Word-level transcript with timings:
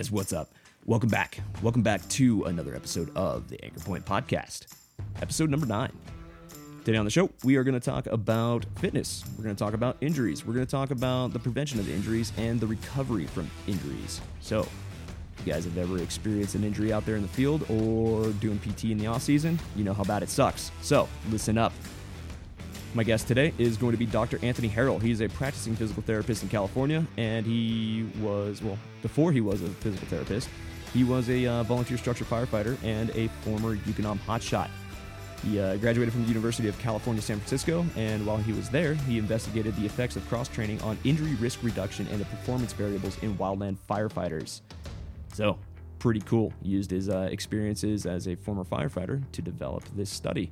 Guys, 0.00 0.10
what's 0.10 0.32
up? 0.32 0.48
Welcome 0.86 1.10
back. 1.10 1.40
Welcome 1.60 1.82
back 1.82 2.08
to 2.08 2.44
another 2.44 2.74
episode 2.74 3.14
of 3.14 3.50
the 3.50 3.62
Anchor 3.62 3.80
Point 3.80 4.06
Podcast, 4.06 4.64
episode 5.20 5.50
number 5.50 5.66
nine. 5.66 5.92
Today 6.86 6.96
on 6.96 7.04
the 7.04 7.10
show, 7.10 7.28
we 7.44 7.56
are 7.56 7.64
going 7.64 7.78
to 7.78 7.80
talk 7.80 8.06
about 8.06 8.64
fitness. 8.76 9.22
We're 9.36 9.44
going 9.44 9.54
to 9.54 9.62
talk 9.62 9.74
about 9.74 9.98
injuries. 10.00 10.46
We're 10.46 10.54
going 10.54 10.64
to 10.64 10.70
talk 10.70 10.90
about 10.90 11.34
the 11.34 11.38
prevention 11.38 11.80
of 11.80 11.90
injuries 11.90 12.32
and 12.38 12.58
the 12.58 12.66
recovery 12.66 13.26
from 13.26 13.50
injuries. 13.66 14.22
So, 14.40 14.66
you 15.44 15.52
guys 15.52 15.66
have 15.66 15.76
ever 15.76 15.98
experienced 15.98 16.54
an 16.54 16.64
injury 16.64 16.94
out 16.94 17.04
there 17.04 17.16
in 17.16 17.22
the 17.22 17.28
field 17.28 17.70
or 17.70 18.30
doing 18.40 18.58
PT 18.58 18.84
in 18.84 18.96
the 18.96 19.06
off 19.06 19.20
season, 19.20 19.60
you 19.76 19.84
know 19.84 19.92
how 19.92 20.04
bad 20.04 20.22
it 20.22 20.30
sucks. 20.30 20.70
So, 20.80 21.10
listen 21.28 21.58
up. 21.58 21.74
My 22.92 23.04
guest 23.04 23.28
today 23.28 23.54
is 23.56 23.76
going 23.76 23.92
to 23.92 23.98
be 23.98 24.06
Dr. 24.06 24.40
Anthony 24.42 24.68
Harrell. 24.68 25.00
He's 25.00 25.20
a 25.20 25.28
practicing 25.28 25.76
physical 25.76 26.02
therapist 26.02 26.42
in 26.42 26.48
California, 26.48 27.06
and 27.16 27.46
he 27.46 28.08
was, 28.20 28.60
well, 28.62 28.76
before 29.00 29.30
he 29.30 29.40
was 29.40 29.62
a 29.62 29.68
physical 29.68 30.08
therapist, 30.08 30.48
he 30.92 31.04
was 31.04 31.30
a 31.30 31.46
uh, 31.46 31.62
volunteer 31.62 31.96
structure 31.96 32.24
firefighter 32.24 32.76
and 32.82 33.10
a 33.10 33.28
former 33.42 33.76
Ukonom 33.76 34.18
hotshot. 34.26 34.68
He 35.44 35.60
uh, 35.60 35.76
graduated 35.76 36.12
from 36.12 36.22
the 36.22 36.28
University 36.28 36.66
of 36.66 36.76
California, 36.80 37.22
San 37.22 37.36
Francisco, 37.36 37.86
and 37.94 38.26
while 38.26 38.38
he 38.38 38.52
was 38.52 38.68
there, 38.68 38.94
he 38.94 39.18
investigated 39.18 39.76
the 39.76 39.86
effects 39.86 40.16
of 40.16 40.28
cross 40.28 40.48
training 40.48 40.82
on 40.82 40.98
injury 41.04 41.36
risk 41.36 41.60
reduction 41.62 42.08
and 42.08 42.20
the 42.20 42.24
performance 42.24 42.72
variables 42.72 43.22
in 43.22 43.38
wildland 43.38 43.76
firefighters. 43.88 44.62
So, 45.32 45.56
pretty 46.00 46.20
cool. 46.22 46.52
He 46.60 46.70
used 46.70 46.90
his 46.90 47.08
uh, 47.08 47.28
experiences 47.30 48.04
as 48.04 48.26
a 48.26 48.34
former 48.34 48.64
firefighter 48.64 49.22
to 49.30 49.42
develop 49.42 49.84
this 49.94 50.10
study. 50.10 50.50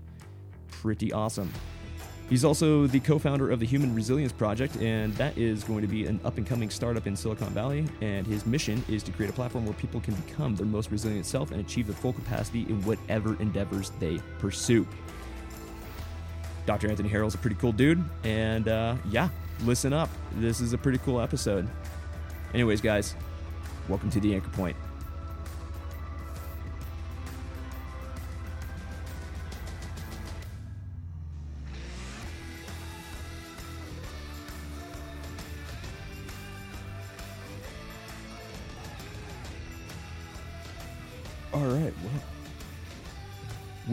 Pretty 0.70 1.12
awesome. 1.12 1.52
He's 2.28 2.44
also 2.44 2.86
the 2.86 3.00
co 3.00 3.18
founder 3.18 3.50
of 3.50 3.58
the 3.58 3.64
Human 3.64 3.94
Resilience 3.94 4.32
Project, 4.32 4.76
and 4.76 5.14
that 5.14 5.36
is 5.38 5.64
going 5.64 5.80
to 5.80 5.86
be 5.86 6.04
an 6.04 6.20
up 6.24 6.36
and 6.36 6.46
coming 6.46 6.68
startup 6.68 7.06
in 7.06 7.16
Silicon 7.16 7.48
Valley. 7.50 7.86
And 8.02 8.26
his 8.26 8.44
mission 8.44 8.84
is 8.86 9.02
to 9.04 9.12
create 9.12 9.30
a 9.30 9.32
platform 9.32 9.64
where 9.64 9.74
people 9.74 10.00
can 10.00 10.14
become 10.14 10.54
their 10.54 10.66
most 10.66 10.90
resilient 10.90 11.24
self 11.24 11.52
and 11.52 11.60
achieve 11.60 11.86
their 11.86 11.96
full 11.96 12.12
capacity 12.12 12.62
in 12.68 12.82
whatever 12.84 13.40
endeavors 13.40 13.92
they 13.98 14.18
pursue. 14.38 14.86
Dr. 16.66 16.90
Anthony 16.90 17.08
Harrell's 17.08 17.34
a 17.34 17.38
pretty 17.38 17.56
cool 17.56 17.72
dude, 17.72 18.04
and 18.24 18.68
uh, 18.68 18.96
yeah, 19.10 19.30
listen 19.64 19.94
up. 19.94 20.10
This 20.36 20.60
is 20.60 20.74
a 20.74 20.78
pretty 20.78 20.98
cool 20.98 21.22
episode. 21.22 21.66
Anyways, 22.52 22.82
guys, 22.82 23.14
welcome 23.88 24.10
to 24.10 24.20
the 24.20 24.34
Anchor 24.34 24.50
Point. 24.50 24.76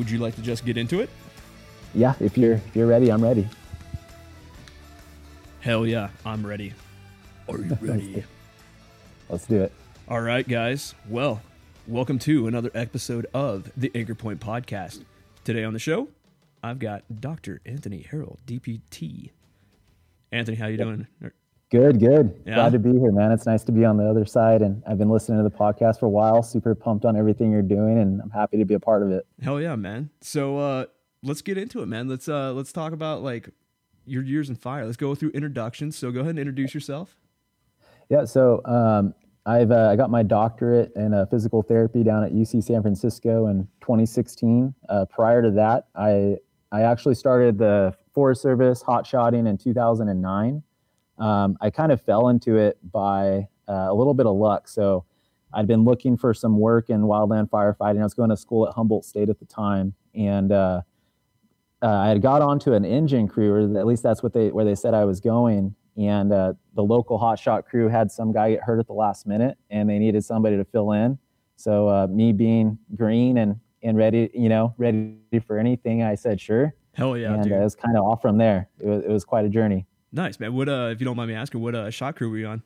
Would 0.05 0.11
you 0.11 0.19
like 0.19 0.35
to 0.35 0.41
just 0.43 0.63
get 0.63 0.77
into 0.77 0.99
it? 0.99 1.09
Yeah, 1.95 2.13
if 2.19 2.37
you're 2.37 2.53
if 2.53 2.75
you're 2.75 2.85
ready, 2.85 3.11
I'm 3.11 3.23
ready. 3.23 3.47
Hell 5.61 5.87
yeah, 5.87 6.09
I'm 6.23 6.45
ready. 6.45 6.73
Are 7.49 7.57
you 7.57 7.75
ready? 7.81 8.23
Let's 9.29 9.47
do 9.47 9.63
it. 9.63 9.71
All 10.07 10.21
right, 10.21 10.47
guys. 10.47 10.93
Well, 11.09 11.41
welcome 11.87 12.19
to 12.19 12.45
another 12.45 12.69
episode 12.75 13.25
of 13.33 13.71
the 13.75 13.91
Anchor 13.95 14.13
Point 14.13 14.39
Podcast. 14.39 15.03
Today 15.43 15.63
on 15.63 15.73
the 15.73 15.79
show, 15.79 16.09
I've 16.61 16.77
got 16.77 17.03
Dr. 17.19 17.59
Anthony 17.65 18.05
Harrell, 18.11 18.37
DPT. 18.45 19.31
Anthony, 20.31 20.57
how 20.57 20.67
you 20.67 20.77
doing? 20.77 21.07
Good, 21.71 21.99
good. 21.99 22.41
Yeah? 22.45 22.55
Glad 22.55 22.71
to 22.73 22.79
be 22.79 22.91
here, 22.91 23.11
man. 23.11 23.31
It's 23.31 23.45
nice 23.45 23.63
to 23.63 23.71
be 23.71 23.85
on 23.85 23.97
the 23.97 24.07
other 24.07 24.25
side, 24.25 24.61
and 24.61 24.83
I've 24.87 24.97
been 24.97 25.09
listening 25.09 25.39
to 25.39 25.43
the 25.43 25.55
podcast 25.55 25.99
for 25.99 26.05
a 26.05 26.09
while. 26.09 26.43
Super 26.43 26.75
pumped 26.75 27.05
on 27.05 27.17
everything 27.17 27.51
you're 27.51 27.61
doing, 27.61 27.97
and 27.97 28.21
I'm 28.21 28.29
happy 28.29 28.57
to 28.57 28.65
be 28.65 28.75
a 28.75 28.79
part 28.79 29.01
of 29.01 29.11
it. 29.11 29.25
Hell 29.41 29.59
yeah, 29.59 29.75
man. 29.75 30.09
So 30.21 30.57
uh 30.57 30.85
let's 31.23 31.41
get 31.41 31.57
into 31.57 31.81
it, 31.81 31.87
man. 31.87 32.07
Let's 32.07 32.29
uh 32.29 32.53
let's 32.53 32.71
talk 32.71 32.93
about 32.93 33.23
like 33.23 33.49
your 34.05 34.23
years 34.23 34.49
in 34.49 34.55
fire. 34.55 34.85
Let's 34.85 34.97
go 34.97 35.15
through 35.15 35.31
introductions. 35.31 35.97
So 35.97 36.11
go 36.11 36.19
ahead 36.19 36.31
and 36.31 36.39
introduce 36.39 36.73
yourself. 36.73 37.17
Yeah. 38.09 38.25
So 38.25 38.61
um, 38.65 39.13
I've 39.45 39.71
uh, 39.71 39.89
I 39.89 39.95
got 39.95 40.09
my 40.09 40.23
doctorate 40.23 40.91
in 40.95 41.13
uh, 41.13 41.25
physical 41.25 41.61
therapy 41.61 42.03
down 42.03 42.23
at 42.23 42.31
UC 42.31 42.63
San 42.63 42.81
Francisco 42.81 43.47
in 43.47 43.67
2016. 43.81 44.73
Uh, 44.89 45.05
prior 45.05 45.41
to 45.41 45.51
that, 45.51 45.87
I 45.95 46.37
I 46.71 46.81
actually 46.81 47.15
started 47.15 47.57
the 47.57 47.95
Forest 48.13 48.41
Service 48.41 48.81
hot 48.81 49.05
shotting 49.05 49.47
in 49.47 49.57
2009. 49.57 50.63
Um, 51.17 51.57
I 51.61 51.69
kind 51.69 51.91
of 51.91 52.01
fell 52.01 52.29
into 52.29 52.57
it 52.57 52.77
by 52.91 53.47
uh, 53.67 53.87
a 53.89 53.93
little 53.93 54.13
bit 54.13 54.25
of 54.25 54.35
luck. 54.35 54.67
So 54.67 55.05
I'd 55.53 55.67
been 55.67 55.85
looking 55.85 56.17
for 56.17 56.33
some 56.33 56.59
work 56.59 56.89
in 56.89 57.01
wildland 57.01 57.49
firefighting. 57.49 57.99
I 57.99 58.03
was 58.03 58.13
going 58.13 58.29
to 58.29 58.37
school 58.37 58.67
at 58.67 58.73
Humboldt 58.73 59.05
State 59.05 59.29
at 59.29 59.39
the 59.39 59.45
time, 59.45 59.93
and 60.13 60.51
uh, 60.51 60.81
uh, 61.81 61.87
I 61.87 62.09
had 62.09 62.21
got 62.21 62.41
onto 62.41 62.73
an 62.73 62.83
engine 62.83 63.27
crew, 63.27 63.51
or 63.51 63.79
at 63.79 63.85
least 63.85 64.03
that's 64.03 64.21
what 64.21 64.33
they 64.33 64.49
where 64.49 64.65
they 64.65 64.75
said 64.75 64.93
I 64.93 65.05
was 65.05 65.19
going. 65.19 65.75
And 65.97 66.33
uh, 66.33 66.53
the 66.73 66.83
local 66.83 67.17
hotshot 67.17 67.65
crew 67.65 67.87
had 67.87 68.11
some 68.11 68.33
guy 68.33 68.51
get 68.51 68.63
hurt 68.63 68.79
at 68.79 68.87
the 68.87 68.93
last 68.93 69.25
minute, 69.25 69.57
and 69.69 69.89
they 69.89 69.97
needed 69.97 70.25
somebody 70.25 70.57
to 70.57 70.65
fill 70.65 70.91
in. 70.91 71.17
So 71.55 71.87
uh, 71.87 72.07
me 72.07 72.33
being 72.33 72.77
green 72.95 73.37
and 73.37 73.59
and 73.81 73.97
ready, 73.97 74.29
you 74.33 74.49
know, 74.49 74.73
ready 74.77 75.15
for 75.45 75.57
anything, 75.57 76.03
I 76.03 76.15
said 76.15 76.41
sure. 76.41 76.75
Hell 76.93 77.17
yeah, 77.17 77.33
and 77.33 77.43
dude. 77.43 77.53
uh, 77.53 77.57
it 77.57 77.63
was 77.63 77.75
kind 77.75 77.97
of 77.97 78.03
off 78.03 78.21
from 78.21 78.37
there. 78.37 78.67
It 78.79 78.87
was 78.87 79.03
it 79.03 79.09
was 79.09 79.23
quite 79.23 79.45
a 79.45 79.49
journey. 79.49 79.85
Nice, 80.15 80.39
man. 80.39 80.53
What 80.53 80.69
uh 80.69 80.89
if 80.93 81.01
you 81.01 81.05
don't 81.05 81.17
mind 81.17 81.29
me 81.29 81.35
asking, 81.35 81.59
what 81.61 81.75
uh 81.75 81.89
shot 81.91 82.15
crew 82.15 82.29
were 82.29 82.37
you 82.37 82.47
on? 82.47 82.63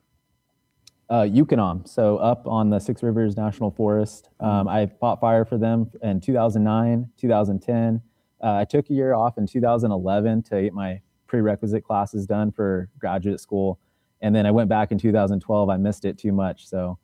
uh, 1.09 1.23
Ukonom, 1.23 1.87
so 1.87 2.17
up 2.17 2.45
on 2.45 2.69
the 2.69 2.77
Six 2.77 3.01
Rivers 3.01 3.35
National 3.35 3.71
Forest. 3.71 4.29
Um, 4.39 4.67
I 4.67 4.85
fought 4.99 5.19
fire 5.19 5.43
for 5.43 5.57
them 5.57 5.89
in 6.03 6.21
2009, 6.21 7.09
2010. 7.17 7.99
Uh, 8.43 8.53
I 8.53 8.63
took 8.63 8.87
a 8.91 8.93
year 8.93 9.15
off 9.15 9.39
in 9.39 9.47
2011 9.47 10.43
to 10.43 10.61
get 10.61 10.71
my 10.71 11.01
prerequisite 11.25 11.83
classes 11.83 12.27
done 12.27 12.51
for 12.51 12.89
graduate 12.99 13.39
school, 13.39 13.79
and 14.21 14.35
then 14.35 14.45
I 14.45 14.51
went 14.51 14.69
back 14.69 14.91
in 14.91 14.99
2012. 14.99 15.67
I 15.67 15.77
missed 15.77 16.05
it 16.05 16.19
too 16.19 16.31
much, 16.31 16.67
so 16.67 16.99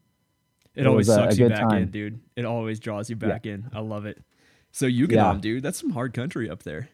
It, 0.75 0.81
It 0.81 0.87
always 0.87 1.07
was 1.07 1.15
sucks 1.15 1.37
a 1.39 1.41
you 1.41 1.49
back 1.49 1.73
in, 1.73 1.89
dude. 1.89 2.19
It 2.35 2.45
always 2.45 2.79
draws 2.79 3.09
you 3.09 3.15
back 3.15 3.47
in. 3.47 3.67
I 3.73 3.79
love 3.79 4.05
it. 4.05 4.21
So 4.71 4.85
Ukonom, 4.85 5.09
Yeah. 5.09 5.37
dude, 5.41 5.63
that's 5.63 5.79
some 5.79 5.89
hard 5.89 6.13
country 6.13 6.47
up 6.47 6.61
there. 6.61 6.89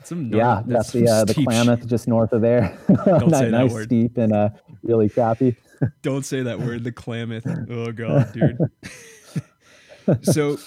That's 0.00 0.08
some 0.08 0.32
yeah, 0.32 0.62
that's 0.64 0.92
the 0.92 1.06
uh, 1.06 1.24
the 1.26 1.34
Klamath 1.34 1.86
just 1.86 2.08
north 2.08 2.32
of 2.32 2.40
there. 2.40 2.74
Don't 2.88 3.30
say 3.30 3.44
that 3.44 3.50
nice, 3.50 3.70
word. 3.70 3.84
steep, 3.84 4.16
and 4.16 4.32
uh, 4.32 4.48
really 4.82 5.10
crappy. 5.10 5.56
Don't 6.02 6.24
say 6.24 6.42
that 6.42 6.58
word, 6.58 6.84
the 6.84 6.92
Klamath. 6.92 7.46
Oh 7.68 7.92
god, 7.92 8.32
dude. 8.32 8.58
so, 10.22 10.58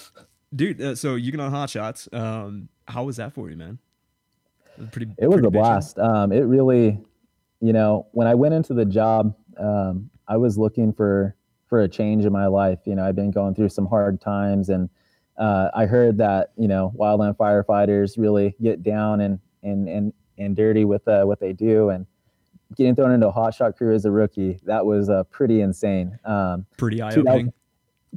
dude, 0.54 0.80
uh, 0.80 0.94
so 0.94 1.14
on 1.14 1.50
Hot 1.50 1.68
Shots. 1.68 2.08
Um, 2.12 2.68
how 2.86 3.02
was 3.02 3.16
that 3.16 3.32
for 3.32 3.50
you, 3.50 3.56
man? 3.56 3.80
It 4.76 4.80
was 4.82 4.90
pretty. 4.90 5.12
it 5.18 5.26
was 5.26 5.44
a 5.44 5.50
blast. 5.50 5.98
Um, 5.98 6.30
it 6.30 6.42
really, 6.42 7.00
you 7.60 7.72
know, 7.72 8.06
when 8.12 8.28
I 8.28 8.36
went 8.36 8.54
into 8.54 8.72
the 8.72 8.84
job, 8.84 9.34
um, 9.58 10.10
I 10.28 10.36
was 10.36 10.56
looking 10.56 10.92
for 10.92 11.34
for 11.66 11.80
a 11.80 11.88
change 11.88 12.24
in 12.24 12.32
my 12.32 12.46
life. 12.46 12.78
You 12.84 12.94
know, 12.94 13.04
I've 13.04 13.16
been 13.16 13.32
going 13.32 13.56
through 13.56 13.70
some 13.70 13.86
hard 13.86 14.20
times, 14.20 14.68
and 14.68 14.88
uh, 15.36 15.70
I 15.74 15.86
heard 15.86 16.18
that 16.18 16.52
you 16.56 16.68
know 16.68 16.92
wildland 16.96 17.36
firefighters 17.36 18.18
really 18.18 18.54
get 18.62 18.82
down 18.82 19.20
and 19.20 19.38
and 19.62 19.88
and 19.88 20.12
and 20.38 20.56
dirty 20.56 20.84
with 20.84 21.06
uh, 21.08 21.24
what 21.24 21.40
they 21.40 21.52
do, 21.52 21.90
and 21.90 22.06
getting 22.76 22.94
thrown 22.94 23.12
into 23.12 23.28
a 23.28 23.32
hotshot 23.32 23.76
crew 23.76 23.94
as 23.94 24.04
a 24.04 24.10
rookie 24.10 24.58
that 24.64 24.84
was 24.84 25.08
uh, 25.08 25.24
pretty 25.24 25.60
insane. 25.60 26.18
Um, 26.24 26.66
Pretty 26.76 27.00
eye 27.00 27.14
opening. 27.14 27.52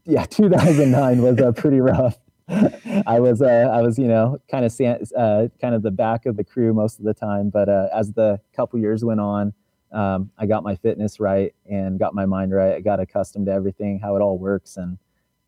yeah, 0.05 0.25
2009 0.29 1.21
was 1.21 1.39
uh, 1.39 1.51
pretty 1.51 1.79
rough. 1.79 2.17
I 2.49 3.19
was, 3.19 3.41
uh, 3.41 3.45
I 3.45 3.81
was, 3.81 3.99
you 3.99 4.07
know, 4.07 4.39
kind 4.49 4.63
of, 4.63 4.73
uh, 4.81 5.47
kind 5.59 5.75
of 5.75 5.81
the 5.81 5.91
back 5.91 6.25
of 6.25 6.37
the 6.37 6.45
crew 6.45 6.73
most 6.73 6.97
of 6.97 7.03
the 7.03 7.13
time. 7.13 7.49
But 7.49 7.67
uh, 7.67 7.89
as 7.93 8.13
the 8.13 8.39
couple 8.55 8.79
years 8.79 9.03
went 9.03 9.19
on, 9.19 9.53
um, 9.91 10.31
I 10.37 10.45
got 10.45 10.63
my 10.63 10.75
fitness 10.75 11.19
right 11.19 11.53
and 11.69 11.99
got 11.99 12.15
my 12.15 12.25
mind 12.25 12.53
right. 12.53 12.75
I 12.75 12.79
got 12.79 12.99
accustomed 12.99 13.47
to 13.47 13.51
everything, 13.51 13.99
how 13.99 14.15
it 14.15 14.21
all 14.21 14.37
works, 14.37 14.77
and 14.77 14.97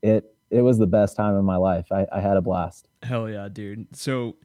it 0.02 0.34
it 0.50 0.62
was 0.62 0.78
the 0.78 0.88
best 0.88 1.16
time 1.16 1.36
of 1.36 1.44
my 1.44 1.56
life. 1.56 1.92
I, 1.92 2.08
I 2.12 2.20
had 2.20 2.38
a 2.38 2.42
blast. 2.42 2.88
Hell 3.04 3.30
yeah, 3.30 3.48
dude. 3.52 3.88
So 3.96 4.36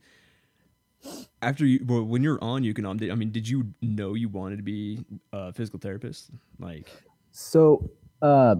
after 1.42 1.64
you, 1.66 1.84
well, 1.86 2.04
when 2.04 2.22
you're 2.22 2.42
on 2.42 2.62
Ukonom, 2.62 2.98
did, 2.98 3.10
I 3.10 3.14
mean, 3.14 3.30
did 3.30 3.48
you 3.48 3.74
know 3.80 4.14
you 4.14 4.28
wanted 4.28 4.56
to 4.56 4.62
be 4.62 5.04
a 5.32 5.52
physical 5.52 5.78
therapist? 5.78 6.30
Like, 6.58 6.88
so 7.32 7.90
uh, 8.22 8.56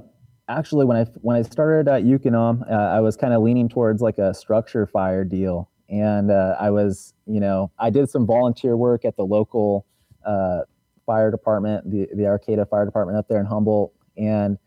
actually, 0.48 0.84
when 0.84 0.96
I 0.96 1.04
when 1.22 1.36
I 1.36 1.42
started 1.42 1.88
at 1.88 2.04
Ukonom, 2.04 2.70
uh, 2.70 2.74
I 2.74 3.00
was 3.00 3.16
kind 3.16 3.32
of 3.32 3.42
leaning 3.42 3.68
towards 3.68 4.02
like 4.02 4.18
a 4.18 4.34
structure 4.34 4.86
fire 4.86 5.24
deal, 5.24 5.70
and 5.88 6.30
uh, 6.30 6.56
I 6.58 6.70
was, 6.70 7.14
you 7.26 7.40
know, 7.40 7.70
I 7.78 7.90
did 7.90 8.10
some 8.10 8.26
volunteer 8.26 8.76
work 8.76 9.04
at 9.04 9.16
the 9.16 9.24
local 9.24 9.86
uh, 10.24 10.60
fire 11.06 11.30
department, 11.30 11.90
the 11.90 12.08
the 12.14 12.26
Arcata 12.26 12.66
Fire 12.66 12.84
Department 12.84 13.18
up 13.18 13.28
there 13.28 13.40
in 13.40 13.46
Humboldt, 13.46 13.92
and 14.16 14.58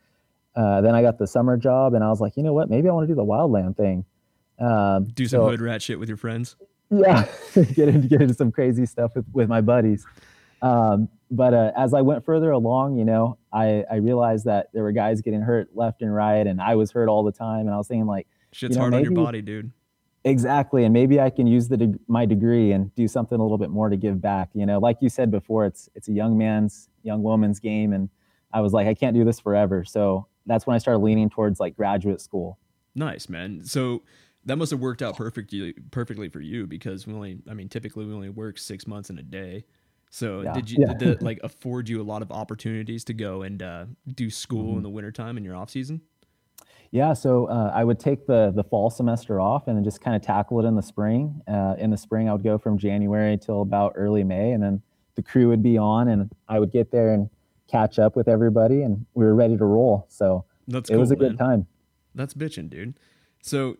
uh, 0.57 0.81
then 0.81 0.95
I 0.95 1.03
got 1.03 1.19
the 1.19 1.27
summer 1.27 1.55
job, 1.55 1.93
and 1.93 2.03
I 2.03 2.09
was 2.09 2.19
like, 2.19 2.35
you 2.35 2.41
know 2.41 2.53
what, 2.53 2.67
maybe 2.67 2.89
I 2.89 2.91
want 2.91 3.07
to 3.07 3.07
do 3.07 3.15
the 3.15 3.23
wildland 3.23 3.77
thing. 3.77 4.03
Um, 4.59 5.05
do 5.05 5.27
some 5.27 5.41
so, 5.41 5.49
hood 5.49 5.61
rat 5.61 5.83
shit 5.83 5.99
with 5.99 6.09
your 6.09 6.17
friends. 6.17 6.55
Yeah, 6.89 7.27
get 7.53 7.89
into 7.89 8.07
get 8.07 8.21
into 8.23 8.33
some 8.33 8.51
crazy 8.51 8.87
stuff 8.87 9.11
with 9.15 9.25
with 9.31 9.47
my 9.47 9.61
buddies. 9.61 10.05
Um, 10.63 11.09
but 11.29 11.53
uh, 11.53 11.71
as 11.77 11.93
I 11.93 12.01
went 12.01 12.25
further 12.25 12.49
along, 12.49 12.97
you 12.97 13.05
know, 13.05 13.37
I, 13.53 13.83
I 13.91 13.95
realized 13.97 14.45
that 14.45 14.69
there 14.73 14.81
were 14.81 14.91
guys 14.91 15.21
getting 15.21 15.41
hurt 15.41 15.69
left 15.75 16.01
and 16.01 16.13
right, 16.13 16.47
and 16.47 16.59
I 16.59 16.75
was 16.75 16.91
hurt 16.91 17.07
all 17.07 17.23
the 17.23 17.31
time. 17.31 17.61
And 17.67 17.69
I 17.69 17.77
was 17.77 17.87
thinking, 17.87 18.07
like, 18.07 18.27
shit's 18.51 18.75
you 18.75 18.77
know, 18.77 18.83
hard 18.83 18.93
maybe, 18.93 19.07
on 19.07 19.13
your 19.13 19.25
body, 19.25 19.41
dude. 19.43 19.71
Exactly, 20.23 20.85
and 20.85 20.93
maybe 20.93 21.19
I 21.19 21.29
can 21.29 21.45
use 21.45 21.67
the 21.67 21.77
de- 21.77 21.99
my 22.07 22.25
degree 22.25 22.71
and 22.71 22.93
do 22.95 23.07
something 23.07 23.39
a 23.39 23.43
little 23.43 23.59
bit 23.59 23.69
more 23.69 23.89
to 23.89 23.97
give 23.97 24.19
back. 24.19 24.49
You 24.55 24.65
know, 24.65 24.79
like 24.79 24.97
you 25.01 25.09
said 25.09 25.29
before, 25.29 25.65
it's 25.65 25.87
it's 25.93 26.07
a 26.07 26.13
young 26.13 26.35
man's, 26.35 26.89
young 27.03 27.21
woman's 27.21 27.59
game, 27.59 27.93
and 27.93 28.09
I 28.51 28.61
was 28.61 28.73
like, 28.73 28.87
I 28.87 28.95
can't 28.95 29.13
do 29.13 29.23
this 29.23 29.39
forever. 29.39 29.83
So 29.85 30.27
that's 30.47 30.65
when 30.65 30.75
I 30.75 30.77
started 30.79 30.99
leaning 30.99 31.29
towards 31.29 31.59
like 31.59 31.75
graduate 31.75 32.21
school. 32.21 32.57
Nice, 32.95 33.29
man. 33.29 33.63
So 33.63 34.03
that 34.45 34.57
must 34.57 34.71
have 34.71 34.79
worked 34.79 35.01
out 35.01 35.15
perfectly 35.15 35.73
perfectly 35.91 36.29
for 36.29 36.41
you 36.41 36.65
because 36.65 37.05
we 37.05 37.13
only, 37.13 37.39
I 37.49 37.53
mean, 37.53 37.69
typically 37.69 38.05
we 38.05 38.13
only 38.13 38.29
work 38.29 38.57
six 38.57 38.87
months 38.87 39.09
in 39.09 39.19
a 39.19 39.23
day. 39.23 39.65
So 40.09 40.41
yeah. 40.41 40.53
did 40.53 40.71
you 40.71 40.77
yeah. 40.79 40.93
did 40.93 41.09
it 41.09 41.21
like 41.21 41.39
afford 41.43 41.89
you 41.89 42.01
a 42.01 42.03
lot 42.03 42.21
of 42.21 42.31
opportunities 42.31 43.03
to 43.05 43.13
go 43.13 43.43
and 43.43 43.61
uh, 43.61 43.85
do 44.15 44.29
school 44.29 44.69
mm-hmm. 44.69 44.77
in 44.77 44.83
the 44.83 44.89
wintertime 44.89 45.37
in 45.37 45.43
your 45.43 45.55
off 45.55 45.69
season? 45.69 46.01
Yeah, 46.91 47.11
so 47.11 47.47
uh, 47.47 47.71
I 47.75 47.83
would 47.83 47.99
take 47.99 48.25
the 48.25 48.51
the 48.55 48.63
fall 48.63 48.89
semester 48.89 49.41
off 49.41 49.67
and 49.67 49.75
then 49.75 49.83
just 49.83 49.99
kind 50.01 50.15
of 50.15 50.21
tackle 50.21 50.59
it 50.63 50.65
in 50.65 50.75
the 50.75 50.81
spring. 50.81 51.41
Uh, 51.47 51.75
in 51.77 51.91
the 51.91 51.97
spring, 51.97 52.29
I 52.29 52.31
would 52.31 52.43
go 52.43 52.57
from 52.57 52.77
January 52.77 53.37
till 53.37 53.61
about 53.61 53.93
early 53.95 54.23
May, 54.23 54.53
and 54.53 54.63
then 54.63 54.81
the 55.15 55.21
crew 55.21 55.49
would 55.49 55.61
be 55.61 55.77
on, 55.77 56.07
and 56.07 56.31
I 56.47 56.59
would 56.59 56.71
get 56.71 56.91
there 56.91 57.13
and 57.13 57.29
catch 57.67 57.99
up 57.99 58.15
with 58.15 58.27
everybody, 58.27 58.81
and 58.81 59.05
we 59.13 59.25
were 59.25 59.35
ready 59.35 59.57
to 59.57 59.65
roll. 59.65 60.05
So 60.09 60.45
That's 60.67 60.89
it 60.89 60.93
cool, 60.93 60.99
was 61.01 61.11
a 61.11 61.17
man. 61.17 61.29
good 61.29 61.37
time. 61.37 61.67
That's 62.15 62.33
bitching, 62.33 62.69
dude. 62.69 62.99
So, 63.41 63.77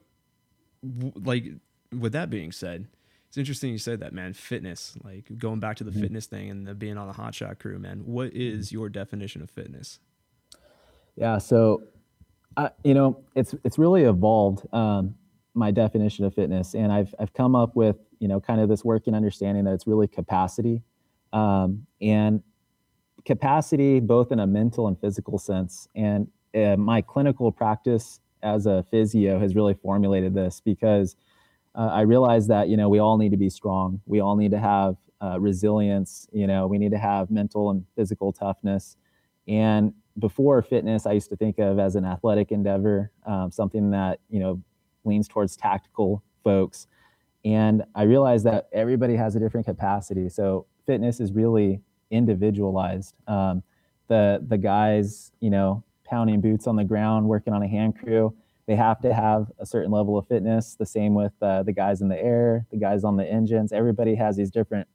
w- 0.84 1.14
like, 1.16 1.46
with 1.98 2.14
that 2.14 2.30
being 2.30 2.52
said, 2.52 2.88
it's 3.28 3.38
interesting 3.38 3.72
you 3.72 3.78
said 3.78 4.00
that, 4.00 4.14
man. 4.14 4.34
Fitness, 4.34 4.96
like 5.04 5.38
going 5.38 5.60
back 5.60 5.78
to 5.78 5.84
the 5.84 5.92
mm-hmm. 5.92 6.02
fitness 6.02 6.28
thing 6.28 6.50
and 6.50 6.66
the 6.66 6.74
being 6.74 6.98
on 6.98 7.08
the 7.08 7.14
hotshot 7.14 7.60
crew, 7.60 7.78
man. 7.80 8.00
What 8.06 8.34
is 8.34 8.72
your 8.72 8.90
definition 8.90 9.42
of 9.42 9.50
fitness? 9.50 10.00
Yeah, 11.16 11.40
so, 11.40 11.84
I, 12.56 12.70
you 12.84 12.94
know, 12.94 13.24
it's 13.36 13.56
it's 13.64 13.78
really 13.78 14.04
evolved 14.04 14.66
um, 14.74 15.16
my 15.54 15.72
definition 15.72 16.26
of 16.26 16.34
fitness, 16.34 16.76
and 16.76 16.92
I've 16.92 17.14
I've 17.20 17.34
come 17.34 17.56
up 17.56 17.76
with 17.76 17.98
you 18.20 18.28
know 18.28 18.40
kind 18.40 18.62
of 18.62 18.70
this 18.70 18.86
working 18.86 19.14
understanding 19.14 19.64
that 19.66 19.74
it's 19.74 19.88
really 19.88 20.08
capacity, 20.08 20.84
um, 21.34 21.86
and 22.02 22.44
capacity 23.28 24.00
both 24.00 24.32
in 24.32 24.40
a 24.40 24.48
mental 24.48 24.88
and 24.88 24.98
physical 25.00 25.38
sense. 25.38 25.90
And 25.96 26.30
uh, 26.56 26.78
my 26.78 27.02
clinical 27.02 27.52
practice 27.52 28.22
as 28.42 28.66
a 28.66 28.86
physio 28.90 29.38
has 29.38 29.54
really 29.54 29.74
formulated 29.74 30.34
this 30.34 30.62
because 30.64 31.18
uh, 31.76 31.90
I 31.92 32.02
realized 32.02 32.48
that 32.48 32.70
you 32.70 32.78
know 32.78 32.88
we 32.88 33.00
all 33.00 33.18
need 33.18 33.32
to 33.32 33.38
be 33.38 33.50
strong. 33.50 34.02
We 34.06 34.22
all 34.22 34.38
need 34.38 34.52
to 34.52 34.60
have 34.60 34.96
uh, 35.22 35.40
resilience. 35.42 36.30
You 36.32 36.48
know, 36.48 36.68
we 36.68 36.78
need 36.78 36.92
to 36.92 36.98
have 36.98 37.30
mental 37.30 37.70
and 37.70 37.86
physical 37.98 38.32
toughness. 38.32 38.96
And 39.46 39.94
before 40.18 40.62
fitness, 40.62 41.06
I 41.06 41.12
used 41.12 41.30
to 41.30 41.36
think 41.36 41.60
of 41.60 41.80
as 41.80 41.96
an 41.96 42.06
athletic 42.06 42.52
endeavor, 42.54 43.12
um, 43.26 43.52
something 43.52 43.92
that 43.92 44.22
you 44.30 44.40
know 44.40 44.64
leans 45.04 45.28
towards 45.28 45.58
tactical 45.58 46.24
folks. 46.46 46.88
And 47.44 47.84
I 47.94 48.04
realized 48.04 48.46
that 48.46 48.70
everybody 48.72 49.18
has 49.18 49.36
a 49.36 49.40
different 49.40 49.66
capacity. 49.66 50.30
So 50.30 50.66
fitness 50.86 51.20
is 51.20 51.34
really 51.34 51.82
individualized. 52.12 53.16
Um, 53.28 53.64
the 54.08 54.44
the 54.48 54.58
guys, 54.58 55.32
you 55.40 55.50
know, 55.50 55.84
pounding 56.06 56.42
boots 56.42 56.68
on 56.68 56.76
the 56.76 56.84
ground, 56.84 57.28
working 57.28 57.54
on 57.54 57.62
a 57.62 57.68
hand 57.68 57.98
crew 57.98 58.34
they 58.68 58.76
have 58.76 59.00
to 59.02 59.14
have 59.14 59.50
a 59.60 59.66
certain 59.66 59.92
level 59.92 60.18
of 60.18 60.28
fitness. 60.28 60.76
The 60.76 60.86
same 60.86 61.16
with 61.16 61.32
uh, 61.42 61.64
the 61.64 61.72
guys 61.72 62.02
in 62.02 62.10
the 62.10 62.22
air, 62.22 62.66
the 62.70 62.78
guys 62.78 63.06
on 63.06 63.16
the 63.16 63.26
engines. 63.26 63.72
Everybody 63.72 64.14
has 64.16 64.36
these 64.36 64.52
different 64.52 64.88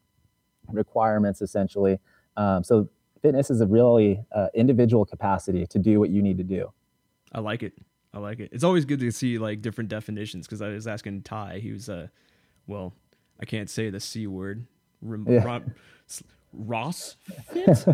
requirements 0.69 1.41
essentially. 1.41 1.99
Um, 2.37 2.63
so 2.63 2.89
fitness 3.23 3.51
is 3.51 3.63
a 3.63 3.67
really 3.67 4.23
uh, 4.31 4.49
individual 4.55 5.07
capacity 5.07 5.67
to 5.67 5.79
do 5.79 5.99
what 5.99 6.11
you 6.11 6.23
need 6.23 6.37
to 6.37 6.45
do. 6.45 6.71
I 7.33 7.41
like 7.41 7.63
it. 7.63 7.73
I 8.13 8.19
like 8.19 8.41
it. 8.41 8.51
It's 8.53 8.63
always 8.63 8.85
good 8.85 9.01
to 9.01 9.11
see 9.11 9.39
like 9.39 9.63
different 9.63 9.89
definitions 9.89 10.47
because 10.47 10.61
I 10.61 10.69
was 10.69 10.87
asking 10.87 11.23
Ty. 11.23 11.61
He 11.63 11.73
was, 11.73 11.89
uh, 11.89 12.09
well, 12.67 12.93
I 13.41 13.47
can't 13.47 13.71
say 13.71 13.89
the 13.89 14.01
c 14.01 14.27
word. 14.27 14.67
Rem- 15.01 15.27
yeah. 15.29 15.61
Ross 16.53 17.17
fit. 17.53 17.85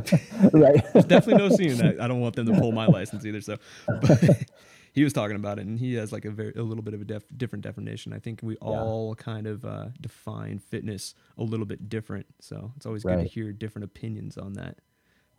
right. 0.53 0.85
There's 0.93 1.05
definitely 1.05 1.49
no 1.49 1.55
seeing 1.55 1.77
that. 1.79 2.01
I 2.01 2.09
don't 2.09 2.21
want 2.21 2.37
them 2.37 2.47
to 2.47 2.59
pull 2.59 2.73
my 2.73 2.87
license 2.87 3.25
either. 3.25 3.41
So, 3.41 3.57
but, 3.87 4.45
he 4.93 5.05
was 5.05 5.13
talking 5.13 5.37
about 5.37 5.59
it, 5.59 5.67
and 5.67 5.79
he 5.79 5.95
has 5.95 6.13
like 6.13 6.25
a 6.25 6.31
very 6.31 6.53
a 6.55 6.63
little 6.63 6.83
bit 6.83 6.95
of 6.95 7.01
a 7.01 7.05
def, 7.05 7.25
different 7.37 7.63
definition. 7.63 8.13
I 8.13 8.19
think 8.19 8.41
we 8.43 8.55
yeah. 8.61 8.69
all 8.69 9.15
kind 9.15 9.47
of 9.47 9.65
uh, 9.65 9.87
define 10.01 10.59
fitness 10.59 11.15
a 11.37 11.43
little 11.43 11.67
bit 11.67 11.89
different, 11.89 12.27
so 12.41 12.73
it's 12.77 12.87
always 12.87 13.05
right. 13.05 13.17
good 13.17 13.23
to 13.23 13.29
hear 13.29 13.53
different 13.53 13.85
opinions 13.85 14.37
on 14.37 14.55
that. 14.55 14.79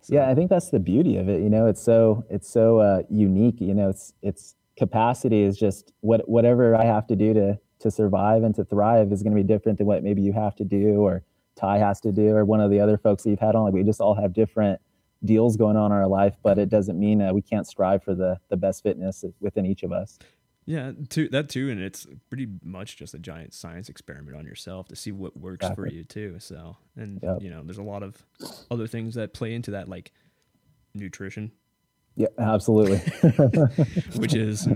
So. 0.01 0.16
Yeah, 0.16 0.30
I 0.30 0.36
think 0.36 0.50
that's 0.50 0.69
the 0.69 0.80
beauty 0.80 1.18
of 1.18 1.27
it. 1.27 1.42
You 1.42 1.50
know, 1.50 1.68
it's 1.68 1.83
so 1.83 2.25
it's 2.30 2.50
so 2.50 2.80
uh, 2.80 3.04
unique. 3.10 3.60
You 3.60 3.74
know, 3.74 3.89
it's 3.89 4.13
it's 4.21 4.56
capacity 4.77 5.44
is 5.44 5.57
just 5.57 5.92
what 6.00 6.27
whatever 6.30 6.75
I 6.75 6.86
have 6.86 7.06
to 7.07 7.16
do 7.16 7.33
to 7.33 7.60
to 7.80 7.92
survive 7.92 8.44
and 8.44 8.54
to 8.56 8.63
thrive 8.63 9.12
is 9.12 9.24
going 9.24 9.36
to 9.36 9.42
be 9.42 9.48
different 9.48 9.77
than 9.77 9.88
what 9.88 10.04
maybe 10.04 10.21
you 10.21 10.33
have 10.33 10.56
to 10.57 10.63
do 10.63 11.01
or 11.01 11.24
Ty 11.59 11.79
has 11.79 12.00
to 12.01 12.11
do 12.11 12.35
or 12.35 12.45
one 12.45 12.61
of 12.61 12.71
the 12.71 12.79
other 12.79 12.97
folks 12.97 13.23
that 13.23 13.29
you've 13.29 13.39
had 13.39 13.56
on. 13.56 13.63
Like 13.63 13.73
we 13.73 13.83
just 13.83 14.01
all 14.01 14.15
have 14.15 14.33
different 14.33 14.79
deals 15.25 15.57
going 15.57 15.75
on 15.75 15.92
in 15.92 15.97
our 15.97 16.07
life, 16.07 16.35
but 16.42 16.57
it 16.57 16.69
doesn't 16.69 16.97
mean 16.97 17.19
that 17.19 17.35
we 17.35 17.42
can't 17.42 17.68
strive 17.68 18.04
for 18.04 18.16
the 18.16 18.39
the 18.49 18.57
best 18.57 18.83
fitness 18.83 19.23
within 19.39 19.66
each 19.66 19.83
of 19.83 19.92
us. 19.92 20.18
Yeah, 20.66 20.92
to 21.09 21.28
that 21.30 21.49
too, 21.49 21.71
and 21.71 21.81
it's 21.81 22.06
pretty 22.30 22.47
much 22.63 22.97
just 22.97 23.16
a 23.16 23.19
giant 23.19 23.56
science 23.56 23.89
experiment 23.89 24.37
on 24.37 24.45
yourself 24.45 24.87
to 24.89 24.95
see 24.95 25.11
what 25.11 25.35
works 25.35 25.66
exactly. 25.66 25.89
for 25.89 25.95
you 25.95 26.04
too. 26.04 26.35
So, 26.37 26.78
and 26.95 27.19
yep. 27.23 27.42
you 27.42 27.49
know, 27.49 27.63
there's 27.63 27.80
a 27.80 27.83
lot 27.83 28.04
of 28.04 28.23
other 28.69 28.85
things 28.85 29.16
that 29.16 29.33
play 29.33 29.56
into 29.56 29.71
that, 29.71 29.89
like 29.89 30.11
nutrition. 30.94 31.51
Yeah, 32.16 32.28
absolutely. 32.37 32.97
Which 34.18 34.35
is 34.35 34.68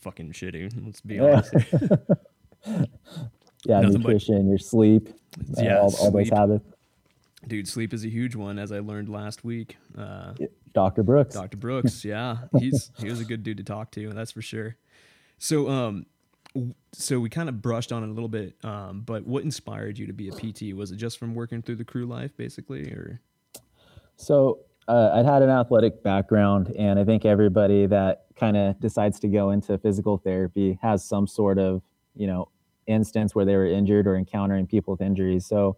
fucking 0.00 0.32
shitty. 0.32 0.72
Let's 0.84 1.00
be 1.00 1.18
honest. 1.18 1.52
yeah, 3.64 3.80
Nothing 3.80 4.00
nutrition, 4.00 4.42
but, 4.42 4.48
your 4.48 4.58
sleep, 4.58 5.08
yeah, 5.56 5.78
all, 5.78 5.94
all 6.00 6.10
those 6.10 6.28
habits. 6.28 6.64
Dude, 7.46 7.68
sleep 7.68 7.92
is 7.92 8.04
a 8.04 8.08
huge 8.08 8.34
one, 8.34 8.58
as 8.58 8.72
I 8.72 8.78
learned 8.78 9.08
last 9.08 9.44
week. 9.44 9.76
Uh, 9.96 10.32
Dr. 10.72 11.02
Brooks. 11.02 11.34
Dr. 11.34 11.56
Brooks, 11.56 12.04
yeah, 12.04 12.38
he's 12.58 12.90
he 12.98 13.08
was 13.08 13.20
a 13.20 13.24
good 13.24 13.42
dude 13.42 13.58
to 13.58 13.64
talk 13.64 13.90
to, 13.92 14.10
that's 14.12 14.32
for 14.32 14.42
sure. 14.42 14.76
So, 15.38 15.68
um, 15.68 16.06
so 16.92 17.18
we 17.20 17.28
kind 17.28 17.48
of 17.48 17.60
brushed 17.60 17.92
on 17.92 18.02
it 18.02 18.08
a 18.08 18.12
little 18.12 18.28
bit, 18.28 18.54
um, 18.64 19.02
but 19.04 19.26
what 19.26 19.42
inspired 19.42 19.98
you 19.98 20.06
to 20.06 20.12
be 20.12 20.28
a 20.28 20.32
PT? 20.32 20.74
Was 20.74 20.90
it 20.90 20.96
just 20.96 21.18
from 21.18 21.34
working 21.34 21.62
through 21.62 21.76
the 21.76 21.84
crew 21.84 22.06
life, 22.06 22.36
basically, 22.36 22.90
or? 22.92 23.20
So 24.16 24.60
uh, 24.88 25.10
I'd 25.14 25.26
had 25.26 25.42
an 25.42 25.50
athletic 25.50 26.02
background, 26.02 26.72
and 26.78 26.98
I 26.98 27.04
think 27.04 27.24
everybody 27.24 27.86
that 27.86 28.26
kind 28.36 28.56
of 28.56 28.78
decides 28.80 29.18
to 29.20 29.28
go 29.28 29.50
into 29.50 29.76
physical 29.78 30.18
therapy 30.18 30.78
has 30.82 31.04
some 31.04 31.26
sort 31.26 31.58
of, 31.58 31.82
you 32.14 32.26
know, 32.26 32.48
instance 32.86 33.34
where 33.34 33.44
they 33.44 33.56
were 33.56 33.66
injured 33.66 34.06
or 34.06 34.16
encountering 34.16 34.66
people 34.66 34.92
with 34.92 35.00
injuries. 35.00 35.46
So 35.46 35.76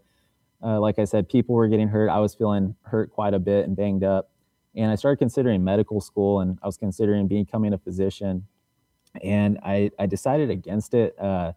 uh, 0.63 0.81
like 0.81 0.99
I 0.99 1.05
said, 1.05 1.29
people 1.29 1.55
were 1.55 1.69
getting 1.69 1.89
hurt. 1.89 2.09
I 2.09 2.19
was 2.19 2.35
feeling 2.35 2.75
hurt 2.83 3.11
quite 3.11 3.35
a 3.35 3.39
bit 3.39 3.67
and 3.67 3.77
banged 3.77 4.05
up. 4.05 4.31
And 4.75 4.91
I 4.91 4.95
started 4.95 5.19
considering 5.19 5.65
medical 5.65 6.01
school 6.01 6.41
and 6.41 6.59
I 6.63 6.67
was 6.67 6.77
considering 6.77 7.29
becoming 7.29 7.73
a 7.73 7.79
physician. 7.79 8.47
And 9.23 9.59
I, 9.63 9.91
I 9.99 10.07
decided 10.07 10.51
against 10.51 10.95
it 10.95 11.19
uh, 11.19 11.53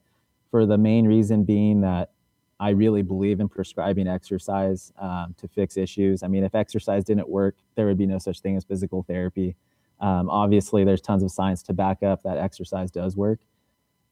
for 0.51 0.65
the 0.65 0.77
main 0.77 1.05
reason 1.05 1.43
being 1.43 1.81
that 1.81 2.11
I 2.59 2.69
really 2.69 3.01
believe 3.01 3.39
in 3.39 3.47
prescribing 3.47 4.07
exercise 4.07 4.91
um, 4.99 5.33
to 5.37 5.47
fix 5.47 5.77
issues. 5.77 6.23
I 6.23 6.27
mean, 6.27 6.43
if 6.43 6.55
exercise 6.55 7.03
didn't 7.05 7.29
work, 7.29 7.55
there 7.75 7.85
would 7.85 7.97
be 7.97 8.05
no 8.05 8.19
such 8.19 8.41
thing 8.41 8.57
as 8.57 8.65
physical 8.65 9.03
therapy. 9.03 9.55
Um, 10.01 10.29
obviously, 10.29 10.83
there's 10.83 11.01
tons 11.01 11.23
of 11.23 11.31
science 11.31 11.63
to 11.63 11.73
back 11.73 12.03
up 12.03 12.23
that 12.23 12.37
exercise 12.37 12.91
does 12.91 13.15
work. 13.15 13.39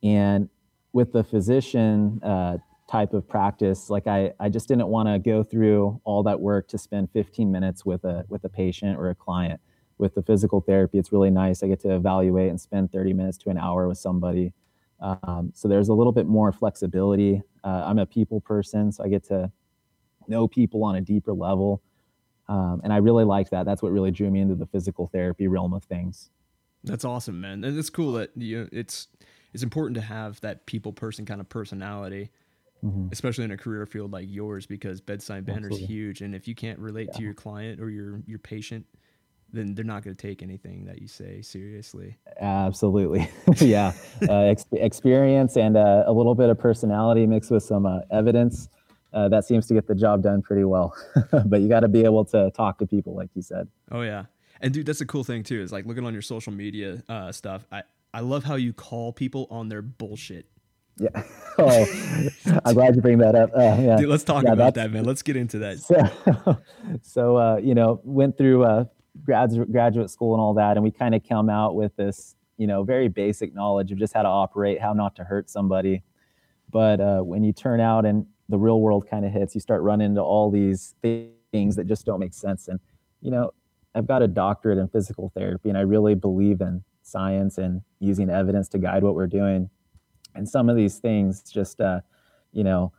And 0.01 0.49
with 0.93 1.11
the 1.13 1.23
physician 1.23 2.21
uh, 2.23 2.57
type 2.89 3.13
of 3.13 3.27
practice, 3.27 3.89
like 3.89 4.07
I, 4.07 4.33
I 4.39 4.49
just 4.49 4.67
didn't 4.67 4.87
want 4.87 5.09
to 5.09 5.19
go 5.19 5.43
through 5.43 6.01
all 6.03 6.23
that 6.23 6.39
work 6.39 6.67
to 6.69 6.77
spend 6.77 7.11
15 7.11 7.51
minutes 7.51 7.85
with 7.85 8.03
a 8.03 8.25
with 8.29 8.43
a 8.43 8.49
patient 8.49 8.97
or 8.97 9.09
a 9.09 9.15
client. 9.15 9.59
With 9.99 10.13
the 10.13 10.21
physical 10.21 10.61
therapy, 10.61 10.99
it's 10.99 11.11
really 11.11 11.31
nice. 11.31 11.63
I 11.63 11.67
get 11.67 11.79
to 11.81 11.95
evaluate 11.95 12.49
and 12.49 12.61
spend 12.61 12.91
30 12.91 13.13
minutes 13.13 13.37
to 13.39 13.49
an 13.49 13.57
hour 13.57 13.87
with 13.87 13.97
somebody. 13.97 14.53
Um, 14.99 15.51
so 15.55 15.67
there's 15.67 15.89
a 15.89 15.93
little 15.93 16.11
bit 16.11 16.27
more 16.27 16.51
flexibility. 16.51 17.41
Uh, 17.63 17.83
I'm 17.85 17.97
a 17.97 18.05
people 18.05 18.39
person, 18.41 18.91
so 18.91 19.03
I 19.03 19.07
get 19.07 19.23
to 19.25 19.51
know 20.27 20.47
people 20.47 20.83
on 20.83 20.95
a 20.95 21.01
deeper 21.01 21.33
level. 21.33 21.81
Um, 22.47 22.81
and 22.83 22.93
I 22.93 22.97
really 22.97 23.25
like 23.25 23.49
that. 23.49 23.65
That's 23.65 23.81
what 23.81 23.91
really 23.91 24.11
drew 24.11 24.29
me 24.31 24.39
into 24.39 24.55
the 24.55 24.67
physical 24.67 25.07
therapy 25.07 25.47
realm 25.47 25.73
of 25.73 25.83
things. 25.83 26.29
That's 26.83 27.03
awesome, 27.03 27.41
man. 27.41 27.63
And 27.63 27.77
it's 27.77 27.89
cool 27.89 28.13
that 28.13 28.31
you 28.35 28.61
know, 28.61 28.69
it's 28.71 29.07
it's 29.57 29.63
important 29.63 29.95
to 29.95 30.01
have 30.01 30.39
that 30.41 30.67
people 30.67 30.93
person 30.93 31.25
kind 31.25 31.41
of 31.41 31.49
personality, 31.49 32.29
mm-hmm. 32.85 33.07
especially 33.11 33.43
in 33.43 33.49
a 33.49 33.57
career 33.57 33.87
field 33.87 34.13
like 34.13 34.27
yours, 34.27 34.67
because 34.67 35.01
bedside 35.01 35.47
banner 35.47 35.67
is 35.71 35.79
huge. 35.79 36.21
And 36.21 36.35
if 36.35 36.47
you 36.47 36.53
can't 36.53 36.77
relate 36.77 37.07
yeah. 37.11 37.17
to 37.17 37.23
your 37.23 37.33
client 37.33 37.81
or 37.81 37.89
your 37.89 38.21
your 38.27 38.37
patient, 38.37 38.85
then 39.51 39.73
they're 39.73 39.83
not 39.83 40.03
going 40.03 40.15
to 40.15 40.27
take 40.27 40.43
anything 40.43 40.85
that 40.85 41.01
you 41.01 41.07
say 41.07 41.41
seriously. 41.41 42.15
Absolutely, 42.39 43.27
yeah. 43.57 43.93
uh, 44.29 44.41
ex- 44.41 44.67
experience 44.73 45.57
and 45.57 45.75
uh, 45.75 46.03
a 46.05 46.13
little 46.13 46.35
bit 46.35 46.49
of 46.49 46.59
personality 46.59 47.25
mixed 47.25 47.49
with 47.49 47.63
some 47.63 47.87
uh, 47.87 48.01
evidence. 48.11 48.69
Uh, 49.11 49.27
that 49.27 49.43
seems 49.43 49.65
to 49.65 49.73
get 49.73 49.87
the 49.87 49.95
job 49.95 50.21
done 50.21 50.43
pretty 50.43 50.65
well. 50.65 50.95
but 51.47 51.61
you 51.61 51.67
got 51.67 51.79
to 51.79 51.87
be 51.87 52.03
able 52.03 52.25
to 52.25 52.51
talk 52.51 52.77
to 52.77 52.85
people, 52.85 53.15
like 53.15 53.31
you 53.33 53.41
said. 53.41 53.67
Oh 53.91 54.03
yeah, 54.03 54.25
and 54.61 54.71
dude, 54.71 54.85
that's 54.85 55.01
a 55.01 55.05
cool 55.07 55.23
thing 55.23 55.41
too. 55.41 55.59
Is 55.59 55.71
like 55.71 55.87
looking 55.87 56.05
on 56.05 56.13
your 56.13 56.21
social 56.21 56.53
media 56.53 57.01
uh, 57.09 57.31
stuff. 57.31 57.65
I 57.71 57.81
I 58.17 58.21
love 58.21 58.45
how 58.45 58.55
you 58.55 58.73
call 58.73 59.13
people 59.13 59.45
on 59.51 59.69
their 59.69 59.83
bullshit. 59.83 60.47
Yeah. 60.97 61.09
Oh, 61.59 61.87
I'm 62.65 62.75
glad 62.75 62.95
you 62.95 63.01
bring 63.01 63.17
that 63.17 63.33
up. 63.33 63.49
Uh, 63.51 63.81
yeah. 63.81 63.97
Dude, 63.97 64.09
let's 64.09 64.23
talk 64.23 64.43
yeah, 64.43 64.53
about 64.53 64.75
that, 64.75 64.91
man. 64.91 65.05
Let's 65.05 65.23
get 65.23 65.35
into 65.35 65.57
that. 65.57 65.79
So, 65.79 66.61
so 67.01 67.35
uh, 67.35 67.57
you 67.57 67.73
know, 67.73 67.99
went 68.03 68.37
through 68.37 68.63
uh, 68.63 68.85
graduate 69.23 69.71
graduate 69.71 70.11
school 70.11 70.35
and 70.35 70.39
all 70.39 70.53
that, 70.53 70.77
and 70.77 70.83
we 70.83 70.91
kind 70.91 71.15
of 71.15 71.27
come 71.27 71.49
out 71.49 71.73
with 71.73 71.95
this, 71.95 72.35
you 72.57 72.67
know, 72.67 72.83
very 72.83 73.07
basic 73.07 73.55
knowledge 73.55 73.91
of 73.91 73.97
just 73.97 74.13
how 74.13 74.21
to 74.21 74.27
operate, 74.27 74.79
how 74.79 74.93
not 74.93 75.15
to 75.15 75.23
hurt 75.23 75.49
somebody. 75.49 76.03
But 76.69 77.01
uh, 77.01 77.21
when 77.21 77.43
you 77.43 77.53
turn 77.53 77.79
out 77.79 78.05
and 78.05 78.27
the 78.47 78.59
real 78.59 78.79
world 78.79 79.09
kind 79.09 79.25
of 79.25 79.31
hits, 79.31 79.55
you 79.55 79.61
start 79.61 79.81
running 79.81 80.11
into 80.11 80.21
all 80.21 80.51
these 80.51 80.93
things 81.01 81.75
that 81.75 81.87
just 81.87 82.05
don't 82.05 82.19
make 82.19 82.35
sense. 82.35 82.67
And 82.67 82.79
you 83.19 83.31
know, 83.31 83.51
I've 83.95 84.05
got 84.05 84.21
a 84.21 84.27
doctorate 84.27 84.77
in 84.77 84.89
physical 84.89 85.31
therapy, 85.35 85.69
and 85.69 85.77
I 85.77 85.81
really 85.81 86.13
believe 86.13 86.61
in 86.61 86.83
science 87.07 87.57
and 87.57 87.81
using 87.99 88.29
evidence 88.29 88.67
to 88.69 88.77
guide 88.77 89.03
what 89.03 89.15
we're 89.15 89.27
doing. 89.27 89.69
And 90.35 90.47
some 90.47 90.69
of 90.69 90.75
these 90.75 90.97
things 90.99 91.41
just, 91.41 91.81
uh, 91.81 92.01
you 92.51 92.63
know, 92.63 92.91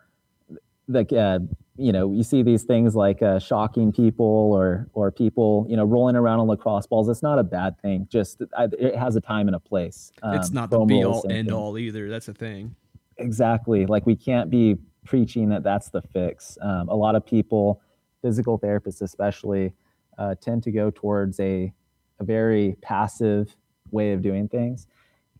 like 0.88 1.12
uh, 1.12 1.40
you 1.76 1.92
know, 1.92 2.12
you 2.12 2.24
see 2.24 2.42
these 2.42 2.64
things 2.64 2.96
like 2.96 3.22
uh, 3.22 3.38
shocking 3.38 3.92
people 3.92 4.26
or 4.26 4.88
or 4.94 5.12
people, 5.12 5.66
you 5.68 5.76
know, 5.76 5.84
rolling 5.84 6.16
around 6.16 6.40
on 6.40 6.48
lacrosse 6.48 6.86
balls. 6.86 7.08
It's 7.08 7.22
not 7.22 7.38
a 7.38 7.44
bad 7.44 7.80
thing. 7.80 8.08
Just 8.10 8.42
it 8.58 8.96
has 8.96 9.14
a 9.14 9.20
time 9.20 9.46
and 9.46 9.54
a 9.54 9.60
place. 9.60 10.10
Um, 10.22 10.34
it's 10.34 10.50
not 10.50 10.70
the 10.70 10.80
be 10.80 11.04
all 11.04 11.24
end 11.30 11.52
all 11.52 11.78
either. 11.78 12.08
That's 12.08 12.28
a 12.28 12.34
thing. 12.34 12.74
Exactly. 13.18 13.86
Like 13.86 14.06
we 14.06 14.16
can't 14.16 14.50
be 14.50 14.76
preaching 15.04 15.48
that 15.50 15.62
that's 15.62 15.90
the 15.90 16.02
fix. 16.02 16.58
Um, 16.60 16.88
a 16.88 16.94
lot 16.94 17.14
of 17.14 17.24
people, 17.24 17.80
physical 18.22 18.58
therapists 18.58 19.00
especially, 19.00 19.72
uh, 20.18 20.34
tend 20.40 20.62
to 20.64 20.70
go 20.70 20.90
towards 20.90 21.38
a, 21.40 21.72
a 22.20 22.24
very 22.24 22.76
passive 22.82 23.56
way 23.92 24.12
of 24.12 24.22
doing 24.22 24.48
things. 24.48 24.86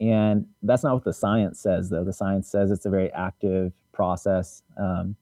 And 0.00 0.46
that's 0.62 0.84
not 0.84 0.94
what 0.94 1.04
the 1.04 1.12
science 1.12 1.60
says, 1.60 1.90
though. 1.90 2.04
The 2.04 2.12
science 2.12 2.50
says 2.50 2.70
it's 2.70 2.86
a 2.86 2.90
very 2.90 3.12
active 3.12 3.72
process. 3.92 4.62
Um, 4.76 5.16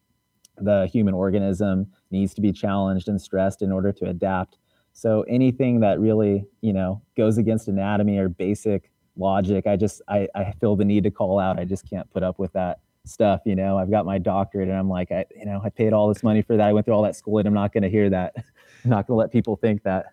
the 0.58 0.86
human 0.86 1.14
organism 1.14 1.86
needs 2.10 2.34
to 2.34 2.40
be 2.40 2.52
challenged 2.52 3.08
and 3.08 3.20
stressed 3.20 3.62
in 3.62 3.72
order 3.72 3.92
to 3.92 4.06
adapt. 4.06 4.58
So 4.92 5.22
anything 5.28 5.80
that 5.80 6.00
really, 6.00 6.46
you 6.62 6.72
know, 6.72 7.02
goes 7.16 7.38
against 7.38 7.68
anatomy 7.68 8.18
or 8.18 8.28
basic 8.28 8.90
logic, 9.16 9.66
I 9.66 9.76
just 9.76 10.02
I, 10.08 10.28
I 10.34 10.52
feel 10.60 10.76
the 10.76 10.84
need 10.84 11.04
to 11.04 11.10
call 11.10 11.38
out. 11.38 11.58
I 11.58 11.64
just 11.64 11.88
can't 11.88 12.10
put 12.10 12.22
up 12.22 12.38
with 12.38 12.52
that 12.54 12.80
stuff. 13.04 13.42
You 13.44 13.56
know, 13.56 13.78
I've 13.78 13.90
got 13.90 14.06
my 14.06 14.18
doctorate 14.18 14.68
and 14.68 14.76
I'm 14.76 14.88
like, 14.88 15.12
I, 15.12 15.26
you 15.36 15.44
know, 15.44 15.60
I 15.64 15.70
paid 15.70 15.92
all 15.92 16.08
this 16.08 16.22
money 16.22 16.42
for 16.42 16.56
that. 16.56 16.66
I 16.66 16.72
went 16.72 16.86
through 16.86 16.94
all 16.94 17.02
that 17.02 17.16
school 17.16 17.38
and 17.38 17.46
I'm 17.46 17.54
not 17.54 17.72
going 17.72 17.82
to 17.82 17.90
hear 17.90 18.08
that. 18.10 18.34
I'm 18.84 18.90
not 18.90 19.06
going 19.06 19.16
to 19.16 19.20
let 19.20 19.32
people 19.32 19.56
think 19.56 19.82
that. 19.82 20.06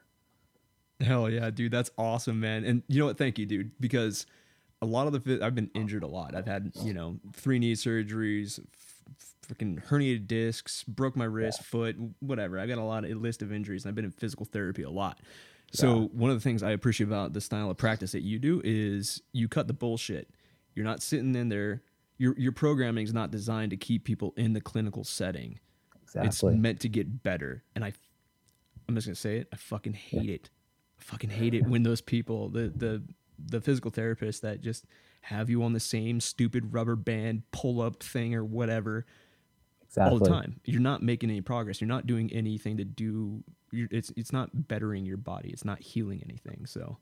Hell 1.03 1.29
yeah, 1.29 1.50
dude. 1.50 1.72
That's 1.72 1.91
awesome, 1.98 2.39
man. 2.39 2.63
And 2.63 2.83
you 2.88 3.00
know 3.00 3.05
what? 3.05 3.17
Thank 3.17 3.38
you, 3.38 3.45
dude, 3.45 3.72
because 3.79 4.25
a 4.81 4.86
lot 4.86 5.07
of 5.07 5.24
the, 5.24 5.39
I've 5.41 5.55
been 5.55 5.72
injured 5.74 6.03
a 6.03 6.07
lot. 6.07 6.36
I've 6.36 6.48
had, 6.48 6.72
you 6.81 6.93
know, 6.93 7.19
three 7.33 7.60
knee 7.60 7.74
surgeries, 7.74 8.60
freaking 9.48 9.83
herniated 9.86 10.27
discs, 10.27 10.83
broke 10.83 11.15
my 11.15 11.25
wrist, 11.25 11.60
yeah. 11.62 11.65
foot, 11.65 11.95
whatever. 12.19 12.60
I 12.60 12.65
got 12.65 12.77
a 12.77 12.83
lot 12.83 13.05
of 13.05 13.12
a 13.12 13.15
list 13.15 13.41
of 13.41 13.51
injuries 13.51 13.83
and 13.83 13.89
I've 13.89 13.95
been 13.95 14.05
in 14.05 14.12
physical 14.12 14.45
therapy 14.45 14.83
a 14.83 14.89
lot. 14.89 15.19
So 15.72 15.88
yeah. 15.88 16.07
one 16.13 16.29
of 16.29 16.38
the 16.38 16.41
things 16.41 16.63
I 16.63 16.72
appreciate 16.72 17.07
about 17.07 17.33
the 17.33 17.41
style 17.41 17.69
of 17.69 17.77
practice 17.77 18.12
that 18.12 18.22
you 18.22 18.39
do 18.39 18.62
is 18.63 19.22
you 19.31 19.48
cut 19.48 19.67
the 19.67 19.74
bullshit. 19.74 20.29
You're 20.75 20.86
not 20.86 21.01
sitting 21.01 21.36
in 21.36 21.50
there 21.50 21.81
your 22.17 22.36
your 22.38 22.51
programming 22.51 23.03
is 23.03 23.13
not 23.13 23.31
designed 23.31 23.72
to 23.72 23.77
keep 23.77 24.03
people 24.03 24.33
in 24.38 24.53
the 24.53 24.62
clinical 24.62 25.03
setting. 25.03 25.60
Exactly. 26.03 26.29
It's 26.29 26.43
meant 26.43 26.79
to 26.81 26.89
get 26.89 27.24
better. 27.24 27.63
And 27.75 27.83
I 27.83 27.93
I'm 28.88 28.95
just 28.95 29.07
gonna 29.07 29.15
say 29.15 29.38
it. 29.38 29.48
I 29.51 29.57
fucking 29.57 29.93
hate 29.93 30.24
yeah. 30.24 30.36
it. 30.36 30.50
Fucking 31.03 31.29
hate 31.29 31.53
it 31.53 31.65
when 31.65 31.83
those 31.83 32.01
people, 32.01 32.50
the 32.50 32.72
the 32.75 33.03
the 33.45 33.62
physical 33.62 33.91
therapists 33.91 34.41
that 34.41 34.62
just 34.62 34.86
have 35.22 35.50
you 35.50 35.63
on 35.63 35.74
the 35.74 35.79
same 35.79 36.19
stupid 36.19 36.74
rubber 36.74 36.95
band 36.95 37.43
pull 37.51 37.81
up 37.81 38.01
thing 38.01 38.36
or 38.36 38.43
whatever 38.43 39.05
exactly. 39.86 40.12
all 40.12 40.19
the 40.19 40.29
time. 40.29 40.60
You're 40.65 40.81
not 40.81 41.01
making 41.01 41.29
any 41.29 41.41
progress. 41.41 41.81
You're 41.81 41.88
not 41.88 42.07
doing 42.07 42.31
anything 42.31 42.77
to 42.77 42.86
do. 42.86 43.43
it's 43.72 44.12
it's 44.15 44.31
not 44.31 44.67
bettering 44.67 45.05
your 45.05 45.17
body. 45.17 45.50
It's 45.50 45.65
not 45.65 45.81
healing 45.81 46.22
anything. 46.24 46.65
So 46.65 46.98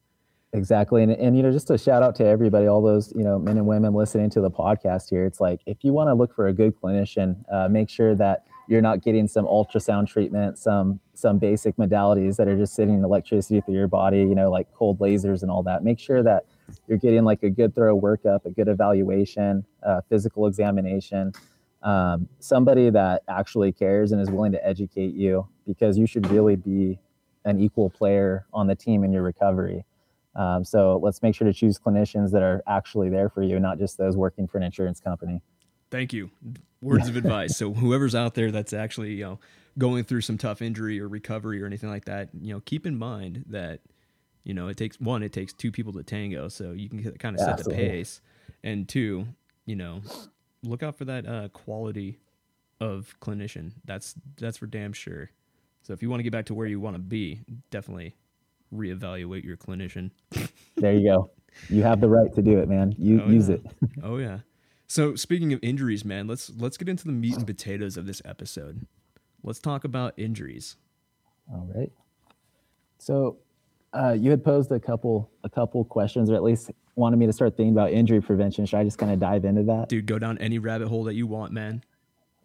Exactly. 0.53 1.03
And, 1.03 1.13
and, 1.13 1.37
you 1.37 1.43
know, 1.43 1.51
just 1.51 1.69
a 1.69 1.77
shout 1.77 2.03
out 2.03 2.15
to 2.15 2.25
everybody, 2.25 2.67
all 2.67 2.81
those, 2.81 3.13
you 3.15 3.23
know, 3.23 3.39
men 3.39 3.57
and 3.57 3.65
women 3.65 3.93
listening 3.93 4.29
to 4.31 4.41
the 4.41 4.51
podcast 4.51 5.09
here. 5.09 5.25
It's 5.25 5.39
like, 5.39 5.61
if 5.65 5.77
you 5.81 5.93
want 5.93 6.09
to 6.09 6.13
look 6.13 6.35
for 6.35 6.47
a 6.47 6.53
good 6.53 6.75
clinician, 6.79 7.41
uh, 7.51 7.69
make 7.69 7.89
sure 7.89 8.15
that 8.15 8.45
you're 8.67 8.81
not 8.81 9.01
getting 9.01 9.27
some 9.27 9.45
ultrasound 9.45 10.07
treatment, 10.07 10.57
some, 10.57 10.99
some 11.13 11.37
basic 11.37 11.75
modalities 11.77 12.37
that 12.37 12.47
are 12.47 12.55
just 12.55 12.73
sending 12.73 13.03
electricity 13.03 13.61
through 13.61 13.75
your 13.75 13.87
body, 13.87 14.19
you 14.19 14.35
know, 14.35 14.49
like 14.49 14.71
cold 14.73 14.99
lasers 14.99 15.41
and 15.41 15.51
all 15.51 15.63
that. 15.63 15.83
Make 15.83 15.99
sure 15.99 16.23
that 16.23 16.45
you're 16.87 16.97
getting 16.97 17.23
like 17.23 17.43
a 17.43 17.49
good 17.49 17.75
thorough 17.75 17.99
workup, 17.99 18.45
a 18.45 18.49
good 18.49 18.67
evaluation, 18.67 19.65
uh, 19.83 20.01
physical 20.09 20.47
examination, 20.47 21.33
um, 21.83 22.27
somebody 22.39 22.89
that 22.89 23.23
actually 23.27 23.71
cares 23.71 24.11
and 24.11 24.21
is 24.21 24.29
willing 24.29 24.51
to 24.51 24.65
educate 24.65 25.13
you 25.13 25.47
because 25.65 25.97
you 25.97 26.05
should 26.05 26.29
really 26.29 26.55
be 26.55 26.99
an 27.45 27.59
equal 27.59 27.89
player 27.89 28.45
on 28.53 28.67
the 28.67 28.75
team 28.75 29.03
in 29.03 29.11
your 29.11 29.23
recovery. 29.23 29.83
Um, 30.35 30.63
so 30.63 30.99
let's 31.01 31.21
make 31.21 31.35
sure 31.35 31.45
to 31.45 31.53
choose 31.53 31.79
clinicians 31.79 32.31
that 32.31 32.41
are 32.41 32.63
actually 32.67 33.09
there 33.09 33.29
for 33.29 33.43
you, 33.43 33.59
not 33.59 33.79
just 33.79 33.97
those 33.97 34.15
working 34.15 34.47
for 34.47 34.57
an 34.57 34.63
insurance 34.63 34.99
company. 34.99 35.41
Thank 35.89 36.13
you. 36.13 36.31
Words 36.81 37.07
of 37.07 37.15
advice. 37.15 37.57
So 37.57 37.73
whoever's 37.73 38.15
out 38.15 38.33
there 38.33 38.51
that's 38.51 38.73
actually 38.73 39.13
you 39.13 39.23
know 39.23 39.39
going 39.77 40.03
through 40.03 40.21
some 40.21 40.37
tough 40.37 40.61
injury 40.61 40.99
or 40.99 41.07
recovery 41.07 41.61
or 41.61 41.65
anything 41.65 41.89
like 41.89 42.05
that, 42.05 42.29
you 42.39 42.53
know, 42.53 42.61
keep 42.65 42.85
in 42.85 42.97
mind 42.97 43.45
that 43.47 43.81
you 44.43 44.53
know 44.53 44.67
it 44.67 44.77
takes 44.77 44.99
one, 44.99 45.23
it 45.23 45.33
takes 45.33 45.53
two 45.53 45.71
people 45.71 45.93
to 45.93 46.03
tango, 46.03 46.47
so 46.47 46.71
you 46.71 46.89
can 46.89 47.11
kind 47.17 47.35
of 47.35 47.39
set 47.39 47.49
Absolutely. 47.49 47.83
the 47.83 47.89
pace, 47.89 48.21
and 48.63 48.87
two, 48.89 49.27
you 49.65 49.75
know, 49.75 50.01
look 50.63 50.83
out 50.83 50.95
for 50.95 51.05
that 51.05 51.27
uh, 51.27 51.47
quality 51.49 52.19
of 52.79 53.15
clinician. 53.21 53.73
That's 53.85 54.15
that's 54.37 54.57
for 54.57 54.65
damn 54.65 54.93
sure. 54.93 55.29
So 55.83 55.93
if 55.93 56.01
you 56.01 56.09
want 56.09 56.19
to 56.19 56.23
get 56.23 56.31
back 56.31 56.45
to 56.45 56.53
where 56.53 56.67
you 56.67 56.79
want 56.79 56.95
to 56.95 57.01
be, 57.01 57.41
definitely 57.69 58.15
reevaluate 58.73 59.43
your 59.43 59.57
clinician. 59.57 60.11
there 60.77 60.93
you 60.93 61.03
go. 61.09 61.31
You 61.69 61.83
have 61.83 62.01
the 62.01 62.07
right 62.07 62.33
to 62.33 62.41
do 62.41 62.59
it, 62.59 62.69
man. 62.69 62.95
You 62.97 63.21
oh, 63.25 63.29
use 63.29 63.49
yeah. 63.49 63.55
it. 63.55 63.65
oh 64.03 64.17
yeah. 64.17 64.39
So 64.91 65.15
speaking 65.15 65.53
of 65.53 65.59
injuries, 65.63 66.03
man, 66.03 66.27
let's 66.27 66.51
let's 66.57 66.75
get 66.75 66.89
into 66.89 67.05
the 67.05 67.13
meat 67.13 67.37
and 67.37 67.47
potatoes 67.47 67.95
of 67.95 68.05
this 68.05 68.21
episode. 68.25 68.85
Let's 69.41 69.59
talk 69.59 69.85
about 69.85 70.13
injuries. 70.17 70.75
All 71.49 71.65
right. 71.73 71.89
So 72.97 73.37
uh, 73.93 74.17
you 74.19 74.31
had 74.31 74.43
posed 74.43 74.69
a 74.69 74.81
couple 74.81 75.31
a 75.45 75.49
couple 75.49 75.85
questions, 75.85 76.29
or 76.29 76.35
at 76.35 76.43
least 76.43 76.71
wanted 76.95 77.15
me 77.15 77.25
to 77.25 77.31
start 77.31 77.55
thinking 77.55 77.71
about 77.71 77.93
injury 77.93 78.19
prevention. 78.19 78.65
Should 78.65 78.79
I 78.79 78.83
just 78.83 78.97
kind 78.97 79.13
of 79.13 79.19
dive 79.19 79.45
into 79.45 79.63
that? 79.63 79.87
Dude, 79.87 80.07
go 80.07 80.19
down 80.19 80.37
any 80.39 80.59
rabbit 80.59 80.89
hole 80.89 81.05
that 81.05 81.13
you 81.13 81.25
want, 81.25 81.53
man. 81.53 81.85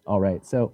All 0.05 0.21
right. 0.21 0.45
So 0.45 0.71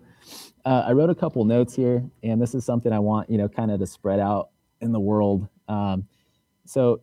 uh, 0.65 0.83
I 0.85 0.91
wrote 0.91 1.09
a 1.09 1.15
couple 1.15 1.43
notes 1.43 1.75
here, 1.75 2.03
and 2.21 2.39
this 2.39 2.53
is 2.53 2.63
something 2.63 2.93
I 2.93 2.99
want 2.99 3.31
you 3.31 3.39
know 3.39 3.49
kind 3.49 3.71
of 3.71 3.79
to 3.79 3.87
spread 3.87 4.19
out 4.19 4.49
in 4.79 4.91
the 4.91 4.99
world. 4.99 5.47
Um, 5.67 6.07
so, 6.65 7.01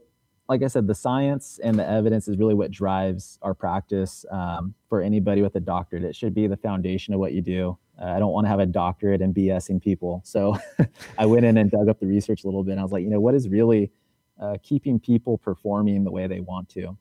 like 0.50 0.64
I 0.64 0.66
said, 0.66 0.88
the 0.88 0.97
science 0.97 1.61
and 1.62 1.78
the 1.78 1.88
evidence 1.88 2.26
is 2.26 2.37
really 2.37 2.54
what 2.54 2.73
drives 2.73 3.38
our 3.40 3.54
practice 3.54 4.26
um, 4.33 4.75
for 4.88 5.00
anybody 5.00 5.42
with 5.42 5.54
a 5.54 5.61
doctorate. 5.61 6.02
It 6.02 6.16
should 6.16 6.35
be 6.35 6.49
the 6.49 6.57
foundation 6.57 7.14
of 7.14 7.21
what 7.21 7.35
you 7.35 7.40
do. 7.40 7.78
Uh, 8.02 8.07
I 8.07 8.19
don't 8.19 8.33
want 8.33 8.47
to 8.47 8.49
have 8.49 8.59
a 8.59 8.66
doctorate 8.66 9.23
and 9.23 9.33
BSing 9.33 9.80
people. 9.80 10.23
So, 10.25 10.59
I 11.19 11.25
went 11.25 11.47
in 11.47 11.57
and 11.57 11.71
dug 11.71 11.88
up 11.88 12.00
the 12.00 12.07
research 12.07 12.42
a 12.42 12.49
little 12.49 12.64
bit. 12.64 12.73
And 12.73 12.80
I 12.80 12.83
was 12.83 12.90
like, 12.90 13.04
you 13.04 13.11
know, 13.11 13.21
what 13.21 13.37
is 13.37 13.49
really 13.49 13.92
uh, 14.40 14.57
keeping 14.61 14.99
people 14.99 15.38
performing 15.38 16.02
the 16.02 16.11
way 16.11 16.26
they 16.26 16.40
want 16.40 16.69
to? 16.71 16.99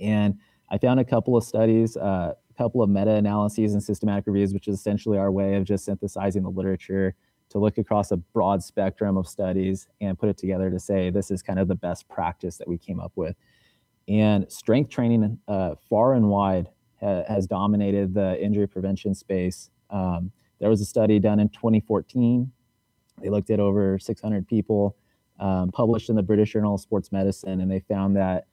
And 0.00 0.38
I 0.70 0.78
found 0.78 0.98
a 0.98 1.04
couple 1.04 1.36
of 1.36 1.44
studies, 1.44 1.98
uh, 1.98 2.32
a 2.32 2.54
couple 2.56 2.82
of 2.82 2.88
meta-analyses 2.88 3.74
and 3.74 3.82
systematic 3.82 4.26
reviews, 4.26 4.54
which 4.54 4.66
is 4.66 4.78
essentially 4.78 5.18
our 5.18 5.30
way 5.30 5.56
of 5.56 5.64
just 5.64 5.84
synthesizing 5.84 6.42
the 6.42 6.48
literature 6.48 7.16
to 7.52 7.58
look 7.58 7.78
across 7.78 8.10
a 8.10 8.16
broad 8.16 8.62
spectrum 8.62 9.16
of 9.16 9.28
studies 9.28 9.86
and 10.00 10.18
put 10.18 10.28
it 10.28 10.36
together 10.36 10.70
to 10.70 10.78
say 10.78 11.10
this 11.10 11.30
is 11.30 11.42
kind 11.42 11.58
of 11.58 11.68
the 11.68 11.74
best 11.74 12.08
practice 12.08 12.56
that 12.56 12.68
we 12.68 12.78
came 12.78 12.98
up 12.98 13.12
with. 13.14 13.36
And 14.08 14.50
strength 14.50 14.90
training, 14.90 15.38
uh, 15.46 15.76
far 15.88 16.14
and 16.14 16.28
wide, 16.28 16.68
ha- 17.00 17.24
has 17.28 17.46
dominated 17.46 18.14
the 18.14 18.42
injury 18.42 18.66
prevention 18.66 19.14
space. 19.14 19.70
Um, 19.90 20.32
there 20.60 20.70
was 20.70 20.80
a 20.80 20.84
study 20.84 21.18
done 21.18 21.40
in 21.40 21.48
2014. 21.50 22.50
They 23.20 23.28
looked 23.28 23.50
at 23.50 23.60
over 23.60 23.98
600 23.98 24.48
people, 24.48 24.96
um, 25.38 25.70
published 25.70 26.08
in 26.08 26.16
the 26.16 26.22
British 26.22 26.52
Journal 26.52 26.74
of 26.74 26.80
Sports 26.80 27.12
Medicine, 27.12 27.60
and 27.60 27.70
they 27.70 27.80
found 27.80 28.16
that 28.16 28.46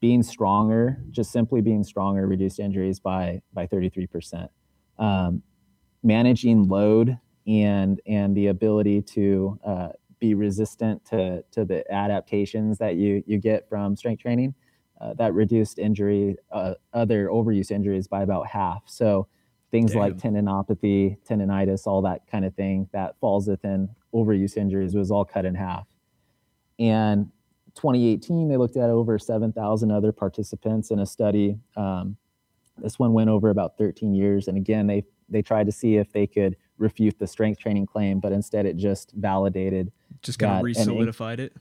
being 0.00 0.22
stronger, 0.22 1.02
just 1.10 1.32
simply 1.32 1.60
being 1.60 1.82
stronger, 1.82 2.26
reduced 2.26 2.60
injuries 2.60 3.00
by 3.00 3.42
by 3.52 3.66
33%. 3.66 4.48
Um, 4.98 5.42
managing 6.02 6.68
load 6.68 7.18
and 7.46 8.00
and 8.06 8.36
the 8.36 8.48
ability 8.48 9.02
to 9.02 9.58
uh, 9.64 9.88
be 10.18 10.34
resistant 10.34 11.04
to 11.06 11.42
to 11.52 11.64
the 11.64 11.90
adaptations 11.92 12.78
that 12.78 12.96
you 12.96 13.22
you 13.26 13.38
get 13.38 13.68
from 13.68 13.96
strength 13.96 14.22
training, 14.22 14.54
uh, 15.00 15.14
that 15.14 15.34
reduced 15.34 15.78
injury, 15.78 16.36
uh, 16.50 16.74
other 16.92 17.28
overuse 17.28 17.70
injuries 17.70 18.08
by 18.08 18.22
about 18.22 18.46
half. 18.46 18.82
So 18.86 19.28
things 19.70 19.92
Damn. 19.92 20.00
like 20.00 20.16
tendinopathy, 20.16 21.18
tendonitis, 21.28 21.86
all 21.86 22.02
that 22.02 22.26
kind 22.30 22.44
of 22.44 22.54
thing 22.54 22.88
that 22.92 23.18
falls 23.20 23.48
within 23.48 23.88
overuse 24.14 24.56
injuries 24.56 24.94
was 24.94 25.10
all 25.10 25.24
cut 25.24 25.44
in 25.44 25.54
half. 25.54 25.86
And 26.78 27.30
2018, 27.74 28.48
they 28.48 28.56
looked 28.56 28.76
at 28.76 28.88
over 28.88 29.18
7,000 29.18 29.90
other 29.90 30.12
participants 30.12 30.90
in 30.90 30.98
a 30.98 31.06
study. 31.06 31.58
Um, 31.76 32.16
this 32.78 32.98
one 32.98 33.12
went 33.12 33.30
over 33.30 33.50
about 33.50 33.76
13 33.78 34.14
years, 34.14 34.48
and 34.48 34.56
again, 34.56 34.86
they 34.86 35.04
they 35.28 35.42
tried 35.42 35.66
to 35.66 35.72
see 35.72 35.96
if 35.96 36.12
they 36.12 36.26
could 36.26 36.56
refute 36.78 37.18
the 37.18 37.26
strength 37.26 37.58
training 37.60 37.86
claim, 37.86 38.20
but 38.20 38.32
instead 38.32 38.66
it 38.66 38.76
just 38.76 39.12
validated 39.12 39.92
Just 40.22 40.38
kind 40.38 40.58
of 40.58 40.62
re-solidified 40.62 41.40
it. 41.40 41.52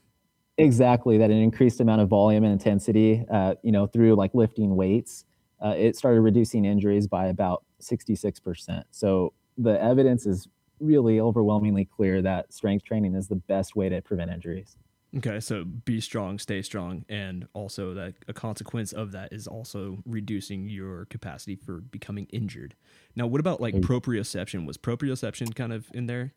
exactly 0.58 1.18
that 1.18 1.30
an 1.32 1.38
increased 1.38 1.80
amount 1.80 2.02
of 2.02 2.10
volume 2.10 2.44
and 2.44 2.54
intensity, 2.54 3.26
uh, 3.32 3.56
you 3.64 3.72
know, 3.72 3.88
through 3.88 4.16
like 4.16 4.34
lifting 4.34 4.76
weights, 4.76 5.26
uh, 5.64 5.74
it 5.78 5.96
started 5.96 6.22
reducing 6.22 6.66
injuries 6.66 7.08
by 7.08 7.28
about 7.28 7.64
66%. 7.82 8.84
So 8.92 9.34
the 9.58 9.82
evidence 9.82 10.26
is 10.26 10.48
really 10.80 11.20
overwhelmingly 11.20 11.86
clear 11.86 12.22
that 12.22 12.54
strength 12.54 12.84
training 12.84 13.16
is 13.16 13.28
the 13.28 13.36
best 13.36 13.76
way 13.76 13.88
to 13.90 14.02
prevent 14.02 14.32
injuries. 14.32 14.78
Okay, 15.18 15.40
so 15.40 15.64
be 15.64 16.02
strong, 16.02 16.38
stay 16.40 16.62
strong, 16.62 17.06
and 17.08 17.48
also 17.54 17.94
that 17.94 18.16
a 18.28 18.34
consequence 18.34 18.92
of 18.92 19.14
that 19.14 19.32
is 19.32 19.48
also 19.48 20.00
reducing 20.06 20.68
your 20.68 21.06
capacity 21.06 21.56
for 21.56 21.80
becoming 21.80 22.26
injured. 22.34 22.76
Now, 23.16 23.26
what 23.28 23.40
about 23.40 23.62
like 23.62 23.76
Mm. 23.76 23.82
proprioception? 23.82 24.66
Was 24.68 24.78
proprioception 24.78 25.56
kind 25.56 25.72
of 25.72 25.88
in 25.94 26.08
there? 26.08 26.34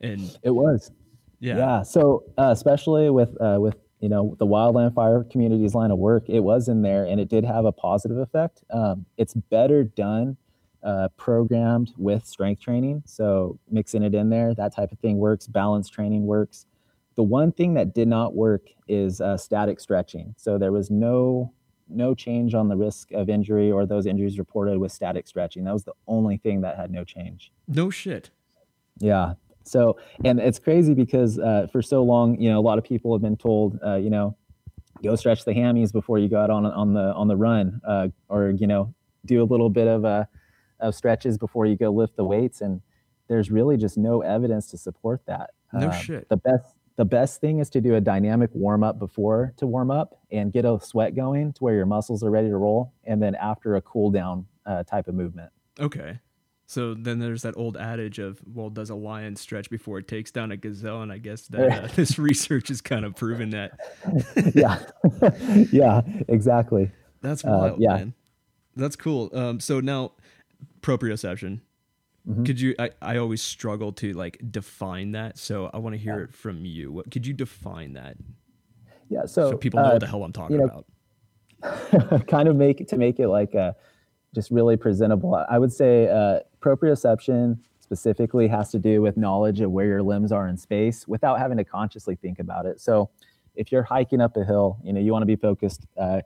And 0.00 0.34
It 0.42 0.50
was. 0.50 0.90
yeah, 1.40 1.56
Yeah. 1.58 1.82
So 1.82 2.24
uh, 2.38 2.50
especially 2.52 3.10
with 3.10 3.36
uh, 3.40 3.58
with 3.60 3.76
you 4.00 4.08
know 4.08 4.34
the 4.38 4.46
wildland 4.46 4.94
fire 4.94 5.22
communities 5.24 5.74
line 5.74 5.90
of 5.90 5.98
work, 5.98 6.24
it 6.30 6.40
was 6.40 6.68
in 6.68 6.80
there 6.82 7.04
and 7.04 7.20
it 7.20 7.28
did 7.28 7.44
have 7.44 7.66
a 7.66 7.72
positive 7.72 8.16
effect. 8.16 8.64
Um, 8.70 9.04
it's 9.18 9.34
better 9.34 9.84
done, 9.84 10.38
uh, 10.82 11.08
programmed 11.18 11.92
with 11.98 12.24
strength 12.26 12.62
training. 12.62 13.02
So 13.04 13.58
mixing 13.70 14.02
it 14.02 14.14
in 14.14 14.30
there, 14.30 14.54
that 14.54 14.74
type 14.74 14.90
of 14.90 14.98
thing 15.00 15.18
works. 15.18 15.46
Balance 15.46 15.88
training 15.90 16.26
works. 16.26 16.64
The 17.14 17.22
one 17.22 17.52
thing 17.52 17.74
that 17.74 17.94
did 17.94 18.08
not 18.08 18.34
work 18.34 18.62
is 18.88 19.20
uh, 19.20 19.36
static 19.36 19.80
stretching. 19.80 20.34
So 20.38 20.58
there 20.58 20.72
was 20.72 20.90
no 20.90 21.52
no 21.88 22.14
change 22.14 22.54
on 22.54 22.68
the 22.68 22.76
risk 22.76 23.12
of 23.12 23.28
injury 23.28 23.70
or 23.70 23.84
those 23.84 24.06
injuries 24.06 24.38
reported 24.38 24.78
with 24.78 24.90
static 24.92 25.26
stretching. 25.28 25.64
That 25.64 25.74
was 25.74 25.84
the 25.84 25.92
only 26.06 26.38
thing 26.38 26.62
that 26.62 26.76
had 26.76 26.90
no 26.90 27.04
change. 27.04 27.52
no 27.68 27.90
shit. 27.90 28.30
Yeah. 28.98 29.34
So, 29.64 29.98
and 30.24 30.40
it's 30.40 30.58
crazy 30.58 30.94
because 30.94 31.38
uh, 31.38 31.66
for 31.70 31.82
so 31.82 32.02
long, 32.02 32.40
you 32.40 32.50
know, 32.50 32.58
a 32.58 32.62
lot 32.62 32.78
of 32.78 32.84
people 32.84 33.12
have 33.14 33.20
been 33.22 33.36
told, 33.36 33.78
uh, 33.84 33.96
you 33.96 34.10
know, 34.10 34.36
go 35.02 35.14
stretch 35.16 35.44
the 35.44 35.52
hammies 35.52 35.92
before 35.92 36.18
you 36.18 36.28
go 36.28 36.40
out 36.40 36.50
on 36.50 36.64
on 36.66 36.94
the 36.94 37.12
on 37.14 37.28
the 37.28 37.36
run, 37.36 37.80
uh, 37.86 38.08
or 38.28 38.50
you 38.50 38.66
know, 38.66 38.94
do 39.26 39.42
a 39.42 39.44
little 39.44 39.68
bit 39.70 39.86
of 39.86 40.04
uh, 40.04 40.24
of 40.80 40.94
stretches 40.94 41.36
before 41.38 41.66
you 41.66 41.76
go 41.76 41.90
lift 41.90 42.16
the 42.16 42.24
weights. 42.24 42.60
And 42.60 42.80
there's 43.28 43.50
really 43.50 43.76
just 43.76 43.96
no 43.98 44.22
evidence 44.22 44.66
to 44.70 44.78
support 44.78 45.20
that. 45.26 45.50
No 45.72 45.88
Uh, 45.88 45.92
shit. 45.92 46.28
The 46.28 46.36
best 46.38 46.64
the 46.96 47.04
best 47.04 47.40
thing 47.40 47.58
is 47.58 47.70
to 47.70 47.80
do 47.80 47.94
a 47.94 48.00
dynamic 48.00 48.50
warm 48.52 48.82
up 48.84 48.98
before 48.98 49.52
to 49.56 49.66
warm 49.66 49.90
up 49.90 50.18
and 50.30 50.52
get 50.52 50.64
a 50.64 50.78
sweat 50.82 51.14
going 51.14 51.52
to 51.54 51.64
where 51.64 51.74
your 51.74 51.86
muscles 51.86 52.22
are 52.22 52.30
ready 52.30 52.48
to 52.48 52.56
roll, 52.56 52.92
and 53.04 53.22
then 53.22 53.34
after 53.34 53.76
a 53.76 53.82
cool 53.82 54.10
down 54.10 54.46
uh, 54.66 54.82
type 54.84 55.08
of 55.08 55.14
movement. 55.14 55.50
Okay. 55.80 56.18
So 56.66 56.94
then 56.94 57.18
there's 57.18 57.42
that 57.42 57.54
old 57.56 57.76
adage 57.76 58.18
of, 58.18 58.40
well, 58.46 58.70
does 58.70 58.88
a 58.88 58.94
lion 58.94 59.36
stretch 59.36 59.68
before 59.68 59.98
it 59.98 60.08
takes 60.08 60.30
down 60.30 60.52
a 60.52 60.56
gazelle? 60.56 61.02
And 61.02 61.12
I 61.12 61.18
guess 61.18 61.42
that 61.48 61.84
uh, 61.84 61.86
this 61.96 62.18
research 62.18 62.68
has 62.68 62.80
kind 62.80 63.04
of 63.04 63.14
proven 63.14 63.50
that. 63.50 63.72
yeah, 64.54 64.78
yeah, 65.72 66.00
exactly. 66.28 66.90
That's 67.20 67.44
Uh, 67.44 67.48
wild, 67.50 67.80
yeah. 67.80 67.96
man. 67.96 68.14
That's 68.74 68.96
cool. 68.96 69.28
Um, 69.34 69.60
so 69.60 69.80
now, 69.80 70.12
proprioception. 70.80 71.60
Mhm. 72.28 72.46
Could 72.46 72.60
you? 72.60 72.74
I, 72.78 72.90
I 73.02 73.16
always 73.16 73.42
struggle 73.42 73.92
to 73.94 74.12
like 74.12 74.38
define 74.50 75.12
that, 75.12 75.38
so 75.38 75.70
I 75.74 75.78
want 75.78 75.94
to 75.94 75.98
hear 75.98 76.18
Yeah. 76.18 76.24
it 76.24 76.32
from 76.32 76.64
you. 76.64 76.92
What 76.92 77.10
could 77.10 77.26
you 77.26 77.32
define 77.34 77.94
that 77.94 78.16
Yeah, 79.08 79.26
so, 79.26 79.50
so, 79.50 79.56
people 79.56 79.80
know 79.80 79.86
uh, 79.88 79.92
what 79.92 80.00
the 80.00 80.06
hell 80.06 80.22
I'm 80.22 80.32
talking 80.32 80.58
know, 80.58 80.84
about? 81.62 82.26
kind 82.28 82.48
of 82.48 82.56
make 82.56 82.86
to 82.88 82.96
make 82.96 83.18
it 83.20 83.28
like 83.28 83.54
uh 83.54 83.72
just 84.34 84.50
really 84.50 84.76
presentable. 84.76 85.34
I 85.34 85.58
would 85.58 85.72
say 85.72 86.08
uh, 86.08 86.40
proprioception 86.60 87.58
specifically 87.80 88.48
has 88.48 88.70
to 88.70 88.78
do 88.78 89.02
with 89.02 89.16
knowledge 89.18 89.60
of 89.60 89.70
where 89.70 89.84
your 89.86 90.02
limbs 90.02 90.32
are 90.32 90.48
in 90.48 90.56
space 90.56 91.06
without 91.06 91.38
having 91.38 91.58
to 91.58 91.64
consciously 91.64 92.16
think 92.16 92.38
about 92.38 92.64
it. 92.64 92.80
So 92.80 93.10
if 93.56 93.70
you're 93.70 93.82
hiking 93.82 94.22
up 94.22 94.36
a 94.38 94.44
hill, 94.44 94.78
you 94.82 94.92
know 94.94 95.00
you 95.00 95.12
want 95.12 95.22
to 95.22 95.26
be 95.26 95.36
focused 95.36 95.86
uh, 95.98 96.20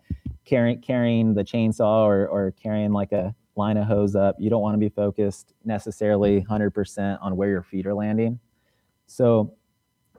carrying 0.45 0.81
carrying 0.83 1.35
the 1.35 1.43
chainsaw 1.43 2.05
or 2.05 2.29
or 2.29 2.51
carrying 2.53 2.93
like 2.93 3.13
a 3.13 3.35
line 3.57 3.77
of 3.77 3.87
hose 3.87 4.15
up. 4.15 4.37
You 4.39 4.51
don't 4.51 4.63
want 4.63 4.75
to 4.75 4.79
be 4.79 4.89
focused 4.89 5.55
necessarily 5.65 6.43
100% 6.43 7.19
on 7.21 7.37
where 7.37 7.49
your 7.49 7.63
feet 7.63 7.87
are 7.87 7.95
landing. 7.95 8.39
So 9.07 9.55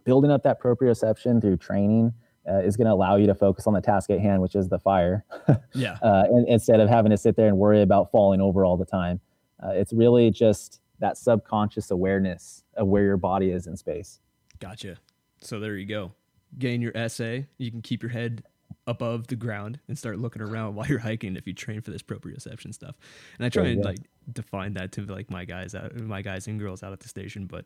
building 0.04 0.32
up 0.32 0.44
that 0.44 0.62
proprioception 0.62 1.42
through 1.42 1.58
training 1.58 2.14
uh, 2.50 2.60
is 2.60 2.78
going 2.78 2.88
to 2.88 2.94
allow 2.94 3.18
you 3.18 3.28
to 3.28 3.36
focus 3.36 3.68
on 3.68 3.74
the 3.74 3.82
task 3.82 4.10
at 4.10 4.20
hand, 4.20 4.42
which 4.42 4.56
is 4.56 4.70
the 4.70 4.80
fire, 4.80 5.26
Yeah. 5.74 5.98
uh, 6.02 6.24
and, 6.30 6.48
instead 6.48 6.80
of 6.80 6.88
having 6.90 7.10
to 7.12 7.18
sit 7.18 7.36
there 7.36 7.48
and 7.48 7.58
worry 7.58 7.82
about 7.82 8.12
falling 8.12 8.40
over 8.42 8.64
all 8.64 8.78
the 8.78 8.86
time. 8.86 9.20
Uh, 9.62 9.70
it's 9.72 9.92
really 9.92 10.32
just 10.32 10.80
that 11.00 11.18
subconscious 11.18 11.92
awareness 11.92 12.64
of 12.76 12.88
where 12.88 13.04
your 13.04 13.18
body 13.18 13.52
is 13.52 13.68
in 13.68 13.76
space. 13.76 14.20
Gotcha. 14.60 14.98
So 15.42 15.60
there 15.60 15.76
you 15.76 15.86
go. 15.86 16.14
Gain 16.58 16.82
your 16.82 16.94
SA. 17.10 17.40
You 17.58 17.70
can 17.72 17.82
keep 17.82 18.02
your 18.02 18.12
head 18.12 18.44
above 18.88 19.28
the 19.28 19.36
ground 19.36 19.80
and 19.88 19.98
start 19.98 20.18
looking 20.18 20.42
around 20.42 20.74
while 20.76 20.88
you're 20.88 21.00
hiking 21.00 21.36
if 21.36 21.46
you 21.46 21.54
train 21.54 21.82
for 21.82 21.92
this 21.92 22.02
proprioception 22.02 22.74
stuff. 22.74 22.96
And 23.38 23.46
I 23.46 23.50
try 23.50 23.64
you 23.66 23.74
and 23.74 23.86
like 23.86 24.00
define 24.32 24.74
that 24.76 24.92
to 24.94 25.06
like 25.06 25.30
my 25.30 25.46
guys 25.46 25.76
out, 25.76 25.94
my 26.00 26.22
guys 26.22 26.48
and 26.48 26.60
girls 26.60 26.84
out 26.84 26.94
at 26.94 27.00
the 27.02 27.08
station, 27.10 27.46
but 27.46 27.66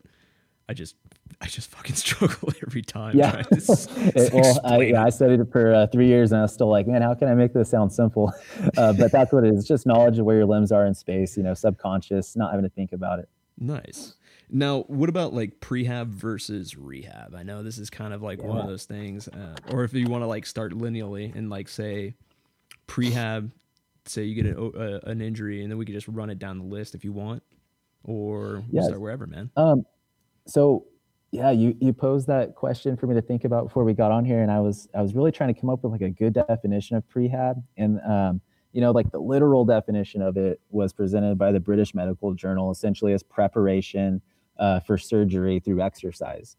I 0.69 0.73
just 0.73 0.95
I 1.41 1.47
just 1.47 1.69
fucking 1.71 1.95
struggle 2.05 2.49
every 2.65 2.81
time. 2.81 3.17
Yeah. 3.17 3.31
trying 3.31 3.43
to 3.45 3.55
s- 3.55 3.87
It- 3.97 4.33
well, 4.33 4.59
I, 4.63 4.77
yeah, 4.81 5.03
I 5.03 5.09
studied 5.09 5.39
it 5.41 5.51
for 5.51 5.73
uh, 5.73 5.87
three 5.87 6.07
years, 6.07 6.31
and 6.31 6.39
I 6.39 6.43
was 6.43 6.53
still 6.53 6.69
like, 6.69 6.87
man, 6.87 7.01
how 7.01 7.13
can 7.13 7.27
I 7.27 7.33
make 7.35 7.53
this 7.53 7.69
sound 7.69 7.91
simple? 7.93 8.33
Uh, 8.77 8.93
but 8.93 9.11
that's 9.11 9.33
what 9.33 9.43
it 9.43 9.53
is. 9.53 9.59
It's 9.59 9.67
just 9.67 9.85
knowledge 9.85 10.17
of 10.19 10.25
where 10.25 10.37
your 10.37 10.45
limbs 10.45 10.71
are 10.71 10.85
in 10.85 10.93
space. 10.93 11.35
You 11.35 11.43
know, 11.43 11.53
subconscious, 11.53 12.35
not 12.35 12.51
having 12.51 12.63
to 12.63 12.69
think 12.69 12.93
about 12.93 13.19
it. 13.19 13.27
Nice. 13.59 14.15
Now, 14.53 14.81
what 14.83 15.07
about 15.07 15.33
like 15.33 15.59
prehab 15.61 16.07
versus 16.09 16.75
rehab? 16.77 17.33
I 17.35 17.43
know 17.43 17.63
this 17.63 17.77
is 17.77 17.89
kind 17.89 18.13
of 18.13 18.21
like 18.21 18.43
one 18.43 18.59
of 18.59 18.67
those 18.67 18.83
things, 18.83 19.29
uh, 19.29 19.59
or 19.69 19.85
if 19.85 19.93
you 19.93 20.09
want 20.09 20.23
to 20.23 20.27
like 20.27 20.45
start 20.45 20.73
lineally 20.73 21.33
and 21.33 21.49
like 21.49 21.69
say 21.69 22.15
prehab, 22.87 23.49
say 24.05 24.23
you 24.25 24.35
get 24.35 24.45
an, 24.57 24.71
uh, 24.75 24.99
an 25.09 25.21
injury, 25.21 25.61
and 25.61 25.71
then 25.71 25.77
we 25.77 25.85
could 25.85 25.95
just 25.95 26.07
run 26.09 26.29
it 26.29 26.37
down 26.37 26.59
the 26.59 26.65
list 26.65 26.95
if 26.95 27.05
you 27.05 27.13
want, 27.13 27.41
or 28.03 28.63
Yes. 28.71 28.85
start 28.87 28.99
wherever, 28.99 29.25
man. 29.25 29.49
Um, 29.55 29.85
so 30.47 30.85
yeah, 31.31 31.51
you 31.51 31.77
you 31.79 31.93
posed 31.93 32.27
that 32.27 32.55
question 32.55 32.97
for 32.97 33.07
me 33.07 33.15
to 33.15 33.21
think 33.21 33.45
about 33.45 33.65
before 33.67 33.85
we 33.85 33.93
got 33.93 34.11
on 34.11 34.25
here, 34.25 34.41
and 34.41 34.51
I 34.51 34.59
was 34.59 34.89
I 34.93 35.01
was 35.01 35.15
really 35.15 35.31
trying 35.31 35.53
to 35.53 35.59
come 35.59 35.69
up 35.69 35.81
with 35.81 35.93
like 35.93 36.01
a 36.01 36.09
good 36.09 36.33
definition 36.33 36.97
of 36.97 37.07
prehab, 37.07 37.63
and 37.77 38.01
um, 38.01 38.41
you 38.73 38.81
know, 38.81 38.91
like 38.91 39.11
the 39.11 39.19
literal 39.19 39.63
definition 39.63 40.21
of 40.21 40.35
it 40.35 40.59
was 40.69 40.91
presented 40.91 41.37
by 41.37 41.53
the 41.53 41.59
British 41.61 41.95
Medical 41.95 42.33
Journal, 42.33 42.69
essentially 42.69 43.13
as 43.13 43.23
preparation 43.23 44.21
uh, 44.61 44.79
for 44.79 44.97
surgery 44.97 45.59
through 45.59 45.81
exercise. 45.81 46.55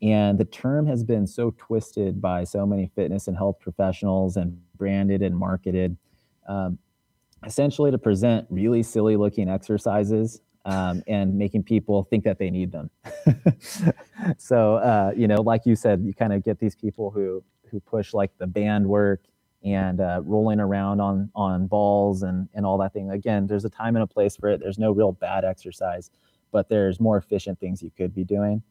And 0.00 0.38
the 0.38 0.44
term 0.44 0.86
has 0.86 1.04
been 1.04 1.26
so 1.26 1.54
twisted 1.58 2.22
by 2.22 2.44
so 2.44 2.66
many 2.66 2.90
fitness 2.94 3.28
and 3.28 3.36
health 3.36 3.58
professionals 3.60 4.36
and 4.36 4.58
branded 4.76 5.22
and 5.22 5.36
marketed, 5.36 5.96
um, 6.48 6.78
essentially 7.44 7.90
to 7.90 7.98
present 7.98 8.46
really 8.48 8.82
silly 8.82 9.16
looking 9.16 9.48
exercises 9.48 10.40
um, 10.64 11.02
and 11.06 11.36
making 11.36 11.64
people 11.64 12.04
think 12.04 12.24
that 12.24 12.38
they 12.38 12.50
need 12.50 12.72
them. 12.72 12.90
so, 14.38 14.76
uh, 14.76 15.12
you 15.16 15.28
know, 15.28 15.40
like 15.42 15.66
you 15.66 15.76
said, 15.76 16.02
you 16.02 16.14
kind 16.14 16.32
of 16.32 16.42
get 16.44 16.58
these 16.58 16.74
people 16.74 17.10
who 17.10 17.42
who 17.70 17.80
push 17.80 18.12
like 18.12 18.30
the 18.38 18.46
band 18.46 18.86
work 18.86 19.22
and 19.64 20.00
uh, 20.00 20.20
rolling 20.24 20.60
around 20.60 21.00
on 21.00 21.30
on 21.34 21.66
balls 21.66 22.22
and 22.22 22.48
and 22.54 22.66
all 22.66 22.78
that 22.78 22.92
thing. 22.92 23.10
Again, 23.10 23.46
there's 23.46 23.64
a 23.64 23.70
time 23.70 23.96
and 23.96 24.02
a 24.02 24.06
place 24.06 24.36
for 24.36 24.48
it. 24.48 24.60
There's 24.60 24.78
no 24.78 24.92
real 24.92 25.12
bad 25.12 25.44
exercise, 25.44 26.10
but 26.52 26.68
there's 26.68 27.00
more 27.00 27.16
efficient 27.16 27.58
things 27.58 27.82
you 27.82 27.90
could 27.96 28.14
be 28.14 28.24
doing. 28.24 28.62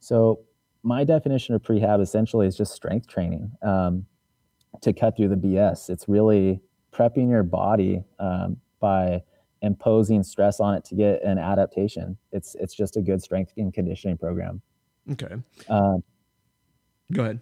So 0.00 0.40
my 0.82 1.04
definition 1.04 1.54
of 1.54 1.62
prehab 1.62 2.00
essentially 2.00 2.46
is 2.46 2.56
just 2.56 2.72
strength 2.72 3.08
training 3.08 3.50
um, 3.62 4.06
to 4.80 4.92
cut 4.92 5.16
through 5.16 5.28
the 5.28 5.36
BS. 5.36 5.90
It's 5.90 6.08
really 6.08 6.60
prepping 6.92 7.28
your 7.28 7.42
body 7.42 8.04
um, 8.18 8.56
by 8.80 9.22
imposing 9.62 10.22
stress 10.22 10.60
on 10.60 10.74
it 10.74 10.84
to 10.84 10.94
get 10.94 11.22
an 11.24 11.38
adaptation. 11.38 12.16
It's 12.32 12.54
it's 12.54 12.74
just 12.74 12.96
a 12.96 13.02
good 13.02 13.20
strength 13.20 13.52
and 13.56 13.74
conditioning 13.74 14.16
program. 14.16 14.62
Okay. 15.12 15.34
Um, 15.68 16.02
Go 17.12 17.22
ahead. 17.22 17.40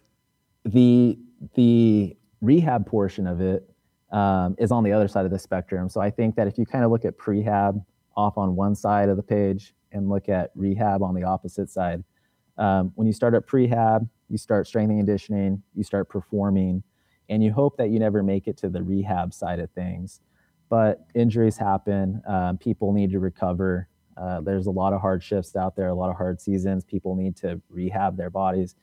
The 0.65 1.19
the 1.55 2.17
rehab 2.41 2.87
portion 2.87 3.27
of 3.27 3.41
it 3.41 3.69
um, 4.11 4.55
is 4.59 4.71
on 4.71 4.85
the 4.85 4.93
other 4.93 5.09
side 5.09 5.25
of 5.25 5.31
the 5.31 5.39
spectrum. 5.39 5.89
So 5.89 6.01
I 6.01 6.11
think 6.11 6.37
that 6.37 6.47
if 6.47 6.57
you 6.59 6.65
kind 6.65 6.85
of 6.85 6.91
look 6.91 7.05
at 7.05 7.19
prehab 7.19 7.85
off 8.17 8.39
on 8.39 8.57
one 8.57 8.75
side 8.75 9.09
of 9.09 9.17
the 9.17 9.23
page 9.23 9.75
and 9.93 10.09
look 10.09 10.29
at 10.29 10.51
rehab 10.55 11.03
on 11.03 11.15
the 11.15 11.25
opposite 11.25 11.71
side, 11.71 12.05
um, 12.57 12.93
when 12.95 13.07
you 13.07 13.13
start 13.13 13.35
at 13.35 13.47
prehab, 13.47 14.09
you 14.29 14.39
start 14.39 14.67
strength 14.67 14.91
and 14.91 14.99
conditioning, 14.99 15.63
you 15.75 15.83
start 15.83 16.09
performing, 16.09 16.83
and 17.29 17.43
you 17.43 17.53
hope 17.53 17.77
that 17.77 17.91
you 17.91 17.99
never 17.99 18.23
make 18.23 18.47
it 18.47 18.57
to 18.59 18.69
the 18.69 18.83
rehab 18.83 19.33
side 19.33 19.59
of 19.59 19.71
things. 19.71 20.21
But 20.69 21.05
injuries 21.15 21.57
happen, 21.57 22.23
um, 22.27 22.59
people 22.59 22.93
need 22.93 23.11
to 23.11 23.21
recover. 23.21 23.89
Uh, 24.17 24.41
there's 24.41 24.67
a 24.67 24.71
lot 24.71 24.93
of 24.93 25.01
hard 25.01 25.23
shifts 25.23 25.57
out 25.57 25.77
there, 25.77 25.89
a 25.89 25.95
lot 25.95 26.11
of 26.11 26.17
hard 26.17 26.41
seasons. 26.41 26.85
People 26.85 27.17
need 27.17 27.37
to 27.37 27.61
rehab 27.69 28.17
their 28.17 28.31
bodies. 28.31 28.75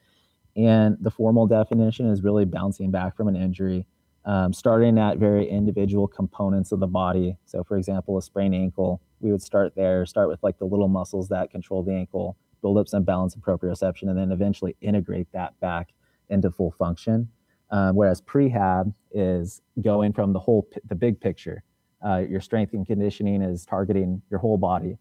And 0.55 0.97
the 0.99 1.11
formal 1.11 1.47
definition 1.47 2.09
is 2.09 2.23
really 2.23 2.45
bouncing 2.45 2.91
back 2.91 3.15
from 3.15 3.27
an 3.27 3.35
injury, 3.35 3.85
um, 4.25 4.53
starting 4.53 4.97
at 4.97 5.17
very 5.17 5.49
individual 5.49 6.07
components 6.07 6.71
of 6.71 6.79
the 6.79 6.87
body. 6.87 7.37
So, 7.45 7.63
for 7.63 7.77
example, 7.77 8.17
a 8.17 8.21
sprained 8.21 8.53
ankle, 8.53 9.01
we 9.21 9.31
would 9.31 9.41
start 9.41 9.73
there, 9.75 10.05
start 10.05 10.27
with 10.27 10.41
like 10.43 10.57
the 10.59 10.65
little 10.65 10.87
muscles 10.87 11.29
that 11.29 11.51
control 11.51 11.83
the 11.83 11.93
ankle, 11.93 12.37
build 12.61 12.77
up 12.77 12.87
some 12.87 13.03
balance 13.03 13.33
and 13.33 13.43
proprioception, 13.43 14.03
and 14.03 14.17
then 14.17 14.31
eventually 14.31 14.75
integrate 14.81 15.27
that 15.33 15.59
back 15.59 15.93
into 16.29 16.51
full 16.51 16.71
function. 16.71 17.29
Um, 17.69 17.95
whereas 17.95 18.21
prehab 18.21 18.93
is 19.11 19.61
going 19.81 20.13
from 20.13 20.33
the 20.33 20.39
whole, 20.39 20.67
the 20.87 20.95
big 20.95 21.19
picture. 21.19 21.63
Uh, 22.05 22.17
your 22.17 22.41
strength 22.41 22.73
and 22.73 22.85
conditioning 22.85 23.41
is 23.41 23.65
targeting 23.65 24.21
your 24.29 24.39
whole 24.39 24.57
body. 24.57 24.97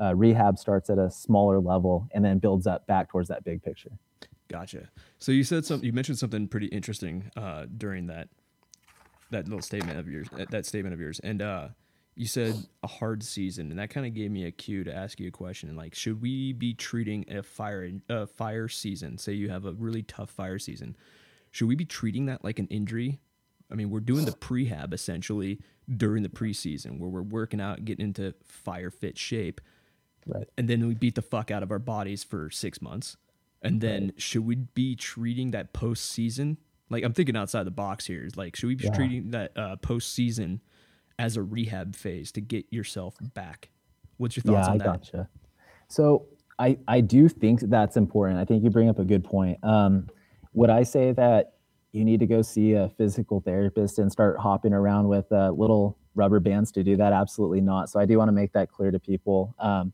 Uh, 0.00 0.14
rehab 0.14 0.58
starts 0.58 0.90
at 0.90 0.98
a 0.98 1.10
smaller 1.10 1.60
level 1.60 2.08
and 2.14 2.24
then 2.24 2.38
builds 2.38 2.66
up 2.66 2.86
back 2.86 3.10
towards 3.10 3.28
that 3.28 3.44
big 3.44 3.62
picture. 3.62 3.90
Gotcha. 4.48 4.88
So 5.18 5.32
you 5.32 5.44
said 5.44 5.64
something. 5.64 5.86
You 5.86 5.92
mentioned 5.92 6.18
something 6.18 6.48
pretty 6.48 6.66
interesting 6.66 7.30
uh, 7.36 7.66
during 7.76 8.06
that 8.06 8.28
that 9.30 9.46
little 9.46 9.62
statement 9.62 9.98
of 9.98 10.08
yours. 10.08 10.28
That 10.50 10.66
statement 10.66 10.92
of 10.92 11.00
yours, 11.00 11.20
and 11.24 11.42
uh, 11.42 11.68
you 12.16 12.26
said 12.26 12.54
a 12.82 12.86
hard 12.86 13.22
season, 13.22 13.70
and 13.70 13.78
that 13.78 13.90
kind 13.90 14.06
of 14.06 14.14
gave 14.14 14.30
me 14.30 14.44
a 14.44 14.50
cue 14.50 14.84
to 14.84 14.94
ask 14.94 15.18
you 15.18 15.28
a 15.28 15.32
question. 15.32 15.74
Like, 15.76 15.94
should 15.94 16.20
we 16.20 16.52
be 16.52 16.74
treating 16.74 17.24
a 17.28 17.42
fire 17.42 17.90
a 18.08 18.26
fire 18.26 18.68
season? 18.68 19.18
Say 19.18 19.32
you 19.32 19.50
have 19.50 19.64
a 19.64 19.72
really 19.72 20.02
tough 20.02 20.30
fire 20.30 20.58
season, 20.58 20.96
should 21.50 21.68
we 21.68 21.74
be 21.74 21.84
treating 21.84 22.26
that 22.26 22.44
like 22.44 22.58
an 22.58 22.68
injury? 22.68 23.20
I 23.70 23.74
mean, 23.74 23.90
we're 23.90 24.00
doing 24.00 24.24
the 24.24 24.32
prehab 24.32 24.92
essentially 24.92 25.60
during 25.96 26.22
the 26.22 26.28
preseason, 26.28 26.98
where 26.98 27.10
we're 27.10 27.22
working 27.22 27.60
out, 27.60 27.84
getting 27.84 28.06
into 28.06 28.34
fire 28.44 28.90
fit 28.90 29.18
shape, 29.18 29.60
right. 30.26 30.46
and 30.56 30.68
then 30.68 30.86
we 30.86 30.94
beat 30.94 31.14
the 31.14 31.22
fuck 31.22 31.50
out 31.50 31.62
of 31.62 31.70
our 31.70 31.78
bodies 31.78 32.22
for 32.22 32.50
six 32.50 32.80
months 32.80 33.16
and 33.64 33.80
then 33.80 34.02
right. 34.04 34.22
should 34.22 34.46
we 34.46 34.56
be 34.56 34.94
treating 34.94 35.50
that 35.52 35.72
postseason? 35.72 36.58
Like 36.90 37.02
I'm 37.02 37.14
thinking 37.14 37.34
outside 37.34 37.64
the 37.64 37.72
box 37.72 38.06
here. 38.06 38.28
Like 38.36 38.54
should 38.54 38.68
we 38.68 38.74
be 38.74 38.84
yeah. 38.84 38.94
treating 38.94 39.30
that 39.30 39.52
uh, 39.56 39.76
postseason 39.76 40.60
as 41.18 41.36
a 41.36 41.42
rehab 41.42 41.94
phase 41.94 42.32
to 42.32 42.40
get 42.40 42.66
yourself 42.70 43.16
back? 43.34 43.70
What's 44.16 44.36
your 44.36 44.42
thoughts 44.42 44.68
yeah, 44.68 44.74
on 44.74 44.80
I 44.80 44.84
that? 44.84 45.00
Gotcha. 45.00 45.28
So 45.88 46.26
I 46.58 46.78
I 46.86 47.00
do 47.00 47.28
think 47.28 47.60
that's 47.60 47.96
important. 47.96 48.38
I 48.38 48.44
think 48.44 48.64
you 48.64 48.70
bring 48.70 48.88
up 48.88 48.98
a 48.98 49.04
good 49.04 49.24
point. 49.24 49.58
Um, 49.62 50.08
would 50.52 50.70
I 50.70 50.82
say 50.84 51.12
that 51.12 51.54
you 51.92 52.04
need 52.04 52.20
to 52.20 52.26
go 52.26 52.42
see 52.42 52.72
a 52.72 52.88
physical 52.96 53.40
therapist 53.40 53.98
and 53.98 54.10
start 54.10 54.38
hopping 54.38 54.72
around 54.72 55.08
with 55.08 55.30
uh, 55.32 55.50
little 55.50 55.98
rubber 56.14 56.40
bands 56.40 56.72
to 56.72 56.82
do 56.82 56.96
that? 56.96 57.12
Absolutely 57.12 57.60
not. 57.60 57.90
So 57.90 58.00
I 58.00 58.06
do 58.06 58.18
want 58.18 58.28
to 58.28 58.32
make 58.32 58.52
that 58.52 58.70
clear 58.70 58.90
to 58.90 58.98
people 58.98 59.54
um, 59.58 59.92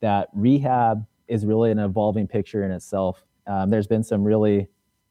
that 0.00 0.28
rehab 0.32 1.06
is 1.26 1.44
really 1.44 1.70
an 1.70 1.78
evolving 1.78 2.26
picture 2.26 2.64
in 2.64 2.70
itself. 2.70 3.24
Um, 3.46 3.70
there's 3.70 3.86
been 3.86 4.02
some 4.02 4.24
really 4.24 4.68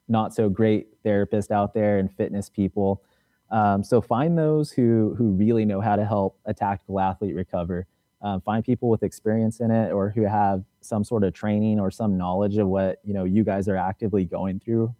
not 0.07 0.33
so 0.33 0.49
great 0.49 1.03
therapists 1.03 1.51
out 1.51 1.73
there 1.73 1.99
and 1.99 2.11
fitness 2.11 2.49
people. 2.49 3.03
Um, 3.49 3.83
so 3.83 4.01
find 4.01 4.37
those 4.37 4.71
who 4.71 5.15
who 5.17 5.31
really 5.31 5.65
know 5.65 5.81
how 5.81 5.95
to 5.95 6.05
help 6.05 6.37
a 6.45 6.53
tactical 6.53 6.99
athlete 6.99 7.35
recover. 7.35 7.87
Um, 8.21 8.41
find 8.41 8.65
people 8.65 8.89
with 8.89 9.03
experience 9.03 9.59
in 9.59 9.69
it 9.69 9.91
or 9.91 10.09
who 10.09 10.23
have 10.23 10.63
some 10.81 11.03
sort 11.03 11.23
of 11.23 11.33
training 11.33 11.79
or 11.79 11.91
some 11.91 12.17
knowledge 12.17 12.57
of 12.57 12.67
what 12.67 12.99
you 13.03 13.13
know 13.13 13.23
you 13.23 13.43
guys 13.43 13.67
are 13.69 13.77
actively 13.77 14.25
going 14.25 14.59
through 14.59 14.93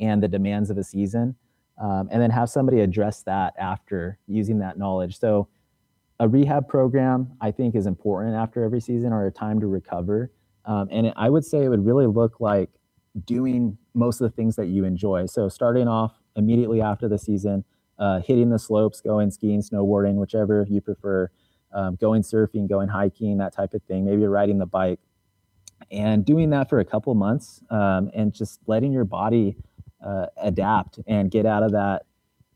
and 0.00 0.22
the 0.22 0.28
demands 0.28 0.70
of 0.70 0.78
a 0.78 0.84
season. 0.84 1.36
Um, 1.80 2.08
and 2.12 2.22
then 2.22 2.30
have 2.30 2.50
somebody 2.50 2.80
address 2.80 3.22
that 3.22 3.54
after 3.58 4.18
using 4.28 4.58
that 4.60 4.78
knowledge. 4.78 5.18
So 5.18 5.48
a 6.20 6.28
rehab 6.28 6.68
program 6.68 7.32
I 7.40 7.50
think 7.50 7.74
is 7.74 7.86
important 7.86 8.36
after 8.36 8.62
every 8.62 8.80
season 8.80 9.12
or 9.12 9.26
a 9.26 9.32
time 9.32 9.58
to 9.60 9.66
recover. 9.66 10.30
Um, 10.66 10.88
and 10.92 11.12
I 11.16 11.30
would 11.30 11.44
say 11.44 11.64
it 11.64 11.68
would 11.68 11.84
really 11.84 12.06
look 12.06 12.38
like 12.38 12.70
doing 13.24 13.76
most 13.94 14.20
of 14.20 14.30
the 14.30 14.36
things 14.36 14.56
that 14.56 14.66
you 14.66 14.84
enjoy. 14.84 15.26
So 15.26 15.48
starting 15.48 15.88
off 15.88 16.12
immediately 16.36 16.80
after 16.80 17.08
the 17.08 17.18
season, 17.18 17.64
uh, 17.98 18.20
hitting 18.20 18.50
the 18.50 18.58
slopes, 18.58 19.00
going 19.00 19.30
skiing, 19.30 19.62
snowboarding, 19.62 20.14
whichever 20.14 20.66
you 20.68 20.80
prefer, 20.80 21.30
um, 21.72 21.96
going 21.96 22.22
surfing, 22.22 22.68
going 22.68 22.88
hiking, 22.88 23.38
that 23.38 23.54
type 23.54 23.74
of 23.74 23.82
thing. 23.82 24.04
Maybe 24.04 24.26
riding 24.26 24.58
the 24.58 24.66
bike, 24.66 25.00
and 25.90 26.24
doing 26.24 26.50
that 26.50 26.68
for 26.68 26.80
a 26.80 26.84
couple 26.84 27.14
months, 27.14 27.62
um, 27.70 28.10
and 28.14 28.32
just 28.32 28.60
letting 28.66 28.92
your 28.92 29.04
body 29.04 29.56
uh, 30.04 30.26
adapt 30.36 31.00
and 31.06 31.30
get 31.30 31.46
out 31.46 31.62
of 31.62 31.72
that, 31.72 32.02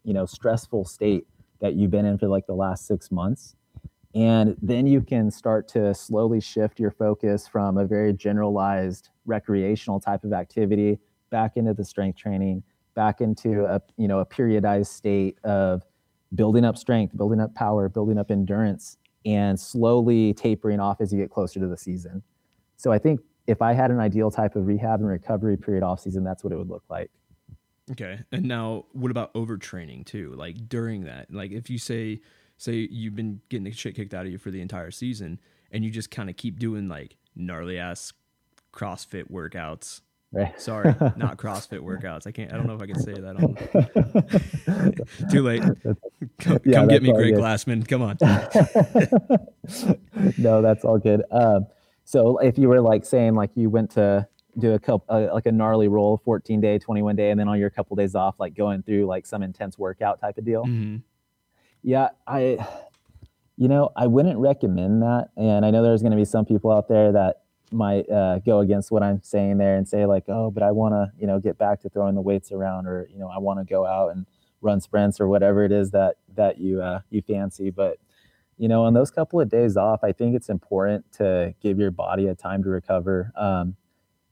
you 0.04 0.12
know, 0.12 0.26
stressful 0.26 0.84
state 0.84 1.26
that 1.60 1.74
you've 1.74 1.90
been 1.90 2.04
in 2.04 2.18
for 2.18 2.28
like 2.28 2.46
the 2.46 2.54
last 2.54 2.86
six 2.86 3.10
months. 3.10 3.56
And 4.14 4.56
then 4.62 4.86
you 4.86 5.00
can 5.00 5.30
start 5.30 5.68
to 5.68 5.94
slowly 5.94 6.40
shift 6.40 6.80
your 6.80 6.90
focus 6.90 7.46
from 7.46 7.76
a 7.76 7.84
very 7.84 8.12
generalized 8.12 9.10
recreational 9.26 10.00
type 10.00 10.24
of 10.24 10.32
activity 10.32 10.98
back 11.30 11.56
into 11.56 11.74
the 11.74 11.84
strength 11.84 12.18
training, 12.18 12.62
back 12.98 13.20
into 13.20 13.64
a 13.64 13.80
you 13.96 14.08
know 14.08 14.18
a 14.18 14.26
periodized 14.26 14.88
state 14.88 15.38
of 15.44 15.84
building 16.34 16.64
up 16.64 16.76
strength, 16.76 17.16
building 17.16 17.40
up 17.40 17.54
power, 17.54 17.88
building 17.88 18.18
up 18.18 18.32
endurance, 18.32 18.96
and 19.24 19.58
slowly 19.58 20.34
tapering 20.34 20.80
off 20.80 21.00
as 21.00 21.12
you 21.12 21.20
get 21.20 21.30
closer 21.30 21.60
to 21.60 21.68
the 21.68 21.76
season. 21.76 22.24
So 22.76 22.90
I 22.90 22.98
think 22.98 23.20
if 23.46 23.62
I 23.62 23.72
had 23.72 23.92
an 23.92 24.00
ideal 24.00 24.32
type 24.32 24.56
of 24.56 24.66
rehab 24.66 24.98
and 24.98 25.08
recovery 25.08 25.56
period 25.56 25.84
off 25.84 26.00
season, 26.00 26.24
that's 26.24 26.42
what 26.42 26.52
it 26.52 26.56
would 26.56 26.68
look 26.68 26.82
like. 26.90 27.08
Okay. 27.92 28.18
And 28.32 28.46
now 28.46 28.86
what 28.90 29.12
about 29.12 29.32
overtraining 29.34 30.04
too? 30.04 30.34
Like 30.34 30.68
during 30.68 31.04
that, 31.04 31.32
like 31.32 31.52
if 31.52 31.70
you 31.70 31.78
say 31.78 32.20
say 32.56 32.88
you've 32.90 33.14
been 33.14 33.40
getting 33.48 33.62
the 33.62 33.70
shit 33.70 33.94
kicked 33.94 34.12
out 34.12 34.26
of 34.26 34.32
you 34.32 34.38
for 34.38 34.50
the 34.50 34.60
entire 34.60 34.90
season 34.90 35.38
and 35.70 35.84
you 35.84 35.90
just 35.92 36.10
kind 36.10 36.28
of 36.28 36.36
keep 36.36 36.58
doing 36.58 36.88
like 36.88 37.16
gnarly 37.36 37.78
ass 37.78 38.12
CrossFit 38.72 39.30
workouts. 39.30 40.00
Right. 40.30 40.60
Sorry, 40.60 40.94
not 41.16 41.36
CrossFit 41.38 41.80
workouts. 41.80 42.26
I 42.26 42.32
can't. 42.32 42.52
I 42.52 42.56
don't 42.56 42.66
know 42.66 42.74
if 42.74 42.82
I 42.82 42.86
can 42.86 43.00
say 43.00 43.14
that 43.14 43.36
on. 43.36 45.30
Too 45.30 45.42
late. 45.42 45.62
Come, 46.38 46.58
yeah, 46.66 46.78
come 46.78 46.88
get 46.88 47.02
me, 47.02 47.12
Greg 47.12 47.34
good. 47.34 47.42
Glassman. 47.42 47.88
Come 47.88 48.02
on. 48.02 48.18
no, 50.38 50.60
that's 50.60 50.84
all 50.84 50.98
good. 50.98 51.22
Um, 51.30 51.66
so 52.04 52.38
if 52.38 52.58
you 52.58 52.68
were 52.68 52.80
like 52.82 53.06
saying 53.06 53.34
like 53.34 53.50
you 53.54 53.70
went 53.70 53.90
to 53.92 54.28
do 54.58 54.74
a 54.74 54.78
couple 54.78 55.06
uh, 55.08 55.32
like 55.32 55.46
a 55.46 55.52
gnarly 55.52 55.88
roll, 55.88 56.20
14 56.24 56.60
day, 56.60 56.78
21 56.78 57.16
day, 57.16 57.30
and 57.30 57.40
then 57.40 57.48
on 57.48 57.58
your 57.58 57.70
couple 57.70 57.96
days 57.96 58.14
off, 58.14 58.34
like 58.38 58.54
going 58.54 58.82
through 58.82 59.06
like 59.06 59.24
some 59.24 59.42
intense 59.42 59.78
workout 59.78 60.20
type 60.20 60.36
of 60.36 60.44
deal. 60.44 60.64
Mm-hmm. 60.64 60.96
Yeah, 61.82 62.08
I, 62.26 62.58
you 63.56 63.68
know, 63.68 63.92
I 63.96 64.06
wouldn't 64.06 64.38
recommend 64.38 65.02
that. 65.02 65.30
And 65.36 65.64
I 65.64 65.70
know 65.70 65.82
there's 65.82 66.02
going 66.02 66.12
to 66.12 66.18
be 66.18 66.24
some 66.24 66.44
people 66.44 66.70
out 66.70 66.88
there 66.88 67.12
that 67.12 67.42
might 67.72 68.08
uh, 68.10 68.38
go 68.40 68.60
against 68.60 68.90
what 68.90 69.02
I'm 69.02 69.22
saying 69.22 69.58
there 69.58 69.76
and 69.76 69.88
say 69.88 70.06
like, 70.06 70.24
oh, 70.28 70.50
but 70.50 70.62
I 70.62 70.70
want 70.70 70.94
to, 70.94 71.12
you 71.18 71.26
know, 71.26 71.38
get 71.38 71.58
back 71.58 71.80
to 71.82 71.88
throwing 71.88 72.14
the 72.14 72.20
weights 72.20 72.52
around, 72.52 72.86
or 72.86 73.08
you 73.12 73.18
know, 73.18 73.28
I 73.28 73.38
want 73.38 73.58
to 73.60 73.64
go 73.64 73.86
out 73.86 74.10
and 74.10 74.26
run 74.60 74.80
sprints 74.80 75.20
or 75.20 75.28
whatever 75.28 75.64
it 75.64 75.72
is 75.72 75.90
that 75.92 76.16
that 76.34 76.58
you 76.58 76.82
uh, 76.82 77.00
you 77.10 77.22
fancy. 77.22 77.70
But 77.70 77.98
you 78.56 78.68
know, 78.68 78.84
on 78.84 78.94
those 78.94 79.10
couple 79.10 79.40
of 79.40 79.48
days 79.48 79.76
off, 79.76 80.02
I 80.02 80.12
think 80.12 80.34
it's 80.34 80.48
important 80.48 81.10
to 81.12 81.54
give 81.62 81.78
your 81.78 81.90
body 81.90 82.26
a 82.26 82.34
time 82.34 82.62
to 82.64 82.68
recover. 82.68 83.32
Um, 83.36 83.76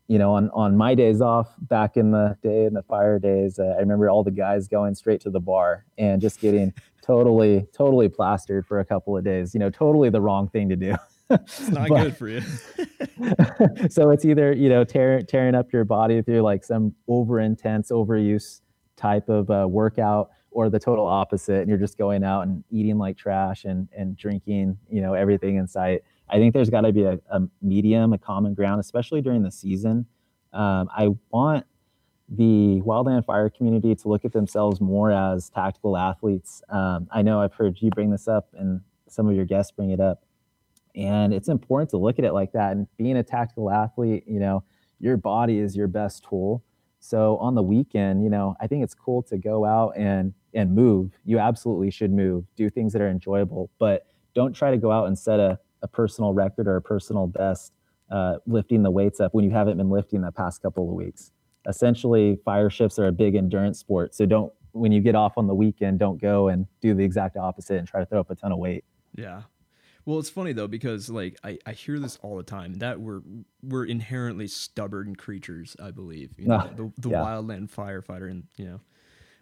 you 0.09 0.19
know, 0.19 0.35
on 0.35 0.51
on 0.51 0.77
my 0.77 0.95
days 0.95 1.21
off 1.21 1.55
back 1.59 1.97
in 1.97 2.11
the 2.11 2.37
day 2.43 2.65
in 2.65 2.75
the 2.75 2.83
fire 2.83 3.19
days, 3.19 3.59
uh, 3.59 3.75
I 3.77 3.81
remember 3.81 4.09
all 4.09 4.23
the 4.23 4.31
guys 4.31 4.69
going 4.69 4.95
straight 4.95 5.21
to 5.23 5.31
the 5.31 5.41
bar 5.41 5.85
and 5.99 6.21
just 6.21 6.41
getting 6.41 6.73
totally 7.03 7.67
totally 7.73 8.09
plastered 8.09 8.67
for 8.67 8.81
a 8.81 8.85
couple 8.85 9.17
of 9.17 9.25
days. 9.25 9.55
You 9.55 9.61
know, 9.61 9.71
totally 9.71 10.11
the 10.11 10.21
wrong 10.21 10.49
thing 10.49 10.69
to 10.69 10.77
do. 10.77 10.95
It's 11.31 11.69
not 11.69 11.89
but, 11.89 12.03
good 12.03 12.17
for 12.17 12.29
you. 12.29 12.41
so 13.91 14.11
it's 14.11 14.25
either 14.25 14.53
you 14.53 14.69
know 14.69 14.85
tearing 14.85 15.27
tearing 15.27 15.55
up 15.55 15.73
your 15.73 15.85
body 15.85 16.23
through 16.23 16.43
like 16.43 16.65
some 16.65 16.95
over 17.09 17.41
intense 17.41 17.91
overuse 17.91 18.61
type 18.97 19.29
of 19.29 19.51
uh, 19.51 19.67
workout, 19.69 20.31
or 20.57 20.71
the 20.71 20.79
total 20.79 21.07
opposite 21.07 21.61
and 21.61 21.69
you're 21.69 21.79
just 21.79 21.99
going 21.99 22.25
out 22.25 22.41
and 22.47 22.65
eating 22.71 22.97
like 22.97 23.19
trash 23.19 23.65
and 23.65 23.89
and 23.95 24.17
drinking 24.17 24.79
you 24.91 25.03
know 25.03 25.13
everything 25.13 25.57
in 25.57 25.69
sight. 25.69 26.03
I 26.29 26.39
think 26.39 26.55
there's 26.55 26.71
got 26.71 26.81
to 26.81 26.93
be 26.93 27.05
a, 27.05 27.21
a, 27.31 27.43
medium 27.63 28.13
a 28.15 28.19
common 28.19 28.55
ground 28.55 28.81
especially 28.81 29.21
during 29.21 29.43
the 29.43 29.53
season. 29.53 30.07
Um, 30.53 30.89
i 30.97 31.09
want 31.31 31.67
the 32.29 32.81
wildland 32.87 33.27
fire 33.27 33.51
community 33.51 33.95
to 33.95 34.09
look 34.09 34.25
at 34.25 34.33
themselves 34.33 34.81
more 34.81 35.13
as 35.13 35.51
tactical 35.51 35.97
athletes. 35.97 36.63
Um, 36.71 37.07
i 37.11 37.21
know 37.21 37.43
i've 37.43 37.53
heard 37.53 37.77
you 37.81 37.91
bring 37.91 38.11
this 38.11 38.27
up 38.27 38.49
and 38.57 38.81
some 39.09 39.29
of 39.29 39.37
your 39.37 39.45
guests 39.45 39.73
bring 39.73 39.91
it 39.91 40.01
up 40.01 40.25
and 40.97 41.33
it's 41.33 41.49
important 41.49 41.91
to 41.91 41.99
look 41.99 42.19
at 42.19 42.25
it 42.25 42.33
like 42.33 42.53
that 42.53 42.73
and 42.73 42.87
being 42.97 43.17
a 43.17 43.23
tactical 43.23 43.71
athlete 43.71 44.25
you 44.27 44.41
know 44.41 44.65
your 44.99 45.17
body 45.17 45.59
is 45.59 45.77
your 45.77 45.89
best 45.89 46.25
tool 46.29 46.63
so 47.07 47.37
on 47.37 47.55
the 47.55 47.63
weekend, 47.63 48.25
you 48.25 48.31
know, 48.31 48.57
I 48.61 48.67
think 48.67 48.83
it's 48.83 48.95
cool 48.95 49.23
to 49.25 49.39
go 49.39 49.65
out 49.65 49.97
and 49.97 50.35
and 50.55 50.75
move. 50.75 51.13
You 51.25 51.39
absolutely 51.39 51.91
should 51.91 52.11
move, 52.11 52.45
do 52.57 52.69
things 52.71 52.93
that 52.95 53.03
are 53.03 53.09
enjoyable, 53.09 53.71
but 53.79 54.07
don't 54.35 54.55
try 54.55 54.71
to 54.71 54.77
go 54.77 54.91
out 54.91 55.07
and 55.07 55.19
set 55.19 55.39
a, 55.39 55.59
a 55.83 55.89
personal 55.89 56.33
record 56.33 56.67
or 56.67 56.77
a 56.77 56.83
personal 56.83 57.27
best 57.27 57.73
uh, 58.11 58.37
lifting 58.47 58.83
the 58.83 58.91
weights 58.91 59.21
up 59.21 59.35
when 59.35 59.45
you 59.45 59.51
haven't 59.51 59.77
been 59.77 59.91
lifting 59.91 60.23
the 60.23 60.33
past 60.33 60.63
couple 60.63 60.89
of 60.89 60.95
weeks. 60.95 61.33
Essentially, 61.69 62.39
fire 62.45 62.71
shifts 62.71 62.99
are 62.99 63.07
a 63.07 63.13
big 63.13 63.35
endurance 63.35 63.79
sport. 63.79 64.15
So 64.15 64.27
don't 64.27 64.53
when 64.73 64.93
you 64.93 65.01
get 65.01 65.15
off 65.15 65.39
on 65.39 65.47
the 65.47 65.55
weekend, 65.55 65.99
don't 65.99 66.21
go 66.21 66.49
and 66.49 66.67
do 66.81 66.93
the 66.95 67.05
exact 67.05 67.37
opposite 67.37 67.79
and 67.79 67.87
try 67.87 68.01
to 68.01 68.07
throw 68.07 68.21
up 68.21 68.31
a 68.31 68.35
ton 68.35 68.53
of 68.53 68.59
weight. 68.59 68.85
Yeah, 69.15 69.43
well, 70.07 70.21
it's 70.21 70.31
funny 70.31 70.53
though 70.53 70.69
because 70.69 71.11
like 71.11 71.37
I, 71.45 71.59
I 71.67 71.73
hear 71.73 71.99
this 71.99 72.17
all 72.23 72.37
the 72.37 72.45
time 72.45 72.75
that 72.75 73.01
we're 73.01 73.21
we're 73.63 73.85
inherently 73.85 74.47
stubborn 74.47 75.17
creatures. 75.17 75.77
I 75.83 75.91
believe 75.91 76.39
you 76.39 76.47
know, 76.47 76.71
the, 76.75 76.93
the 76.97 77.11
yeah. 77.11 77.19
wildland 77.19 77.71
firefighter 77.71 78.31
and 78.31 78.45
you 78.57 78.67
know, 78.67 78.81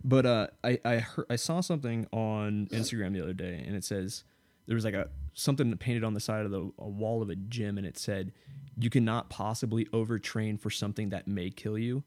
but 0.02 0.26
uh, 0.26 0.46
I 0.64 0.80
I 0.84 0.96
heard, 0.96 1.26
I 1.28 1.36
saw 1.36 1.60
something 1.60 2.06
on 2.12 2.66
Instagram 2.72 3.12
the 3.12 3.22
other 3.22 3.34
day 3.34 3.62
and 3.64 3.76
it 3.76 3.84
says 3.84 4.24
there 4.66 4.74
was 4.74 4.86
like 4.86 4.94
a 4.94 5.10
something 5.34 5.76
painted 5.76 6.02
on 6.02 6.14
the 6.14 6.20
side 6.20 6.46
of 6.46 6.50
the 6.50 6.70
a 6.78 6.88
wall 6.88 7.20
of 7.20 7.28
a 7.28 7.36
gym 7.36 7.76
and 7.76 7.86
it 7.86 7.98
said 7.98 8.32
you 8.78 8.90
cannot 8.90 9.30
possibly 9.30 9.84
overtrain 9.86 10.58
for 10.58 10.70
something 10.70 11.10
that 11.10 11.28
may 11.28 11.50
kill 11.50 11.78
you, 11.78 12.02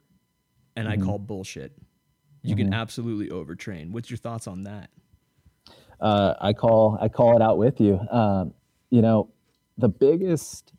and 0.75 0.87
mm-hmm. 0.87 1.01
I 1.01 1.05
call 1.05 1.19
bullshit. 1.19 1.73
You 2.41 2.55
mm-hmm. 2.55 2.65
can 2.65 2.73
absolutely 2.73 3.29
overtrain. 3.29 3.91
What's 3.91 4.09
your 4.09 4.17
thoughts 4.17 4.47
on 4.47 4.63
that? 4.63 4.89
Uh, 5.99 6.35
I 6.39 6.53
call 6.53 6.97
I 7.01 7.09
call 7.09 7.35
it 7.35 7.41
out 7.41 7.57
with 7.57 7.79
you. 7.79 7.99
Um, 8.11 8.53
you 8.89 9.01
know, 9.01 9.29
the 9.77 9.89
biggest 9.89 10.73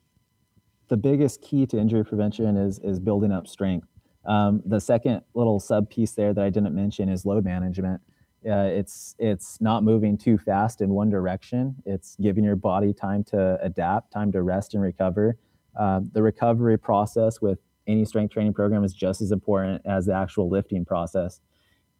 the 0.89 0.97
biggest 0.97 1.43
key 1.43 1.67
to 1.67 1.79
injury 1.79 2.05
prevention 2.05 2.57
is 2.57 2.79
is 2.81 2.99
building 2.99 3.33
up 3.33 3.47
strength. 3.47 3.89
Um, 4.25 4.63
the 4.65 4.81
second 4.81 5.23
little 5.35 5.61
sub 5.61 5.89
piece 5.89 6.13
there 6.13 6.35
that 6.35 6.45
I 6.45 6.51
didn't 6.51 6.75
mention 6.75 7.09
is 7.09 7.25
load 7.25 7.45
management. 7.45 8.01
Uh, 8.49 8.71
it's 8.71 9.17
it's 9.19 9.61
not 9.61 9.83
moving 9.83 10.17
too 10.17 10.39
fast 10.39 10.81
in 10.81 10.91
one 10.91 11.11
direction. 11.11 11.77
It's 11.85 12.17
giving 12.21 12.45
your 12.45 12.57
body 12.57 12.93
time 12.93 13.25
to 13.25 13.59
adapt, 13.63 14.13
time 14.13 14.31
to 14.33 14.43
rest 14.43 14.75
and 14.75 14.83
recover. 14.83 15.37
Um, 15.77 16.11
the 16.13 16.23
recovery 16.23 16.79
process 16.79 17.41
with 17.41 17.59
any 17.87 18.05
strength 18.05 18.33
training 18.33 18.53
program 18.53 18.85
is 18.85 18.93
just 18.93 19.21
as 19.21 19.33
important 19.33 19.83
as 19.85 20.07
the 20.07 20.15
actual 20.15 20.49
lifting 20.49 20.85
process. 20.85 21.41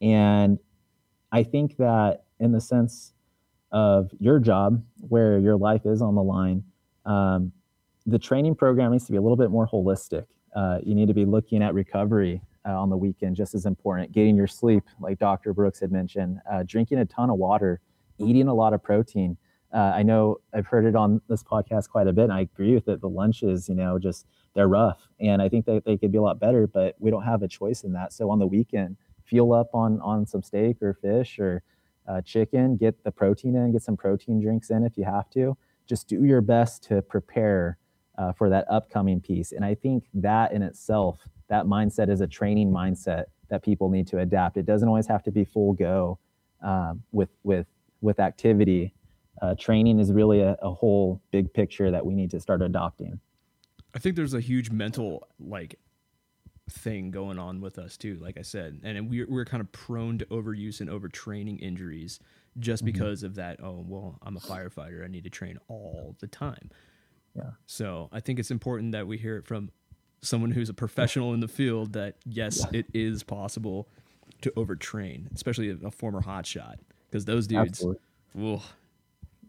And 0.01 0.59
I 1.33 1.43
think 1.43 1.77
that 1.77 2.25
in 2.41 2.53
the 2.53 2.61
sense 2.61 3.13
of 3.73 4.11
your 4.19 4.39
job 4.39 4.83
where 5.01 5.39
your 5.39 5.57
life 5.57 5.83
is 5.85 6.01
on 6.01 6.15
the 6.15 6.23
line 6.23 6.65
um, 7.05 7.53
the 8.07 8.19
training 8.19 8.55
program 8.55 8.93
needs 8.93 9.05
to 9.07 9.13
be 9.13 9.19
a 9.19 9.21
little 9.21 9.37
bit 9.37 9.51
more 9.51 9.67
holistic. 9.67 10.27
Uh, 10.55 10.79
you 10.83 10.95
need 10.95 11.09
to 11.09 11.15
be 11.15 11.25
looking 11.25 11.63
at 11.63 11.75
recovery 11.75 12.43
uh, 12.67 12.71
on 12.71 12.91
the 12.91 12.97
weekend 12.97 13.37
just 13.37 13.55
as 13.55 13.67
important 13.67 14.11
getting 14.13 14.37
your 14.37 14.47
sleep 14.47 14.83
like 15.01 15.19
dr 15.19 15.53
brooks 15.53 15.81
had 15.81 15.93
mentioned 15.93 16.39
uh, 16.51 16.63
drinking 16.67 16.99
a 16.99 17.05
ton 17.05 17.31
of 17.31 17.37
water 17.37 17.81
eating 18.19 18.49
a 18.49 18.55
lot 18.55 18.73
of 18.73 18.83
protein. 18.83 19.37
Uh, 19.73 19.93
i 19.95 20.03
know 20.03 20.37
i've 20.55 20.67
heard 20.67 20.85
it 20.85 20.97
on 20.97 21.21
this 21.29 21.43
podcast 21.43 21.89
quite 21.89 22.07
a 22.09 22.13
bit 22.13 22.25
and 22.25 22.33
i 22.33 22.41
agree 22.41 22.75
with 22.75 22.89
it. 22.89 23.01
The 23.01 23.09
lunches 23.09 23.69
you 23.69 23.75
know 23.75 23.99
just 23.99 24.27
they're 24.55 24.69
rough 24.69 25.07
and 25.21 25.41
i 25.41 25.49
think 25.49 25.67
that 25.67 25.85
they 25.85 25.97
could 25.97 26.11
be 26.11 26.19
a 26.19 26.23
lot 26.23 26.41
better 26.41 26.67
but 26.67 26.97
we 26.99 27.11
don't 27.11 27.23
have 27.23 27.43
a 27.43 27.49
choice 27.49 27.85
in 27.85 27.93
that. 27.93 28.13
So 28.13 28.31
on 28.31 28.39
the 28.39 28.47
weekend 28.47 28.97
fuel 29.29 29.53
up 29.53 29.75
on 29.75 30.01
on 30.01 30.27
some 30.27 30.43
steak 30.43 30.83
or 30.83 30.95
fish 30.95 31.39
or 31.39 31.63
uh, 32.09 32.23
chicken, 32.23 32.77
get 32.77 33.05
the 33.05 33.13
protein 33.13 33.55
in, 33.55 33.73
get 33.73 33.83
some 33.83 33.97
protein 33.97 34.41
drinks 34.41 34.71
in 34.71 34.83
if 34.85 34.97
you 34.97 35.05
have 35.05 35.29
to. 35.31 35.57
Just 35.87 36.09
do 36.09 36.25
your 36.25 36.41
best 36.41 36.83
to 36.85 37.03
prepare 37.03 37.79
uh, 38.17 38.33
for 38.33 38.49
that 38.51 38.65
upcoming 38.71 39.21
piece. 39.21 39.53
And 39.53 39.65
I 39.65 39.75
think 39.75 40.05
that 40.15 40.53
in 40.53 40.63
itself, 40.63 41.21
that 41.49 41.65
mindset 41.67 42.11
is 42.11 42.21
a 42.21 42.27
training 42.27 42.71
mindset 42.71 43.25
that 43.49 43.63
people 43.63 43.89
need 43.89 44.07
to 44.09 44.19
adapt. 44.19 44.57
It 44.57 44.67
doesn't 44.67 44.89
always 44.89 45.07
have 45.07 45.23
to 45.25 45.31
be 45.31 45.45
full 45.45 45.73
go 45.73 46.19
um, 46.63 47.03
with 47.13 47.31
with 47.43 47.67
with 48.01 48.21
activity. 48.21 48.95
Uh, 49.41 49.55
training 49.55 50.01
is 50.01 50.13
really 50.13 50.41
a, 50.41 50.57
a 50.63 50.73
whole 50.73 51.21
big 51.31 51.53
picture 51.53 51.91
that 51.91 52.05
we 52.05 52.15
need 52.15 52.31
to 52.31 52.41
start 52.41 52.61
adopting. 52.61 53.21
I 53.95 53.99
think 53.99 54.17
there's 54.17 54.35
a 54.35 54.41
huge 54.41 54.71
mental 54.71 55.27
like 55.39 55.79
thing 56.69 57.11
going 57.11 57.39
on 57.39 57.61
with 57.61 57.79
us 57.79 57.97
too 57.97 58.19
like 58.21 58.37
i 58.39 58.43
said 58.43 58.81
and 58.85 59.09
we're, 59.09 59.27
we're 59.29 59.45
kind 59.45 59.61
of 59.61 59.71
prone 59.73 60.19
to 60.19 60.25
overuse 60.27 60.81
and 60.81 60.91
overtraining 60.91 61.61
injuries 61.61 62.21
just 62.59 62.85
mm-hmm. 62.85 62.93
because 62.93 63.23
of 63.23 63.35
that 63.35 63.59
oh 63.63 63.85
well 63.87 64.19
i'm 64.23 64.37
a 64.37 64.41
firefighter 64.41 65.05
i 65.05 65.09
need 65.09 65.25
to 65.25 65.31
train 65.31 65.59
all 65.69 66.15
the 66.21 66.27
time 66.27 66.71
yeah 67.35 67.51
so 67.67 68.09
i 68.13 68.21
think 68.21 68.39
it's 68.39 68.51
important 68.51 68.93
that 68.93 69.07
we 69.07 69.17
hear 69.17 69.37
it 69.37 69.47
from 69.47 69.71
someone 70.21 70.51
who's 70.51 70.69
a 70.69 70.75
professional 70.75 71.33
in 71.33 71.41
the 71.41 71.49
field 71.49 71.93
that 71.93 72.17
yes 72.25 72.67
yeah. 72.73 72.81
it 72.81 72.87
is 72.93 73.23
possible 73.23 73.89
to 74.41 74.51
overtrain 74.53 75.33
especially 75.35 75.71
a, 75.71 75.87
a 75.87 75.91
former 75.91 76.21
hotshot 76.21 76.77
because 77.11 77.25
those 77.25 77.47
dudes 77.47 77.85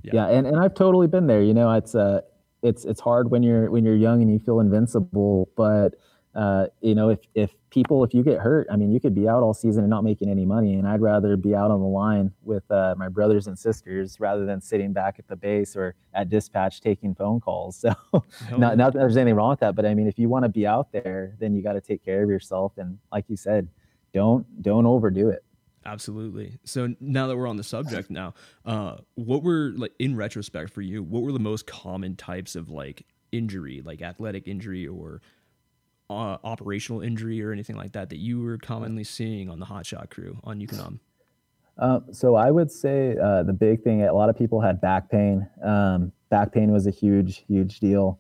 yeah. 0.04 0.12
yeah 0.14 0.28
and, 0.28 0.48
and 0.48 0.60
i've 0.60 0.74
totally 0.74 1.08
been 1.08 1.28
there 1.28 1.42
you 1.42 1.54
know 1.54 1.72
it's 1.74 1.96
uh 1.96 2.22
it's 2.62 2.86
it's 2.86 3.00
hard 3.00 3.32
when 3.32 3.44
you're 3.44 3.70
when 3.72 3.86
you're 3.86 3.96
young 3.96 4.22
and 4.22 4.32
you 4.32 4.40
feel 4.40 4.60
invincible 4.60 5.50
but 5.56 5.96
uh, 6.36 6.68
you 6.82 6.94
know, 6.94 7.10
if 7.10 7.20
if 7.34 7.52
people, 7.70 8.04
if 8.04 8.14
you 8.14 8.24
get 8.24 8.40
hurt, 8.40 8.68
I 8.72 8.76
mean, 8.76 8.92
you 8.92 9.00
could 9.00 9.16
be 9.16 9.28
out 9.28 9.42
all 9.42 9.54
season 9.54 9.84
and 9.84 9.90
not 9.90 10.04
making 10.04 10.30
any 10.30 10.46
money, 10.46 10.76
and 10.76 10.88
I'd 10.88 11.02
rather 11.02 11.36
be 11.36 11.56
out 11.56 11.72
on 11.72 11.80
the 11.80 11.88
line 11.88 12.32
with 12.44 12.70
uh, 12.72 12.96
my 12.98 13.10
brothers 13.10 13.48
and 13.48 13.58
sisters 13.58 14.20
rather 14.20 14.46
than 14.46 14.62
sitting 14.62 14.94
back 14.94 15.18
at 15.18 15.28
the 15.28 15.36
base 15.36 15.76
or 15.76 15.96
at 16.14 16.30
dispatch 16.30 16.82
taking 16.82 17.16
phone 17.16 17.40
calls. 17.40 17.86
So, 18.10 18.58
not, 18.58 18.78
not 18.78 18.94
that 18.94 19.00
there's 19.00 19.18
anything 19.18 19.36
wrong 19.36 19.52
with 19.52 19.60
that, 19.60 19.76
but 19.76 19.86
I 19.86 19.94
mean, 19.94 20.08
if 20.08 20.18
you 20.18 20.30
want 20.30 20.44
to 20.44 20.50
be 20.50 20.66
out 20.66 20.92
there, 20.92 21.36
then 21.40 21.54
you 21.56 21.62
got 21.62 21.74
to 21.74 21.82
take 21.82 22.04
care 22.04 22.24
of 22.24 22.30
yourself, 22.30 22.74
and 22.78 22.98
like 23.12 23.26
you 23.28 23.36
said, 23.36 23.68
don't 24.14 24.46
don't 24.62 24.86
overdo 24.86 25.30
it. 25.30 25.44
Absolutely. 25.86 26.60
So 26.66 26.94
now 27.00 27.28
that 27.28 27.38
we're 27.38 27.48
on 27.48 27.58
the 27.58 27.64
subject 27.64 28.10
now, 28.10 28.34
uh, 28.66 28.98
what 29.16 29.44
were 29.44 29.74
like 29.76 29.94
in 30.00 30.16
retrospect 30.16 30.72
for 30.72 30.82
you? 30.82 31.02
What 31.04 31.24
were 31.24 31.32
the 31.32 31.40
most 31.40 31.68
common 31.68 32.16
types 32.16 32.56
of 32.56 32.70
like 32.70 33.06
injury, 33.32 33.82
like 33.84 34.02
athletic 34.02 34.48
injury 34.48 34.88
or 34.88 35.22
uh, 36.10 36.38
operational 36.44 37.02
injury 37.02 37.42
or 37.44 37.52
anything 37.52 37.76
like 37.76 37.92
that 37.94 38.10
that 38.10 38.18
you 38.18 38.42
were 38.42 38.58
commonly 38.58 39.04
seeing 39.04 39.50
on 39.50 39.60
the 39.60 39.66
hotshot 39.66 40.10
crew 40.10 40.40
on 40.44 40.60
UConn? 40.60 41.00
Uh, 41.78 42.02
so 42.12 42.36
I 42.36 42.52
would 42.52 42.72
say 42.72 43.16
uh, 43.18 43.44
the 43.44 43.54
big 43.54 43.84
thing, 43.84 44.04
a 44.04 44.14
lot 44.14 44.30
of 44.30 44.38
people 44.38 44.60
had 44.60 44.82
back 44.82 45.10
pain. 45.10 45.48
Um, 45.64 46.12
back 46.30 46.52
pain 46.52 46.72
was 46.72 46.88
a 46.88 46.92
huge, 46.92 47.46
huge 47.48 47.80
deal. 47.80 48.20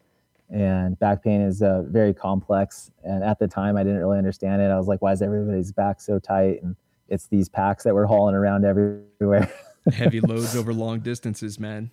And 0.49 0.97
back 0.97 1.23
pain 1.23 1.41
is 1.41 1.61
uh, 1.61 1.83
very 1.87 2.13
complex. 2.13 2.89
And 3.03 3.23
at 3.23 3.37
the 3.37 3.47
time, 3.47 3.77
I 3.77 3.83
didn't 3.83 3.99
really 3.99 4.17
understand 4.17 4.61
it. 4.61 4.71
I 4.71 4.77
was 4.77 4.87
like, 4.87 5.01
why 5.01 5.11
is 5.11 5.21
everybody's 5.21 5.71
back 5.71 6.01
so 6.01 6.17
tight? 6.17 6.63
And 6.63 6.75
it's 7.07 7.27
these 7.27 7.49
packs 7.49 7.83
that 7.83 7.93
we're 7.93 8.05
hauling 8.05 8.33
around 8.33 8.65
everywhere. 8.65 9.51
Heavy 9.93 10.21
loads 10.21 10.55
over 10.55 10.73
long 10.73 11.01
distances, 11.01 11.59
man. 11.59 11.91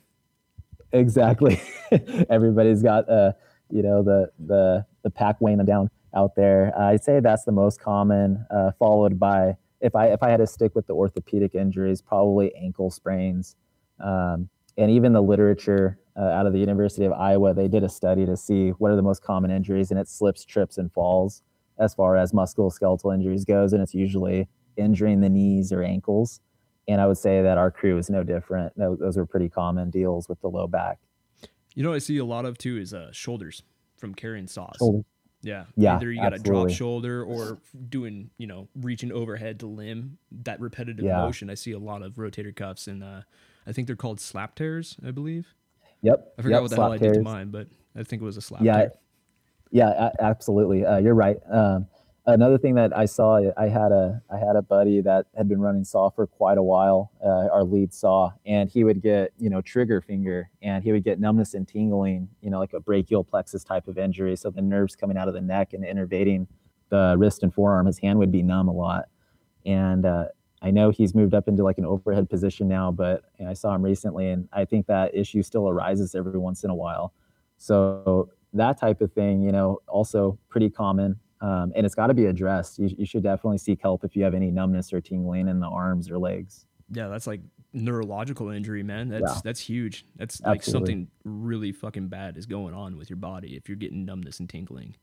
Exactly. 0.92 1.60
Everybody's 2.30 2.82
got, 2.82 3.08
uh, 3.10 3.32
you 3.70 3.82
know, 3.82 4.02
the, 4.02 4.30
the, 4.38 4.86
the 5.06 5.10
pack 5.10 5.40
weighing 5.40 5.58
them 5.58 5.66
down 5.66 5.88
out 6.16 6.34
there. 6.34 6.72
Uh, 6.76 6.90
I'd 6.90 7.04
say 7.04 7.20
that's 7.20 7.44
the 7.44 7.52
most 7.52 7.80
common, 7.80 8.44
uh, 8.50 8.72
followed 8.76 9.20
by 9.20 9.54
if 9.80 9.94
I 9.94 10.08
if 10.08 10.22
I 10.22 10.30
had 10.30 10.38
to 10.38 10.46
stick 10.46 10.74
with 10.74 10.88
the 10.88 10.94
orthopedic 10.94 11.54
injuries, 11.54 12.02
probably 12.02 12.52
ankle 12.56 12.90
sprains, 12.90 13.54
um, 14.00 14.48
and 14.76 14.90
even 14.90 15.12
the 15.12 15.22
literature 15.22 15.98
uh, 16.18 16.24
out 16.24 16.46
of 16.46 16.52
the 16.52 16.58
University 16.58 17.04
of 17.04 17.12
Iowa, 17.12 17.54
they 17.54 17.68
did 17.68 17.84
a 17.84 17.88
study 17.88 18.26
to 18.26 18.36
see 18.36 18.70
what 18.70 18.90
are 18.90 18.96
the 18.96 19.02
most 19.02 19.22
common 19.22 19.52
injuries, 19.52 19.92
and 19.92 20.00
it 20.00 20.08
slips, 20.08 20.44
trips, 20.44 20.76
and 20.76 20.92
falls 20.92 21.42
as 21.78 21.94
far 21.94 22.16
as 22.16 22.32
musculoskeletal 22.32 23.14
injuries 23.14 23.44
goes, 23.44 23.72
and 23.72 23.80
it's 23.80 23.94
usually 23.94 24.48
injuring 24.76 25.20
the 25.20 25.28
knees 25.28 25.72
or 25.72 25.82
ankles. 25.82 26.40
And 26.88 27.00
I 27.00 27.06
would 27.06 27.18
say 27.18 27.42
that 27.42 27.58
our 27.58 27.70
crew 27.70 27.96
is 27.98 28.10
no 28.10 28.24
different. 28.24 28.72
Those, 28.76 29.16
are 29.16 29.26
pretty 29.26 29.48
common 29.48 29.90
deals 29.90 30.28
with 30.28 30.40
the 30.40 30.48
low 30.48 30.66
back. 30.66 30.98
You 31.74 31.82
know, 31.82 31.92
I 31.92 31.98
see 31.98 32.16
a 32.16 32.24
lot 32.24 32.44
of 32.44 32.56
too 32.58 32.78
is 32.78 32.94
uh, 32.94 33.12
shoulders 33.12 33.62
from 33.96 34.14
carrying 34.14 34.46
saws. 34.46 34.78
Yeah. 35.42 35.64
Yeah. 35.76 35.96
Either 35.96 36.10
you 36.10 36.20
got 36.20 36.34
a 36.34 36.38
drop 36.38 36.70
shoulder 36.70 37.22
or 37.22 37.58
doing, 37.88 38.30
you 38.38 38.46
know, 38.46 38.68
reaching 38.80 39.12
overhead 39.12 39.60
to 39.60 39.66
limb, 39.66 40.18
that 40.42 40.60
repetitive 40.60 41.04
yeah. 41.04 41.18
motion. 41.18 41.50
I 41.50 41.54
see 41.54 41.72
a 41.72 41.78
lot 41.78 42.02
of 42.02 42.14
rotator 42.14 42.54
cuffs 42.54 42.88
and 42.88 43.04
uh, 43.04 43.20
I 43.66 43.72
think 43.72 43.86
they're 43.86 43.96
called 43.96 44.20
slap 44.20 44.54
tears, 44.56 44.96
I 45.06 45.10
believe. 45.10 45.46
Yep. 46.02 46.34
I 46.38 46.42
forgot 46.42 46.56
yep, 46.56 46.62
what 46.62 46.70
the 46.70 46.76
hell 46.76 46.92
I 46.92 46.98
did 46.98 47.14
to 47.14 47.22
mine, 47.22 47.50
but 47.50 47.68
I 47.94 48.02
think 48.02 48.22
it 48.22 48.24
was 48.24 48.36
a 48.36 48.40
slap 48.40 48.62
yeah, 48.62 48.76
tear. 48.76 48.92
Yeah, 49.70 50.10
absolutely. 50.20 50.84
Uh, 50.84 50.98
you're 50.98 51.14
right. 51.14 51.38
Um, 51.50 51.86
another 52.26 52.58
thing 52.58 52.74
that 52.74 52.96
I 52.96 53.06
saw, 53.06 53.40
I 53.56 53.68
had 53.68 53.92
a 53.92 54.20
I 54.30 54.38
had 54.38 54.56
a 54.56 54.62
buddy 54.62 55.00
that 55.00 55.26
had 55.36 55.48
been 55.48 55.60
running 55.60 55.84
saw 55.84 56.10
for 56.10 56.26
quite 56.26 56.58
a 56.58 56.62
while, 56.62 57.12
uh, 57.24 57.48
our 57.52 57.64
lead 57.64 57.92
saw, 57.92 58.32
and 58.44 58.68
he 58.68 58.84
would 58.84 59.00
get 59.00 59.32
you 59.38 59.48
know 59.50 59.60
trigger 59.60 60.00
finger, 60.00 60.50
and 60.62 60.82
he 60.82 60.92
would 60.92 61.04
get 61.04 61.20
numbness 61.20 61.54
and 61.54 61.66
tingling, 61.66 62.28
you 62.42 62.50
know, 62.50 62.58
like 62.58 62.72
a 62.72 62.80
brachial 62.80 63.24
plexus 63.24 63.64
type 63.64 63.88
of 63.88 63.98
injury. 63.98 64.36
So 64.36 64.50
the 64.50 64.62
nerves 64.62 64.96
coming 64.96 65.16
out 65.16 65.28
of 65.28 65.34
the 65.34 65.40
neck 65.40 65.72
and 65.72 65.84
innervating 65.84 66.46
the 66.88 67.16
wrist 67.18 67.42
and 67.42 67.52
forearm, 67.52 67.86
his 67.86 67.98
hand 67.98 68.18
would 68.18 68.32
be 68.32 68.42
numb 68.42 68.68
a 68.68 68.72
lot, 68.72 69.08
and 69.64 70.04
uh, 70.04 70.26
I 70.62 70.70
know 70.70 70.90
he's 70.90 71.14
moved 71.14 71.34
up 71.34 71.48
into 71.48 71.62
like 71.62 71.78
an 71.78 71.86
overhead 71.86 72.28
position 72.28 72.66
now, 72.68 72.90
but 72.90 73.22
I 73.46 73.52
saw 73.52 73.74
him 73.74 73.82
recently, 73.82 74.30
and 74.30 74.48
I 74.52 74.64
think 74.64 74.86
that 74.86 75.14
issue 75.14 75.42
still 75.42 75.68
arises 75.68 76.14
every 76.14 76.38
once 76.38 76.64
in 76.64 76.70
a 76.70 76.74
while. 76.74 77.12
So 77.58 78.30
that 78.52 78.78
type 78.78 79.00
of 79.00 79.12
thing, 79.12 79.42
you 79.42 79.52
know, 79.52 79.80
also 79.86 80.38
pretty 80.48 80.70
common 80.70 81.18
um, 81.40 81.72
and 81.76 81.84
it's 81.84 81.94
got 81.94 82.06
to 82.08 82.14
be 82.14 82.26
addressed. 82.26 82.78
You, 82.78 82.90
you 82.96 83.06
should 83.06 83.22
definitely 83.22 83.58
seek 83.58 83.80
help 83.82 84.04
if 84.04 84.16
you 84.16 84.24
have 84.24 84.34
any 84.34 84.50
numbness 84.50 84.92
or 84.92 85.00
tingling 85.00 85.48
in 85.48 85.60
the 85.60 85.66
arms 85.66 86.10
or 86.10 86.18
legs. 86.18 86.66
Yeah, 86.90 87.08
that's 87.08 87.26
like 87.26 87.40
neurological 87.72 88.50
injury, 88.50 88.82
man. 88.82 89.08
That's 89.08 89.22
yeah. 89.22 89.40
that's 89.42 89.60
huge. 89.60 90.06
That's 90.16 90.40
like 90.42 90.62
something 90.62 91.08
really 91.24 91.72
fucking 91.72 92.08
bad 92.08 92.36
is 92.36 92.46
going 92.46 92.74
on 92.74 92.96
with 92.96 93.10
your 93.10 93.16
body 93.16 93.56
if 93.56 93.68
you're 93.68 93.76
getting 93.76 94.04
numbness 94.04 94.40
and 94.40 94.48
tingling. 94.48 94.96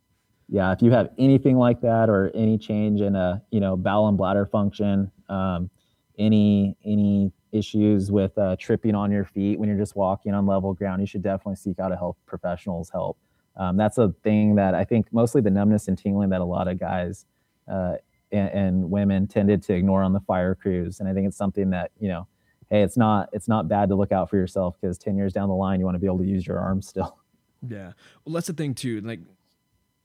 Yeah, 0.50 0.72
if 0.72 0.82
you 0.82 0.92
have 0.92 1.10
anything 1.18 1.58
like 1.58 1.82
that 1.82 2.10
or 2.10 2.32
any 2.34 2.58
change 2.58 3.02
in 3.02 3.16
a 3.16 3.42
you 3.52 3.60
know 3.60 3.76
bowel 3.76 4.08
and 4.08 4.18
bladder 4.18 4.46
function, 4.46 5.12
um, 5.30 5.70
any 6.18 6.78
any 6.86 7.32
issues 7.52 8.12
with 8.12 8.36
uh, 8.38 8.56
tripping 8.60 8.96
on 8.96 9.12
your 9.12 9.26
feet 9.26 9.60
when 9.60 9.70
you're 9.70 9.78
just 9.78 9.96
walking 9.96 10.34
on 10.34 10.46
level 10.46 10.74
ground, 10.74 11.02
you 11.02 11.08
should 11.08 11.22
definitely 11.22 11.56
seek 11.56 11.80
out 11.80 11.92
a 11.92 11.96
health 11.96 12.18
professional's 12.26 12.90
help. 12.90 13.18
Um, 13.56 13.78
that's 13.78 13.98
a 13.98 14.14
thing 14.24 14.56
that 14.56 14.74
I 14.74 14.84
think 14.84 15.08
mostly 15.12 15.42
the 15.42 15.52
numbness 15.52 15.88
and 15.88 15.98
tingling 15.98 16.30
that 16.30 16.42
a 16.42 16.46
lot 16.46 16.68
of 16.68 16.80
guys 16.80 17.26
uh, 17.72 17.96
and, 18.32 18.50
and, 18.50 18.90
women 18.90 19.28
tended 19.28 19.62
to 19.64 19.74
ignore 19.74 20.02
on 20.02 20.12
the 20.12 20.20
fire 20.22 20.56
crews. 20.56 21.00
And 21.00 21.08
I 21.08 21.14
think 21.14 21.28
it's 21.28 21.38
something 21.38 21.70
that, 21.70 21.92
you 22.00 22.10
know, 22.10 22.28
hey, 22.70 22.82
it's 22.82 22.98
not 22.98 23.30
it's 23.32 23.48
not 23.48 23.68
bad 23.68 23.90
to 23.90 23.96
look 23.96 24.12
out 24.12 24.30
for 24.30 24.38
yourself 24.38 24.76
because 24.82 24.98
10 24.98 25.16
years 25.16 25.34
down 25.34 25.50
the 25.50 25.56
line, 25.56 25.80
you 25.80 25.86
want 25.86 25.96
to 25.96 26.00
be 26.00 26.08
able 26.08 26.18
to 26.18 26.26
use 26.26 26.46
your 26.46 26.60
arms 26.60 26.88
still. 26.88 27.20
Yeah. 27.66 27.94
Well, 28.26 28.34
that's 28.34 28.48
the 28.48 28.54
thing 28.54 28.76
too. 28.76 29.00
Like 29.00 29.22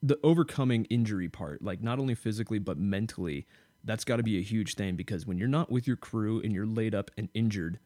the 0.00 0.16
overcoming 0.22 0.84
injury 0.84 1.28
part, 1.28 1.60
like 1.60 1.82
not 1.82 1.98
only 1.98 2.14
physically, 2.14 2.60
but 2.60 2.78
mentally, 2.78 3.46
that's 3.82 4.04
got 4.04 4.16
to 4.16 4.22
be 4.22 4.38
a 4.38 4.42
huge 4.42 4.74
thing 4.74 4.94
because 4.94 5.26
when 5.26 5.38
you're 5.38 5.48
not 5.48 5.70
with 5.70 5.86
your 5.86 5.96
crew 5.96 6.40
and 6.40 6.52
you're 6.52 6.66
laid 6.66 6.94
up 6.94 7.10
and 7.16 7.28
injured, 7.34 7.80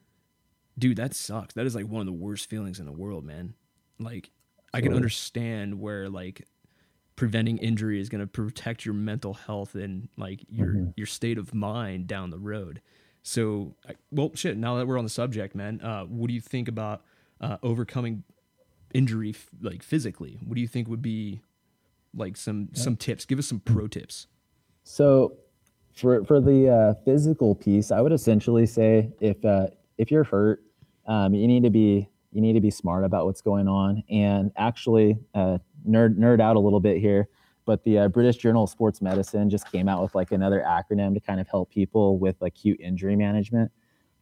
dude, 0.79 0.99
that 0.99 1.15
sucks. 1.15 1.55
That 1.55 1.65
is 1.65 1.75
like 1.75 1.87
one 1.87 2.01
of 2.01 2.07
the 2.07 2.13
worst 2.13 2.51
feelings 2.51 2.81
in 2.81 2.87
the 2.87 2.93
world, 2.93 3.25
man. 3.25 3.55
Like 3.99 4.31
I 4.75 4.81
can 4.81 4.95
understand 4.95 5.81
where 5.81 6.09
like 6.09 6.47
preventing 7.17 7.59
injury 7.59 8.01
is 8.01 8.09
going 8.09 8.21
to 8.21 8.27
protect 8.27 8.85
your 8.85 8.95
mental 8.95 9.35
health 9.35 9.75
and 9.75 10.09
like 10.17 10.41
your 10.49 10.69
mm-hmm. 10.69 10.91
your 10.97 11.07
state 11.07 11.39
of 11.39 11.55
mind 11.55 12.07
down 12.07 12.31
the 12.31 12.39
road. 12.39 12.81
So, 13.23 13.77
well, 14.11 14.33
shit. 14.35 14.57
Now 14.57 14.77
that 14.77 14.87
we're 14.87 14.99
on 14.99 15.05
the 15.05 15.11
subject, 15.11 15.55
man, 15.55 15.81
uh, 15.81 16.05
what 16.05 16.29
do 16.29 16.35
you 16.35 16.41
think 16.41 16.69
about 16.69 17.03
uh, 17.41 17.59
overcoming 17.63 18.25
injury, 18.93 19.31
f- 19.31 19.49
like 19.61 19.83
physically? 19.83 20.39
What 20.45 20.57
do 20.57 20.61
you 20.61 20.67
think 20.67 20.89
would 20.89 21.03
be 21.03 21.43
like 22.15 22.37
some 22.37 22.71
yeah. 22.73 22.83
some 22.83 22.97
tips? 22.97 23.25
Give 23.25 23.39
us 23.39 23.47
some 23.47 23.61
pro 23.61 23.87
tips. 23.87 24.27
So, 24.83 25.37
for 25.95 26.25
for 26.25 26.41
the 26.41 26.69
uh, 26.69 26.95
physical 27.05 27.55
piece, 27.55 27.93
I 27.93 28.01
would 28.01 28.13
essentially 28.13 28.67
say 28.67 29.13
if 29.21 29.45
uh, 29.45 29.69
if 29.99 30.11
you're 30.11 30.25
hurt, 30.25 30.65
um, 31.07 31.35
you 31.35 31.47
need 31.47 31.63
to 31.63 31.71
be 31.71 32.09
you 32.33 32.41
need 32.41 32.55
to 32.55 32.61
be 32.61 32.71
smart 32.71 33.05
about 33.05 33.27
what's 33.27 33.41
going 33.41 33.69
on. 33.69 34.03
And 34.11 34.51
actually 34.57 35.19
uh, 35.35 35.59
nerd 35.89 36.17
nerd 36.17 36.41
out 36.41 36.57
a 36.57 36.61
little 36.61 36.81
bit 36.81 36.99
here 36.99 37.29
but 37.65 37.85
the 37.85 37.99
uh, 37.99 38.09
british 38.09 38.37
journal 38.37 38.65
of 38.65 38.71
sports 38.71 39.01
medicine 39.01 39.49
just 39.49 39.71
came 39.71 39.89
out 39.89 40.03
with 40.03 40.15
like 40.15 40.33
another 40.33 40.65
acronym 40.67 41.15
to 41.15 41.21
kind 41.21 41.41
of 41.41 41.49
help 41.49 41.71
people 41.71 42.19
with 42.19 42.37
acute 42.41 42.81
injury 42.81 43.17
management. 43.17 43.71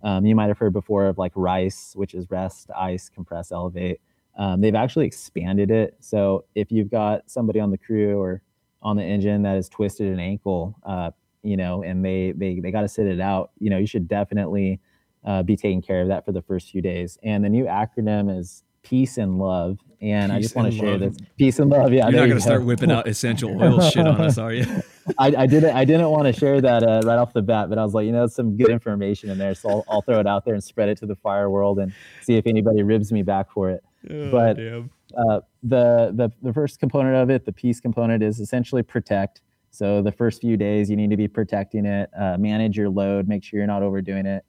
Um, 0.02 0.24
you 0.24 0.34
might 0.34 0.48
have 0.48 0.58
heard 0.58 0.72
before 0.72 1.06
of 1.06 1.18
like 1.18 1.32
rice 1.34 1.92
which 1.94 2.14
is 2.14 2.30
rest 2.30 2.70
ice 2.76 3.08
compress 3.08 3.52
elevate. 3.52 4.00
Um, 4.38 4.60
they've 4.60 4.74
actually 4.74 5.06
expanded 5.06 5.70
it. 5.70 5.96
So 6.00 6.44
if 6.54 6.72
you've 6.72 6.90
got 6.90 7.28
somebody 7.30 7.60
on 7.60 7.70
the 7.70 7.78
crew 7.78 8.18
or 8.18 8.42
on 8.82 8.96
the 8.96 9.02
engine 9.02 9.42
that 9.42 9.56
has 9.56 9.68
twisted 9.68 10.06
an 10.06 10.20
ankle 10.20 10.78
uh, 10.84 11.10
you 11.42 11.56
know 11.56 11.82
and 11.82 12.04
they 12.04 12.32
they, 12.32 12.60
they 12.60 12.70
got 12.70 12.82
to 12.82 12.88
sit 12.88 13.06
it 13.06 13.20
out 13.20 13.50
you 13.58 13.70
know 13.70 13.78
you 13.78 13.86
should 13.86 14.08
definitely 14.08 14.80
uh, 15.24 15.42
be 15.42 15.56
taking 15.56 15.82
care 15.82 16.02
of 16.02 16.08
that 16.08 16.24
for 16.24 16.32
the 16.32 16.42
first 16.42 16.70
few 16.70 16.82
days. 16.82 17.18
And 17.22 17.44
the 17.44 17.48
new 17.48 17.64
acronym 17.64 18.36
is 18.36 18.62
peace 18.82 19.18
and 19.18 19.38
love. 19.38 19.78
And 20.00 20.30
peace 20.30 20.36
I 20.36 20.40
just 20.40 20.56
want 20.56 20.72
to 20.72 20.78
share 20.78 20.98
love. 20.98 21.00
this 21.00 21.16
peace 21.36 21.58
and 21.58 21.70
love. 21.70 21.92
Yeah, 21.92 22.08
you're 22.08 22.20
not 22.20 22.26
going 22.26 22.38
to 22.38 22.40
start 22.40 22.64
whipping 22.64 22.90
out 22.90 23.06
essential 23.06 23.60
oil 23.60 23.80
shit 23.90 24.06
on 24.06 24.20
us, 24.20 24.38
are 24.38 24.52
you? 24.52 24.64
I, 25.18 25.34
I, 25.36 25.46
didn't. 25.46 25.76
I 25.76 25.84
didn't 25.84 26.08
want 26.08 26.24
to 26.24 26.32
share 26.32 26.60
that 26.60 26.82
uh, 26.82 27.02
right 27.04 27.18
off 27.18 27.32
the 27.32 27.42
bat, 27.42 27.68
but 27.68 27.78
I 27.78 27.84
was 27.84 27.92
like, 27.92 28.06
you 28.06 28.12
know, 28.12 28.26
some 28.26 28.56
good 28.56 28.70
information 28.70 29.28
in 29.28 29.38
there, 29.38 29.54
so 29.54 29.68
I'll, 29.68 29.84
I'll, 29.88 30.02
throw 30.02 30.20
it 30.20 30.26
out 30.26 30.44
there 30.44 30.54
and 30.54 30.62
spread 30.62 30.88
it 30.88 30.98
to 30.98 31.06
the 31.06 31.16
fire 31.16 31.50
world 31.50 31.78
and 31.78 31.92
see 32.22 32.36
if 32.36 32.46
anybody 32.46 32.82
ribs 32.82 33.12
me 33.12 33.22
back 33.22 33.50
for 33.50 33.70
it. 33.70 33.82
Oh, 34.10 34.30
but 34.30 34.58
uh, 34.58 35.40
the 35.62 36.12
the 36.14 36.30
the 36.42 36.52
first 36.52 36.80
component 36.80 37.16
of 37.16 37.28
it, 37.28 37.44
the 37.44 37.52
peace 37.52 37.80
component, 37.80 38.22
is 38.22 38.40
essentially 38.40 38.82
protect. 38.82 39.42
So 39.72 40.00
the 40.02 40.12
first 40.12 40.40
few 40.40 40.56
days, 40.56 40.88
you 40.88 40.96
need 40.96 41.10
to 41.10 41.16
be 41.16 41.28
protecting 41.28 41.84
it, 41.84 42.10
uh, 42.18 42.36
manage 42.38 42.76
your 42.76 42.88
load, 42.88 43.28
make 43.28 43.44
sure 43.44 43.58
you're 43.58 43.66
not 43.66 43.82
overdoing 43.82 44.26
it 44.26 44.44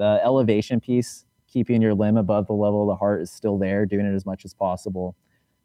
the 0.00 0.18
elevation 0.24 0.80
piece, 0.80 1.26
keeping 1.46 1.82
your 1.82 1.92
limb 1.92 2.16
above 2.16 2.46
the 2.46 2.54
level 2.54 2.82
of 2.82 2.88
the 2.88 2.96
heart, 2.96 3.20
is 3.20 3.30
still 3.30 3.58
there, 3.58 3.84
doing 3.84 4.06
it 4.06 4.14
as 4.14 4.24
much 4.24 4.46
as 4.46 4.54
possible. 4.54 5.14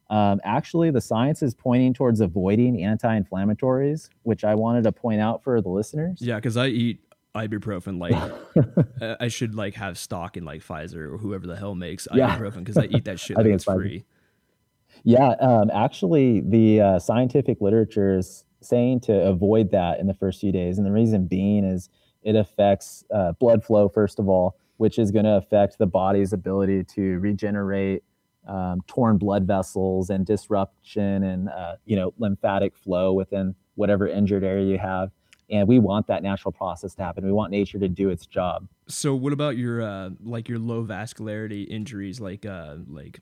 Um, 0.10 0.42
actually, 0.44 0.92
the 0.92 1.00
science 1.00 1.42
is 1.42 1.56
pointing 1.56 1.94
towards 1.94 2.20
avoiding 2.20 2.84
anti 2.84 3.18
inflammatories, 3.18 4.10
which 4.24 4.44
I 4.44 4.54
wanted 4.54 4.84
to 4.84 4.92
point 4.92 5.22
out 5.22 5.42
for 5.42 5.62
the 5.62 5.70
listeners. 5.70 6.20
Yeah, 6.22 6.36
because 6.36 6.58
I 6.58 6.68
eat 6.68 7.00
ibuprofen 7.34 8.00
like 8.00 9.18
I 9.22 9.30
should 9.30 9.56
like 9.56 9.76
have 9.76 9.98
stock 9.98 10.38
in 10.38 10.46
like 10.46 10.62
Pfizer 10.62 11.14
or 11.14 11.18
whoever 11.18 11.48
the 11.48 11.56
hell 11.56 11.76
makes 11.76 12.08
yeah. 12.14 12.38
ibuprofen 12.38 12.58
because 12.58 12.78
I 12.78 12.86
eat 12.86 13.06
that 13.06 13.20
shit. 13.22 13.38
I 13.38 13.44
think 13.44 13.56
it's, 13.56 13.66
it's 13.66 13.74
free. 13.74 14.04
Yeah, 15.06 15.30
um, 15.40 15.72
actually, 15.74 16.42
the 16.42 16.82
uh, 16.82 17.00
scientific 17.00 17.62
literature 17.62 18.18
is 18.18 18.44
saying 18.62 19.00
to 19.02 19.14
avoid 19.14 19.72
that 19.72 20.00
in 20.00 20.08
the 20.08 20.14
first 20.14 20.42
few 20.42 20.52
days, 20.52 20.78
and 20.78 20.86
the 20.86 20.92
reason 20.92 21.26
being 21.26 21.64
is 21.64 21.90
it 22.26 22.36
affects 22.36 23.06
uh, 23.14 23.32
blood 23.34 23.64
flow 23.64 23.88
first 23.88 24.20
of 24.20 24.28
all 24.28 24.58
which 24.78 25.00
is 25.00 25.12
going 25.12 25.26
to 25.26 25.38
affect 25.38 25.78
the 25.78 25.86
body's 25.86 26.34
ability 26.34 26.84
to 26.84 27.18
regenerate 27.20 28.04
um, 28.48 28.82
torn 28.88 29.18
blood 29.18 29.46
vessels 29.46 30.10
and 30.10 30.26
disruption 30.26 31.24
and 31.24 31.50
uh, 31.50 31.76
you 31.86 31.96
know 31.96 32.14
lymphatic 32.18 32.76
flow 32.76 33.14
within 33.14 33.56
whatever 33.76 34.08
injured 34.08 34.44
area 34.44 34.66
you 34.66 34.78
have. 34.78 35.12
And 35.50 35.68
we 35.68 35.78
want 35.78 36.08
that 36.08 36.24
natural 36.24 36.52
process 36.52 36.96
to 36.96 37.04
happen. 37.04 37.24
We 37.24 37.32
want 37.32 37.52
nature 37.52 37.78
to 37.78 37.88
do 37.88 38.10
its 38.10 38.26
job. 38.26 38.68
So 38.88 39.14
what 39.14 39.32
about 39.32 39.58
your 39.58 39.82
uh, 39.82 40.10
like 40.24 40.50
your 40.50 40.60
low 40.60 40.84
vascularity 40.84 41.68
injuries 41.68 42.20
like 42.20 42.46
uh, 42.46 42.78
like 42.88 43.20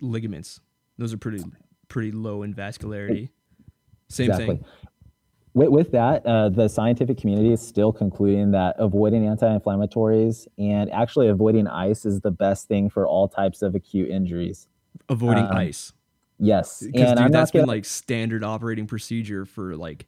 ligaments? 0.00 0.60
Those 0.98 1.12
are 1.12 1.18
pretty 1.18 1.44
pretty 1.88 2.12
low 2.12 2.42
in 2.42 2.54
vascularity. 2.54 3.30
Same 4.08 4.30
exactly. 4.30 4.56
thing 4.56 4.64
with, 5.56 5.70
with 5.70 5.92
that, 5.92 6.24
uh, 6.26 6.50
the 6.50 6.68
scientific 6.68 7.16
community 7.16 7.50
is 7.50 7.66
still 7.66 7.90
concluding 7.90 8.50
that 8.50 8.76
avoiding 8.78 9.26
anti-inflammatories 9.26 10.46
and 10.58 10.92
actually 10.92 11.28
avoiding 11.28 11.66
ice 11.66 12.04
is 12.04 12.20
the 12.20 12.30
best 12.30 12.68
thing 12.68 12.90
for 12.90 13.06
all 13.06 13.26
types 13.26 13.62
of 13.62 13.74
acute 13.74 14.10
injuries. 14.10 14.68
Avoiding 15.08 15.46
um, 15.46 15.56
ice. 15.56 15.94
Yes, 16.38 16.80
dude, 16.80 17.00
I'm 17.02 17.32
that's 17.32 17.50
been 17.50 17.62
gonna... 17.62 17.72
like 17.72 17.86
standard 17.86 18.44
operating 18.44 18.86
procedure 18.86 19.46
for 19.46 19.74
like 19.76 20.06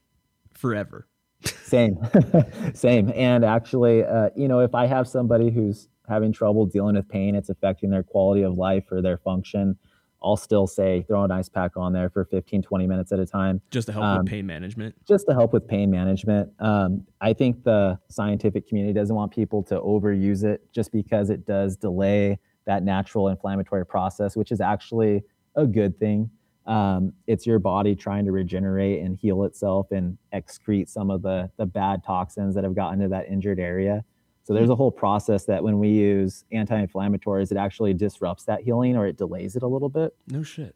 forever. 0.53 1.09
Same, 1.65 1.97
same. 2.75 3.13
And 3.15 3.45
actually, 3.45 4.03
uh, 4.03 4.31
you 4.35 4.49
know, 4.49 4.59
if 4.59 4.75
I 4.75 4.87
have 4.87 5.07
somebody 5.07 5.51
who's 5.51 5.89
having 6.09 6.33
trouble 6.33 6.67
dealing 6.67 6.97
with 6.97 7.09
pain, 7.09 7.37
it's 7.37 7.49
affecting 7.49 7.91
their 7.91 8.03
quality 8.03 8.43
of 8.43 8.59
life 8.59 8.91
or 8.91 9.01
their 9.01 9.19
function. 9.19 9.79
I'll 10.23 10.37
still 10.37 10.67
say 10.67 11.03
throw 11.07 11.25
an 11.25 11.31
ice 11.31 11.49
pack 11.49 11.77
on 11.77 11.93
there 11.93 12.11
for 12.11 12.25
15, 12.25 12.63
20 12.63 12.87
minutes 12.87 13.13
at 13.13 13.21
a 13.21 13.27
time. 13.27 13.61
Just 13.71 13.87
to 13.87 13.93
help 13.93 14.05
um, 14.05 14.19
with 14.19 14.27
pain 14.27 14.47
management. 14.47 14.95
Just 15.07 15.27
to 15.29 15.35
help 15.35 15.53
with 15.53 15.67
pain 15.69 15.91
management. 15.91 16.51
Um, 16.59 17.07
I 17.21 17.33
think 17.33 17.63
the 17.65 17.99
scientific 18.09 18.69
community 18.69 18.93
doesn't 18.93 19.15
want 19.15 19.33
people 19.33 19.63
to 19.65 19.81
overuse 19.81 20.45
it 20.45 20.63
just 20.73 20.93
because 20.93 21.31
it 21.31 21.47
does 21.47 21.77
delay 21.77 22.39
that 22.67 22.83
natural 22.83 23.29
inflammatory 23.29 23.87
process, 23.87 24.37
which 24.37 24.51
is 24.51 24.61
actually 24.61 25.23
a 25.57 25.67
good 25.67 25.99
thing. 25.99 26.31
Um, 26.67 27.15
it's 27.27 27.47
your 27.47 27.59
body 27.59 27.95
trying 27.95 28.27
to 28.27 28.33
regenerate 28.33 29.03
and 29.03 29.17
heal 29.17 29.45
itself 29.45 29.91
and 29.91 30.19
excrete 30.35 30.89
some 30.89 31.11
of 31.11 31.23
the, 31.23 31.51
the 31.57 31.65
bad 31.65 32.05
toxins 32.05 32.55
that 32.55 32.65
have 32.65 32.75
gotten 32.75 32.99
to 33.01 33.09
that 33.09 33.29
injured 33.29 33.59
area. 33.59 34.05
So 34.49 34.55
there's 34.55 34.71
a 34.71 34.75
whole 34.75 34.91
process 34.91 35.45
that 35.45 35.63
when 35.63 35.79
we 35.79 35.91
use 35.91 36.47
anti-inflammatories, 36.53 37.53
it 37.53 37.59
actually 37.59 37.93
disrupts 37.93 38.45
that 38.45 38.63
healing 38.63 38.97
or 38.97 39.07
it 39.07 39.19
delays 39.19 39.57
it 39.57 39.63
a 39.63 39.67
little 39.67 39.91
bit. 39.91 40.17
No 40.27 40.43
shit. 40.43 40.75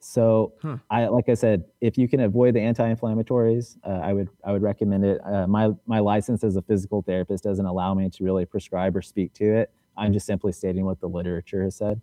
So 0.00 0.54
huh. 0.60 0.78
I, 0.90 1.06
like 1.06 1.28
I 1.28 1.34
said, 1.34 1.66
if 1.80 1.96
you 1.96 2.08
can 2.08 2.18
avoid 2.18 2.56
the 2.56 2.60
anti-inflammatories, 2.60 3.78
uh, 3.84 3.90
I 3.90 4.12
would 4.12 4.28
I 4.44 4.50
would 4.50 4.62
recommend 4.62 5.04
it. 5.04 5.20
Uh, 5.24 5.46
my 5.46 5.70
my 5.86 6.00
license 6.00 6.42
as 6.42 6.56
a 6.56 6.62
physical 6.62 7.00
therapist 7.00 7.44
doesn't 7.44 7.64
allow 7.64 7.94
me 7.94 8.10
to 8.10 8.24
really 8.24 8.44
prescribe 8.44 8.96
or 8.96 9.02
speak 9.02 9.32
to 9.34 9.54
it. 9.54 9.70
I'm 9.96 10.12
just 10.12 10.26
simply 10.26 10.50
stating 10.50 10.84
what 10.84 10.98
the 10.98 11.08
literature 11.08 11.62
has 11.62 11.76
said. 11.76 12.00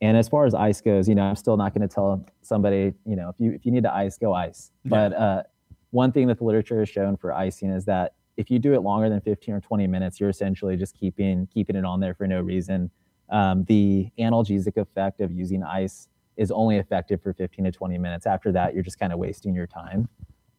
And 0.00 0.16
as 0.16 0.28
far 0.28 0.46
as 0.46 0.54
ice 0.54 0.80
goes, 0.80 1.08
you 1.08 1.16
know, 1.16 1.24
I'm 1.24 1.34
still 1.34 1.56
not 1.56 1.74
going 1.74 1.88
to 1.88 1.92
tell 1.92 2.24
somebody, 2.42 2.92
you 3.04 3.16
know, 3.16 3.30
if 3.30 3.34
you 3.40 3.50
if 3.50 3.66
you 3.66 3.72
need 3.72 3.82
to 3.82 3.92
ice, 3.92 4.16
go 4.16 4.32
ice. 4.32 4.70
Yeah. 4.84 4.90
But 4.90 5.12
uh, 5.12 5.42
one 5.90 6.12
thing 6.12 6.28
that 6.28 6.38
the 6.38 6.44
literature 6.44 6.78
has 6.78 6.88
shown 6.88 7.16
for 7.16 7.32
icing 7.32 7.70
is 7.72 7.84
that 7.86 8.14
if 8.36 8.50
you 8.50 8.58
do 8.58 8.74
it 8.74 8.80
longer 8.80 9.08
than 9.08 9.20
15 9.20 9.54
or 9.54 9.60
20 9.60 9.86
minutes, 9.86 10.20
you're 10.20 10.30
essentially 10.30 10.76
just 10.76 10.94
keeping 10.94 11.46
keeping 11.52 11.76
it 11.76 11.84
on 11.84 12.00
there 12.00 12.14
for 12.14 12.26
no 12.26 12.40
reason. 12.40 12.90
Um, 13.30 13.64
the 13.64 14.10
analgesic 14.18 14.76
effect 14.76 15.20
of 15.20 15.32
using 15.32 15.62
ice 15.62 16.08
is 16.36 16.50
only 16.50 16.76
effective 16.76 17.22
for 17.22 17.32
15 17.32 17.66
to 17.66 17.72
20 17.72 17.98
minutes. 17.98 18.26
After 18.26 18.52
that, 18.52 18.74
you're 18.74 18.82
just 18.82 18.98
kind 18.98 19.12
of 19.12 19.18
wasting 19.18 19.54
your 19.54 19.66
time. 19.66 20.08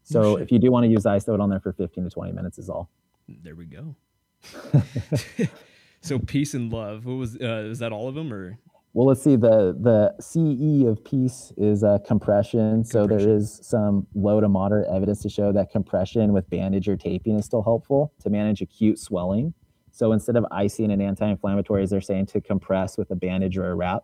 So 0.04 0.36
if 0.36 0.52
you 0.52 0.60
do 0.60 0.70
want 0.72 0.84
to 0.84 0.90
use 0.90 1.06
ice, 1.06 1.24
throw 1.24 1.36
it 1.36 1.40
on 1.40 1.50
there 1.50 1.62
for 1.62 1.72
15 1.72 2.04
to 2.04 2.10
20 2.10 2.32
minutes 2.34 2.58
is 2.58 2.70
all. 2.70 2.90
There 3.28 3.56
we 3.56 3.66
go. 3.66 3.96
so 6.02 6.20
peace 6.20 6.54
and 6.54 6.72
love. 6.72 7.06
What 7.06 7.14
was 7.14 7.38
uh, 7.38 7.70
is 7.70 7.80
that 7.80 7.92
all 7.92 8.08
of 8.08 8.16
them 8.16 8.34
or? 8.34 8.58
Well, 8.94 9.08
let's 9.08 9.24
see. 9.24 9.36
The 9.36 9.76
the 9.80 10.14
CE 10.22 10.86
of 10.88 11.04
peace 11.04 11.52
is 11.58 11.84
uh, 11.84 11.98
compression. 12.06 12.86
So 12.86 13.08
there 13.08 13.18
is 13.20 13.60
some 13.64 14.06
low 14.14 14.40
to 14.40 14.48
moderate 14.48 14.88
evidence 14.88 15.24
to 15.24 15.30
show 15.30 15.52
that 15.52 15.72
compression 15.72 16.32
with 16.32 16.48
bandage 16.50 16.88
or 16.88 16.96
taping 16.96 17.38
is 17.38 17.46
still 17.46 17.64
helpful 17.64 18.14
to 18.22 18.30
manage 18.30 18.62
acute 18.62 19.00
swelling. 19.00 19.54
So 19.92 20.12
instead 20.12 20.36
of 20.36 20.46
icing 20.52 20.92
and 20.92 21.02
anti-inflammatories, 21.02 21.90
they're 21.90 22.02
saying 22.02 22.28
to 22.28 22.42
compress 22.42 22.98
with 22.98 23.12
a 23.12 23.16
bandage 23.16 23.58
or 23.58 23.70
a 23.70 23.76
wrap. 23.76 24.04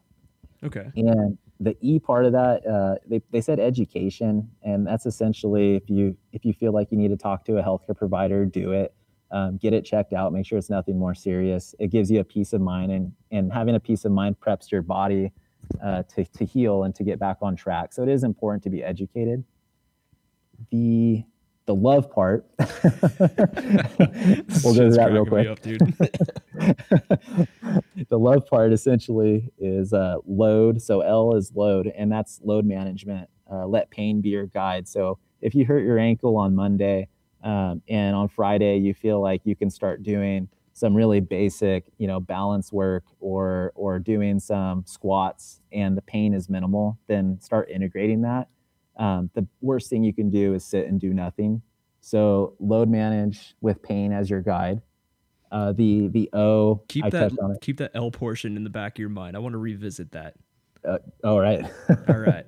Okay. 0.63 0.87
And 0.95 1.37
the 1.59 1.75
E 1.81 1.99
part 1.99 2.25
of 2.25 2.31
that, 2.33 2.65
uh, 2.65 2.95
they, 3.07 3.21
they 3.31 3.41
said 3.41 3.59
education, 3.59 4.49
and 4.63 4.87
that's 4.87 5.05
essentially 5.05 5.75
if 5.75 5.89
you 5.89 6.17
if 6.31 6.45
you 6.45 6.53
feel 6.53 6.73
like 6.73 6.91
you 6.91 6.97
need 6.97 7.09
to 7.09 7.17
talk 7.17 7.45
to 7.45 7.57
a 7.57 7.63
healthcare 7.63 7.95
provider, 7.95 8.45
do 8.45 8.71
it. 8.71 8.93
Um, 9.31 9.57
get 9.57 9.73
it 9.73 9.85
checked 9.85 10.13
out. 10.13 10.33
Make 10.33 10.45
sure 10.45 10.57
it's 10.57 10.69
nothing 10.69 10.97
more 10.97 11.13
serious. 11.13 11.75
It 11.77 11.91
gives 11.91 12.09
you 12.09 12.19
a 12.19 12.23
peace 12.23 12.53
of 12.53 12.61
mind, 12.61 12.91
and 12.91 13.11
and 13.31 13.53
having 13.53 13.75
a 13.75 13.79
peace 13.79 14.05
of 14.05 14.11
mind 14.11 14.39
preps 14.39 14.71
your 14.71 14.81
body 14.81 15.31
uh, 15.83 16.03
to 16.15 16.25
to 16.25 16.45
heal 16.45 16.83
and 16.83 16.95
to 16.95 17.03
get 17.03 17.19
back 17.19 17.37
on 17.41 17.55
track. 17.55 17.93
So 17.93 18.03
it 18.03 18.09
is 18.09 18.23
important 18.23 18.63
to 18.63 18.69
be 18.69 18.83
educated. 18.83 19.43
The 20.71 21.23
the 21.69 21.75
love 21.75 22.09
part. 22.09 22.47
we'll 22.57 22.67
go 24.73 24.89
to 24.89 24.91
that 24.95 25.09
real 25.11 25.23
quick. 25.23 25.47
Up, 25.47 25.61
the 28.09 28.17
love 28.17 28.47
part 28.47 28.73
essentially 28.73 29.51
is 29.59 29.93
uh, 29.93 30.15
load. 30.25 30.81
So 30.81 31.01
L 31.01 31.35
is 31.35 31.51
load, 31.53 31.93
and 31.95 32.11
that's 32.11 32.41
load 32.43 32.65
management. 32.65 33.29
Uh, 33.51 33.67
let 33.67 33.91
pain 33.91 34.19
be 34.19 34.29
your 34.29 34.47
guide. 34.47 34.87
So 34.87 35.19
if 35.41 35.53
you 35.53 35.63
hurt 35.63 35.83
your 35.83 35.99
ankle 35.99 36.37
on 36.37 36.55
Monday 36.55 37.07
um, 37.43 37.81
and 37.87 38.15
on 38.15 38.27
Friday 38.27 38.77
you 38.77 38.93
feel 38.93 39.21
like 39.21 39.41
you 39.43 39.55
can 39.55 39.69
start 39.69 40.03
doing 40.03 40.49
some 40.73 40.95
really 40.95 41.19
basic, 41.19 41.85
you 41.97 42.07
know, 42.07 42.19
balance 42.19 42.71
work 42.71 43.03
or 43.19 43.73
or 43.75 43.99
doing 43.99 44.39
some 44.39 44.83
squats, 44.85 45.61
and 45.73 45.97
the 45.97 46.01
pain 46.01 46.33
is 46.33 46.49
minimal, 46.49 46.97
then 47.07 47.37
start 47.41 47.69
integrating 47.69 48.21
that. 48.21 48.47
Um, 48.97 49.29
the 49.33 49.45
worst 49.61 49.89
thing 49.89 50.03
you 50.03 50.13
can 50.13 50.29
do 50.29 50.53
is 50.53 50.63
sit 50.63 50.87
and 50.87 50.99
do 50.99 51.13
nothing. 51.13 51.61
So 52.01 52.55
load 52.59 52.89
manage 52.89 53.55
with 53.61 53.81
pain 53.83 54.11
as 54.11 54.29
your 54.29 54.41
guide. 54.41 54.81
Uh, 55.51 55.73
the 55.73 56.07
the 56.09 56.29
O 56.33 56.81
keep 56.87 57.05
I 57.05 57.09
that 57.09 57.37
on 57.39 57.51
it. 57.51 57.61
keep 57.61 57.77
that 57.77 57.91
L 57.93 58.11
portion 58.11 58.55
in 58.55 58.63
the 58.63 58.69
back 58.69 58.95
of 58.95 58.99
your 58.99 59.09
mind. 59.09 59.35
I 59.35 59.39
want 59.39 59.53
to 59.53 59.57
revisit 59.57 60.11
that. 60.11 60.35
All 61.23 61.39
right. 61.39 61.65
All 62.07 62.19
right. 62.19 62.45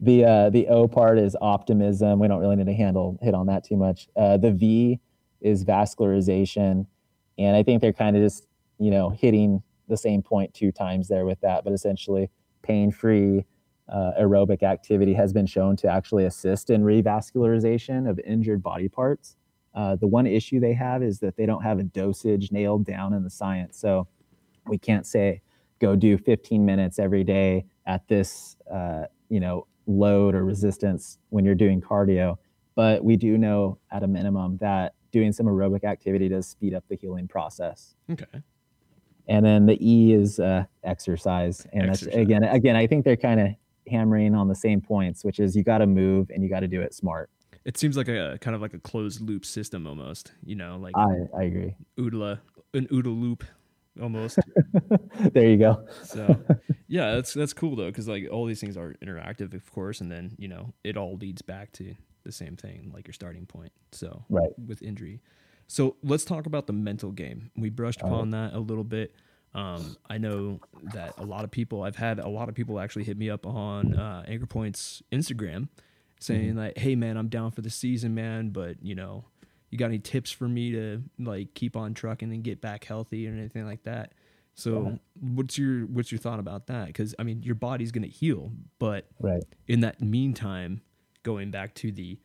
The 0.00 0.24
uh, 0.24 0.50
the 0.50 0.68
O 0.68 0.88
part 0.88 1.18
is 1.18 1.36
optimism. 1.40 2.18
We 2.18 2.28
don't 2.28 2.40
really 2.40 2.56
need 2.56 2.66
to 2.66 2.74
handle 2.74 3.18
hit 3.22 3.34
on 3.34 3.46
that 3.46 3.64
too 3.64 3.76
much. 3.76 4.08
Uh, 4.16 4.36
the 4.36 4.50
V 4.50 5.00
is 5.40 5.64
vascularization, 5.64 6.86
and 7.38 7.56
I 7.56 7.62
think 7.62 7.80
they're 7.80 7.92
kind 7.92 8.16
of 8.16 8.22
just 8.22 8.46
you 8.78 8.90
know 8.90 9.10
hitting 9.10 9.62
the 9.88 9.96
same 9.96 10.22
point 10.22 10.52
two 10.54 10.72
times 10.72 11.08
there 11.08 11.24
with 11.24 11.40
that. 11.40 11.64
But 11.64 11.72
essentially, 11.72 12.30
pain 12.62 12.90
free 12.90 13.44
uh, 13.88 14.12
aerobic 14.18 14.62
activity 14.62 15.14
has 15.14 15.32
been 15.32 15.46
shown 15.46 15.76
to 15.76 15.88
actually 15.88 16.24
assist 16.24 16.70
in 16.70 16.82
revascularization 16.82 18.08
of 18.08 18.18
injured 18.20 18.62
body 18.62 18.88
parts. 18.88 19.36
Uh, 19.74 19.96
the 19.96 20.06
one 20.06 20.26
issue 20.26 20.60
they 20.60 20.72
have 20.72 21.02
is 21.02 21.18
that 21.18 21.36
they 21.36 21.46
don't 21.46 21.62
have 21.62 21.78
a 21.78 21.82
dosage 21.82 22.52
nailed 22.52 22.84
down 22.84 23.12
in 23.12 23.24
the 23.24 23.30
science. 23.30 23.78
So 23.78 24.06
we 24.66 24.78
can't 24.78 25.06
say 25.06 25.42
go 25.80 25.96
do 25.96 26.16
15 26.16 26.64
minutes 26.64 26.98
every 26.98 27.24
day 27.24 27.66
at 27.86 28.06
this 28.08 28.56
uh, 28.72 29.04
you 29.34 29.40
know 29.40 29.66
load 29.86 30.36
or 30.36 30.44
resistance 30.44 31.18
when 31.30 31.44
you're 31.44 31.56
doing 31.56 31.80
cardio. 31.80 32.36
But 32.76 33.04
we 33.04 33.16
do 33.16 33.36
know 33.36 33.78
at 33.90 34.04
a 34.04 34.06
minimum 34.06 34.58
that 34.58 34.94
doing 35.10 35.32
some 35.32 35.46
aerobic 35.46 35.82
activity 35.84 36.28
does 36.28 36.46
speed 36.46 36.72
up 36.72 36.84
the 36.88 36.96
healing 36.96 37.26
process. 37.26 37.96
Okay. 38.10 38.42
And 39.26 39.44
then 39.44 39.66
the 39.66 39.76
E 39.80 40.12
is 40.12 40.38
uh, 40.38 40.64
exercise, 40.84 41.66
and 41.72 41.90
Exercise. 41.90 42.06
that's 42.06 42.16
again, 42.16 42.44
again, 42.44 42.76
I 42.76 42.86
think 42.86 43.04
they're 43.04 43.16
kind 43.16 43.40
of 43.40 43.48
hammering 43.90 44.34
on 44.34 44.48
the 44.48 44.54
same 44.54 44.80
points, 44.80 45.24
which 45.24 45.40
is 45.40 45.56
you 45.56 45.64
got 45.64 45.78
to 45.78 45.86
move 45.86 46.30
and 46.30 46.42
you 46.42 46.48
got 46.48 46.60
to 46.60 46.68
do 46.68 46.80
it 46.80 46.94
smart. 46.94 47.30
It 47.64 47.76
seems 47.78 47.96
like 47.96 48.08
a 48.08 48.38
kind 48.40 48.54
of 48.54 48.60
like 48.60 48.74
a 48.74 48.78
closed 48.78 49.20
loop 49.20 49.44
system 49.44 49.86
almost. 49.86 50.32
You 50.44 50.56
know, 50.56 50.76
like 50.76 50.94
I 50.96 51.26
I 51.36 51.42
agree. 51.44 51.74
OODA, 51.98 52.38
an 52.74 52.86
OODA 52.88 53.20
loop 53.20 53.44
almost. 54.00 54.38
there 55.32 55.48
you 55.48 55.56
go. 55.56 55.86
So 56.04 56.36
yeah, 56.88 57.14
that's 57.14 57.34
that's 57.34 57.52
cool 57.52 57.76
though, 57.76 57.86
because 57.86 58.08
like 58.08 58.28
all 58.30 58.46
these 58.46 58.60
things 58.60 58.76
are 58.76 58.94
interactive, 59.02 59.54
of 59.54 59.70
course, 59.72 60.00
and 60.00 60.10
then 60.10 60.34
you 60.38 60.48
know 60.48 60.72
it 60.84 60.96
all 60.96 61.16
leads 61.16 61.42
back 61.42 61.72
to 61.72 61.94
the 62.24 62.32
same 62.32 62.56
thing, 62.56 62.90
like 62.94 63.06
your 63.06 63.12
starting 63.14 63.46
point. 63.46 63.72
So 63.92 64.24
Right. 64.28 64.50
with 64.66 64.82
injury. 64.82 65.20
So 65.66 65.96
let's 66.02 66.24
talk 66.24 66.46
about 66.46 66.66
the 66.66 66.72
mental 66.74 67.10
game. 67.10 67.50
We 67.56 67.70
brushed 67.70 68.02
All 68.02 68.10
right. 68.10 68.16
upon 68.16 68.30
that 68.30 68.52
a 68.54 68.58
little 68.58 68.84
bit. 68.84 69.14
Um, 69.54 69.96
I 70.10 70.18
know 70.18 70.60
that 70.94 71.14
a 71.18 71.24
lot 71.24 71.44
of 71.44 71.50
people. 71.50 71.82
I've 71.84 71.96
had 71.96 72.18
a 72.18 72.28
lot 72.28 72.48
of 72.48 72.54
people 72.54 72.80
actually 72.80 73.04
hit 73.04 73.16
me 73.16 73.30
up 73.30 73.46
on 73.46 73.94
uh, 73.94 74.24
Anchor 74.26 74.46
Point's 74.46 75.02
Instagram, 75.12 75.68
saying 76.18 76.50
Mm-hmm. 76.50 76.58
like, 76.58 76.78
"Hey 76.78 76.96
man, 76.96 77.16
I'm 77.16 77.28
down 77.28 77.50
for 77.52 77.60
the 77.62 77.70
season, 77.70 78.14
man, 78.14 78.50
but 78.50 78.82
you 78.82 78.94
know, 78.96 79.26
you 79.74 79.78
got 79.78 79.86
any 79.86 79.98
tips 79.98 80.30
for 80.30 80.46
me 80.48 80.70
to 80.70 81.02
like 81.18 81.52
keep 81.54 81.76
on 81.76 81.92
trucking 81.94 82.32
and 82.32 82.44
get 82.44 82.60
back 82.60 82.84
healthy 82.84 83.28
or 83.28 83.32
anything 83.32 83.66
like 83.66 83.82
that?" 83.82 84.12
So, 84.54 85.00
what's 85.20 85.58
your 85.58 85.86
what's 85.86 86.12
your 86.12 86.20
thought 86.20 86.38
about 86.38 86.68
that? 86.68 86.86
Because 86.86 87.12
I 87.18 87.24
mean, 87.24 87.42
your 87.42 87.56
body's 87.56 87.90
gonna 87.90 88.06
heal, 88.06 88.52
but 88.78 89.06
Right. 89.18 89.42
in 89.66 89.80
that 89.80 90.00
meantime, 90.00 90.80
going 91.24 91.50
back 91.50 91.74
to 91.76 91.90
the 91.90 92.18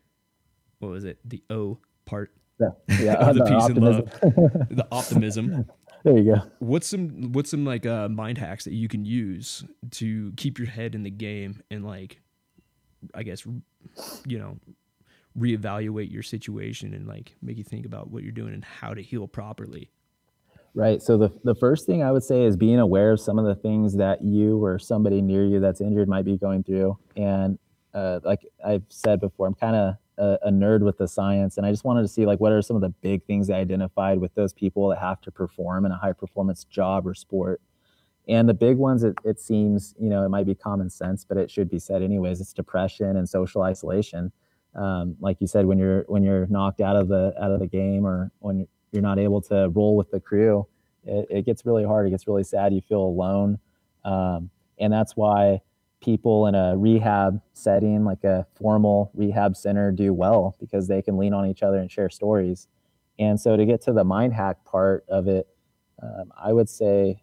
what 0.78 0.90
was 0.92 1.06
it, 1.06 1.18
the 1.26 1.42
O 1.50 1.80
part, 2.06 2.32
Yeah. 2.60 2.70
Yeah. 3.02 3.14
Of 3.16 3.36
the 3.36 3.44
the 3.44 3.50
peace 3.50 3.66
and 3.66 3.78
love. 3.82 4.00
optimism. 4.22 4.68
the 4.70 4.88
optimism. 4.92 5.66
there 6.04 6.18
you 6.20 6.36
go. 6.36 6.42
What's 6.60 6.86
some 6.88 7.32
what's 7.32 7.50
some 7.50 7.66
like 7.66 7.88
uh, 7.88 8.08
mind 8.10 8.38
hacks 8.38 8.64
that 8.66 8.74
you 8.74 8.88
can 8.88 9.06
use 9.06 9.64
to 9.92 10.32
keep 10.38 10.60
your 10.60 10.68
head 10.68 10.94
in 10.94 11.02
the 11.02 11.10
game 11.10 11.64
and 11.72 11.84
like, 11.84 12.22
I 13.16 13.24
guess, 13.24 13.44
you 14.28 14.38
know, 14.38 14.60
reevaluate 15.40 16.12
your 16.12 16.24
situation 16.24 16.94
and 16.94 17.08
like 17.08 17.36
make 17.42 17.58
you 17.58 17.64
think 17.64 17.86
about 17.86 18.10
what 18.10 18.24
you're 18.24 18.32
doing 18.32 18.54
and 18.54 18.64
how 18.64 18.94
to 18.94 19.02
heal 19.02 19.28
properly. 19.28 19.92
Right. 20.76 21.02
So 21.02 21.18
the 21.18 21.32
the 21.44 21.56
first 21.56 21.86
thing 21.86 22.04
I 22.04 22.12
would 22.12 22.24
say 22.24 22.44
is 22.44 22.56
being 22.56 22.80
aware 22.80 23.12
of 23.12 23.20
some 23.20 23.40
of 23.40 23.46
the 23.46 23.56
things 23.56 23.96
that 23.98 24.24
you 24.24 24.64
or 24.64 24.78
somebody 24.78 25.22
near 25.22 25.46
you 25.46 25.60
that's 25.60 25.82
injured 25.82 26.08
might 26.08 26.26
be 26.26 26.38
going 26.38 26.64
through. 26.64 26.98
And 27.16 27.58
uh, 27.94 28.20
like 28.24 28.46
I've 28.66 28.84
said 28.90 29.20
before, 29.20 29.48
I'm 29.48 29.56
kind 29.56 29.76
of 29.76 29.96
a, 30.20 30.48
a 30.48 30.52
nerd 30.52 30.82
with 30.82 30.98
the 30.98 31.08
science, 31.08 31.58
and 31.58 31.66
I 31.66 31.72
just 31.72 31.84
wanted 31.84 32.04
to 32.04 32.08
see 32.08 32.26
like 32.26 32.40
what 32.40 32.52
are 32.52 32.62
some 32.62 32.76
of 32.76 32.84
the 32.84 32.90
big 32.90 33.24
things 33.26 33.50
I 33.50 33.56
identified 33.56 34.20
with 34.20 34.36
those 34.36 34.54
people 34.54 34.90
that 34.90 35.00
have 35.00 35.22
to 35.22 35.32
perform 35.32 35.86
in 35.86 35.92
a 35.92 35.98
high 35.98 36.14
performance 36.14 36.66
job 36.66 37.08
or 37.08 37.16
sport. 37.16 37.62
And 38.28 38.48
the 38.48 38.54
big 38.54 38.78
ones, 38.78 39.04
it, 39.04 39.16
it 39.26 39.40
seems, 39.40 39.96
you 40.00 40.08
know, 40.08 40.24
it 40.24 40.30
might 40.30 40.46
be 40.46 40.54
common 40.54 40.92
sense, 40.92 41.26
but 41.26 41.38
it 41.38 41.50
should 41.50 41.68
be 41.68 41.80
said 41.80 42.04
anyways. 42.04 42.40
It's 42.40 42.54
depression 42.54 43.18
and 43.18 43.28
social 43.28 43.64
isolation. 43.64 44.32
Um, 44.76 45.16
like 45.20 45.38
you 45.40 45.48
said, 45.48 45.66
when 45.66 45.78
you're 45.78 46.04
when 46.08 46.24
you're 46.24 46.48
knocked 46.48 46.82
out 46.82 46.96
of 46.96 47.08
the 47.08 47.34
out 47.42 47.52
of 47.52 47.60
the 47.60 47.68
game, 47.68 48.06
or 48.06 48.32
when 48.40 48.68
you're 48.92 49.02
not 49.02 49.20
able 49.20 49.42
to 49.42 49.70
roll 49.70 49.96
with 49.96 50.12
the 50.12 50.20
crew, 50.20 50.68
it, 51.06 51.28
it 51.30 51.46
gets 51.46 51.66
really 51.66 51.84
hard. 51.84 52.08
It 52.08 52.12
gets 52.12 52.28
really 52.28 52.44
sad. 52.44 52.74
You 52.74 52.82
feel 52.82 53.02
alone, 53.02 53.60
um, 54.06 54.50
and 54.80 54.94
that's 54.94 55.16
why 55.16 55.62
people 56.02 56.48
in 56.48 56.56
a 56.56 56.78
rehab 56.78 57.42
setting, 57.54 58.06
like 58.06 58.24
a 58.24 58.46
formal 58.56 59.12
rehab 59.14 59.58
center, 59.58 59.92
do 59.92 60.14
well 60.14 60.56
because 60.60 60.88
they 60.88 61.02
can 61.02 61.18
lean 61.18 61.34
on 61.34 61.46
each 61.46 61.64
other 61.64 61.78
and 61.78 61.92
share 61.92 62.10
stories. 62.10 62.68
And 63.18 63.40
so, 63.40 63.58
to 63.58 63.66
get 63.66 63.82
to 63.84 63.94
the 63.94 64.04
mind 64.04 64.34
hack 64.34 64.64
part 64.66 65.04
of 65.10 65.28
it, 65.28 65.48
um, 66.02 66.32
I 66.42 66.54
would 66.54 66.70
say 66.70 67.22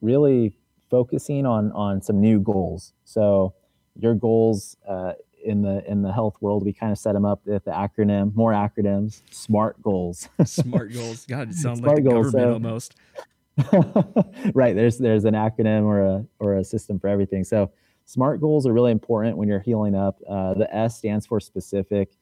really 0.00 0.56
focusing 0.90 1.46
on 1.46 1.72
on 1.72 2.00
some 2.02 2.20
new 2.20 2.40
goals. 2.40 2.92
So 3.04 3.54
your 3.96 4.14
goals 4.14 4.76
uh, 4.88 5.14
in 5.44 5.62
the 5.62 5.88
in 5.90 6.02
the 6.02 6.12
health 6.12 6.36
world, 6.40 6.64
we 6.64 6.72
kind 6.72 6.92
of 6.92 6.98
set 6.98 7.12
them 7.12 7.24
up 7.24 7.40
with 7.44 7.64
the 7.64 7.70
acronym, 7.70 8.34
more 8.34 8.52
acronyms, 8.52 9.22
SMART 9.30 9.80
goals. 9.82 10.28
Smart 10.44 10.92
goals. 10.92 11.26
God, 11.26 11.50
it 11.50 11.54
sounds 11.54 11.78
Smart 11.78 11.96
like 11.96 12.04
the 12.04 12.10
goals, 12.10 12.32
government 12.32 12.92
so- 12.92 13.72
almost. 13.72 14.52
right. 14.54 14.74
There's 14.76 14.98
there's 14.98 15.24
an 15.24 15.34
acronym 15.34 15.84
or 15.84 16.02
a 16.02 16.24
or 16.38 16.56
a 16.56 16.64
system 16.64 16.98
for 16.98 17.08
everything. 17.08 17.44
So 17.44 17.70
SMART 18.04 18.40
goals 18.40 18.66
are 18.66 18.72
really 18.72 18.92
important 18.92 19.36
when 19.36 19.48
you're 19.48 19.60
healing 19.60 19.94
up. 19.94 20.18
Uh, 20.28 20.54
the 20.54 20.72
S 20.74 20.96
stands 20.96 21.26
for 21.26 21.40
specific. 21.40 22.12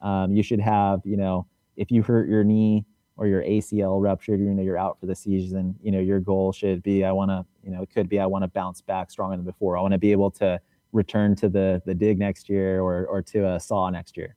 Um, 0.00 0.32
you 0.32 0.42
should 0.42 0.60
have, 0.60 1.00
you 1.04 1.16
know, 1.16 1.46
if 1.76 1.90
you 1.90 2.02
hurt 2.02 2.28
your 2.28 2.44
knee 2.44 2.84
or 3.16 3.26
your 3.26 3.42
ACL 3.42 4.02
ruptured, 4.02 4.40
you 4.40 4.46
know, 4.46 4.62
you're 4.62 4.78
out 4.78 4.98
for 4.98 5.06
the 5.06 5.14
season. 5.14 5.74
You 5.82 5.92
know, 5.92 6.00
your 6.00 6.20
goal 6.20 6.52
should 6.52 6.82
be, 6.82 7.04
I 7.04 7.12
want 7.12 7.30
to, 7.30 7.44
you 7.62 7.70
know, 7.70 7.82
it 7.82 7.90
could 7.92 8.08
be, 8.08 8.18
I 8.20 8.26
want 8.26 8.42
to 8.42 8.48
bounce 8.48 8.80
back 8.80 9.10
stronger 9.10 9.36
than 9.36 9.44
before. 9.44 9.76
I 9.76 9.80
want 9.80 9.92
to 9.92 9.98
be 9.98 10.12
able 10.12 10.30
to 10.32 10.60
return 10.94 11.34
to 11.36 11.48
the 11.48 11.82
the 11.84 11.94
dig 11.94 12.18
next 12.18 12.48
year 12.48 12.80
or 12.80 13.06
or 13.06 13.20
to 13.20 13.46
a 13.46 13.60
saw 13.60 13.90
next 13.90 14.16
year. 14.16 14.36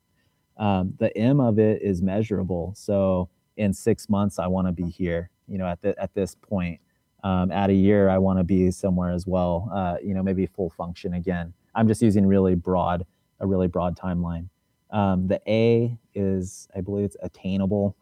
Um, 0.58 0.94
the 0.98 1.16
M 1.16 1.40
of 1.40 1.58
it 1.58 1.80
is 1.82 2.02
measurable. 2.02 2.74
So 2.76 3.30
in 3.56 3.72
six 3.72 4.08
months, 4.08 4.38
I 4.38 4.48
want 4.48 4.66
to 4.66 4.72
be 4.72 4.88
here. 4.88 5.30
You 5.46 5.58
know, 5.58 5.66
at 5.66 5.80
the, 5.80 5.98
at 6.00 6.12
this 6.14 6.34
point, 6.34 6.80
um, 7.24 7.50
at 7.50 7.70
a 7.70 7.74
year, 7.74 8.08
I 8.08 8.18
want 8.18 8.38
to 8.38 8.44
be 8.44 8.70
somewhere 8.70 9.12
as 9.12 9.26
well. 9.26 9.70
Uh, 9.72 9.96
you 10.02 10.14
know, 10.14 10.22
maybe 10.22 10.46
full 10.46 10.70
function 10.70 11.14
again. 11.14 11.54
I'm 11.74 11.88
just 11.88 12.02
using 12.02 12.26
really 12.26 12.54
broad, 12.54 13.06
a 13.40 13.46
really 13.46 13.68
broad 13.68 13.96
timeline. 13.96 14.48
Um, 14.90 15.28
the 15.28 15.40
A 15.46 15.98
is, 16.14 16.68
I 16.74 16.80
believe 16.80 17.04
it's 17.04 17.16
attainable. 17.22 17.96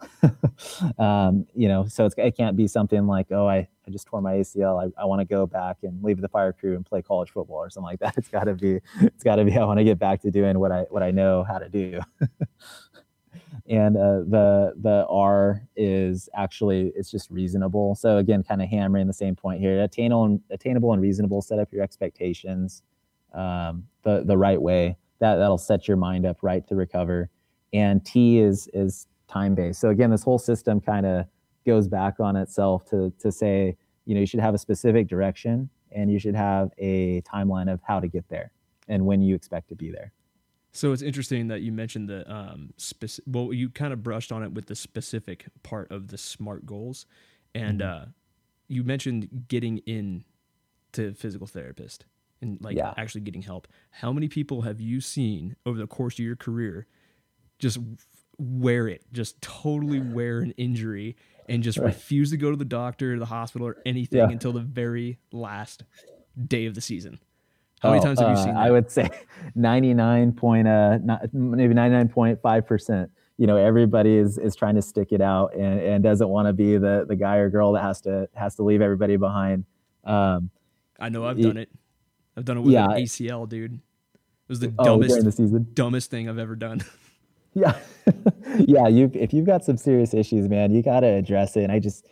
um, 0.99 1.47
you 1.55 1.69
know, 1.69 1.87
so 1.87 2.09
it 2.17 2.37
can't 2.37 2.57
be 2.57 2.69
something 2.69 3.07
like, 3.07 3.27
oh, 3.33 3.49
I, 3.49 3.69
I 3.87 3.91
just 3.91 4.07
tore 4.07 4.21
my 4.21 4.35
ACL. 4.35 4.83
I, 4.83 5.03
I 5.03 5.05
want 5.05 5.21
to 5.21 5.25
go 5.25 5.47
back 5.47 5.79
and 5.83 6.03
leave 6.03 6.21
the 6.21 6.29
fire 6.29 6.53
crew 6.53 6.77
and 6.77 6.87
play 6.87 7.03
college 7.03 7.31
football 7.31 7.57
or 7.57 7.71
something 7.71 7.87
like 7.87 8.01
that. 8.01 8.17
It's 8.19 8.29
got 8.29 8.45
to 8.45 8.55
be, 8.55 8.81
it's 9.01 9.25
got 9.25 9.37
to 9.37 9.45
be. 9.45 9.57
I 9.57 9.65
want 9.65 9.79
to 9.79 9.85
get 9.85 9.99
back 9.99 10.21
to 10.23 10.31
doing 10.31 10.59
what 10.59 10.73
I 10.73 10.83
what 10.91 11.03
I 11.03 11.11
know 11.11 11.45
how 11.45 11.59
to 11.59 11.69
do. 11.69 12.01
and 13.69 13.97
uh, 13.97 14.21
the 14.21 14.75
the 14.81 15.07
R 15.09 15.63
is 15.77 16.29
actually 16.35 16.93
it's 16.95 17.11
just 17.11 17.31
reasonable. 17.31 17.95
So 17.95 18.19
again, 18.19 18.43
kind 18.43 18.63
of 18.63 18.69
hammering 18.69 19.07
the 19.07 19.13
same 19.13 19.35
point 19.35 19.61
here. 19.61 19.83
Attainable 19.83 20.25
and 20.25 20.41
attainable 20.51 20.93
and 20.93 21.03
reasonable. 21.03 21.43
Set 21.43 21.59
up 21.59 21.73
your 21.73 21.83
expectations 21.83 22.83
um, 23.35 23.87
the 24.03 24.23
the 24.25 24.37
right 24.37 24.61
way 24.61 24.97
that 25.19 25.37
that'll 25.37 25.59
set 25.59 25.89
your 25.89 25.97
mind 25.97 26.27
up 26.27 26.39
right 26.43 26.67
to 26.69 26.75
recover. 26.75 27.31
And 27.73 28.05
T 28.05 28.39
is 28.39 28.69
is 28.73 29.07
time 29.29 29.55
based. 29.55 29.81
So 29.81 29.91
again, 29.91 30.11
this 30.11 30.23
whole 30.23 30.39
system 30.39 30.81
kind 30.81 31.07
of 31.07 31.27
goes 31.65 31.89
back 31.89 32.21
on 32.21 32.37
itself 32.37 32.85
to 32.91 33.13
to 33.19 33.33
say, 33.33 33.77
you 34.05 34.15
know, 34.15 34.21
you 34.21 34.27
should 34.27 34.41
have 34.41 34.55
a 34.55 34.59
specific 34.59 35.09
direction 35.09 35.69
and 35.93 36.11
you 36.11 36.19
should 36.19 36.35
have 36.35 36.71
a 36.79 37.23
timeline 37.23 37.73
of 37.73 37.81
how 37.83 38.01
to 38.01 38.09
get 38.09 38.29
there 38.29 38.53
and 38.89 39.05
when 39.05 39.21
you 39.23 39.35
expect 39.35 39.69
to 39.69 39.75
be 39.75 39.91
there. 39.91 40.13
So 40.73 40.93
it's 40.93 41.03
interesting 41.03 41.49
that 41.49 41.63
you 41.63 41.73
mentioned 41.73 42.09
the 42.09 42.31
um, 42.31 42.75
specific. 42.77 43.25
Well, 43.35 43.53
you 43.53 43.71
kind 43.71 43.93
of 43.93 44.03
brushed 44.03 44.31
on 44.31 44.43
it 44.43 44.53
with 44.53 44.67
the 44.67 44.75
specific 44.75 45.47
part 45.63 45.91
of 45.91 46.09
the 46.09 46.19
SMART 46.19 46.67
goals, 46.67 47.07
and 47.55 47.81
mm-hmm. 47.81 48.03
uh, 48.03 48.07
you 48.69 48.85
mentioned 48.85 49.47
getting 49.49 49.79
in 49.79 50.25
to 50.93 51.15
physical 51.15 51.47
therapist 51.47 52.05
and 52.41 52.59
like 52.63 52.77
yeah. 52.77 52.95
actually 52.97 53.23
getting 53.23 53.43
help. 53.43 53.69
How 53.91 54.13
many 54.13 54.29
people 54.29 54.63
have 54.63 54.81
you 54.81 55.01
seen 55.01 55.57
over 55.65 55.79
the 55.79 55.87
course 55.87 56.15
of 56.15 56.25
your 56.25 56.37
career 56.37 56.87
just 57.59 57.79
wear 58.39 58.89
it, 58.89 59.05
just 59.13 59.41
totally 59.41 60.01
wear 60.01 60.41
an 60.41 60.53
injury 60.53 61.17
and 61.49 61.63
just 61.63 61.79
right. 61.79 61.87
refuse 61.87 62.31
to 62.31 62.37
go 62.37 62.51
to 62.51 62.57
the 62.57 62.65
doctor 62.65 63.15
or 63.15 63.19
the 63.19 63.27
hospital 63.27 63.67
or 63.67 63.77
anything 63.87 64.19
yeah. 64.19 64.29
until 64.29 64.53
the 64.53 64.61
very 64.61 65.19
last 65.33 65.85
day 66.47 66.67
of 66.67 66.75
the 66.75 66.81
season? 66.81 67.19
How 67.81 67.91
many 67.91 68.01
oh, 68.01 68.05
times 68.05 68.21
have 68.21 68.29
you 68.29 68.35
uh, 68.35 68.45
seen 68.45 68.55
that? 68.55 68.61
I 68.61 68.71
would 68.71 68.91
say 68.91 69.09
99 69.55 70.33
point, 70.33 70.67
uh, 70.67 70.99
not, 70.99 71.33
maybe 71.33 71.75
99.5%. 71.75 73.09
You 73.39 73.47
know, 73.47 73.57
everybody 73.57 74.17
is, 74.17 74.39
is 74.39 74.57
trying 74.57 74.77
to 74.77 74.83
stick 74.83 75.13
it 75.13 75.21
out 75.21 75.55
and, 75.55 75.81
and 75.81 76.03
doesn't 76.03 76.29
want 76.29 76.49
to 76.49 76.55
be 76.55 76.79
the, 76.79 77.05
the 77.07 77.17
guy 77.17 77.37
or 77.37 77.51
girl 77.51 77.73
that 77.73 77.83
has 77.83 78.01
to, 78.03 78.29
has 78.35 78.55
to 78.57 78.63
leave 78.63 78.81
everybody 78.81 79.17
behind. 79.17 79.67
Um, 80.05 80.51
I 80.99 81.11
know 81.11 81.27
I've 81.27 81.41
done 81.41 81.59
it. 81.59 81.71
I've 82.37 82.45
done 82.45 82.59
it 82.59 82.61
with 82.61 82.73
yeah. 82.73 82.91
an 82.91 83.03
ACL, 83.03 83.49
dude. 83.49 83.75
It 83.75 83.81
was 84.49 84.61
the 84.61 84.73
oh, 84.79 84.85
dumbest, 84.85 85.25
the 85.25 85.33
season. 85.33 85.67
dumbest 85.75 86.11
thing 86.11 86.29
I've 86.29 86.39
ever 86.39 86.55
done. 86.55 86.85
yeah, 87.55 87.77
yeah. 88.59 88.87
You 88.87 89.11
if 89.15 89.33
you've 89.33 89.47
got 89.47 89.65
some 89.65 89.77
serious 89.77 90.15
issues, 90.15 90.49
man, 90.49 90.73
you 90.73 90.83
got 90.83 91.01
to 91.01 91.09
address 91.09 91.57
it. 91.57 91.63
And 91.63 91.73
I 91.73 91.81
just, 91.81 92.07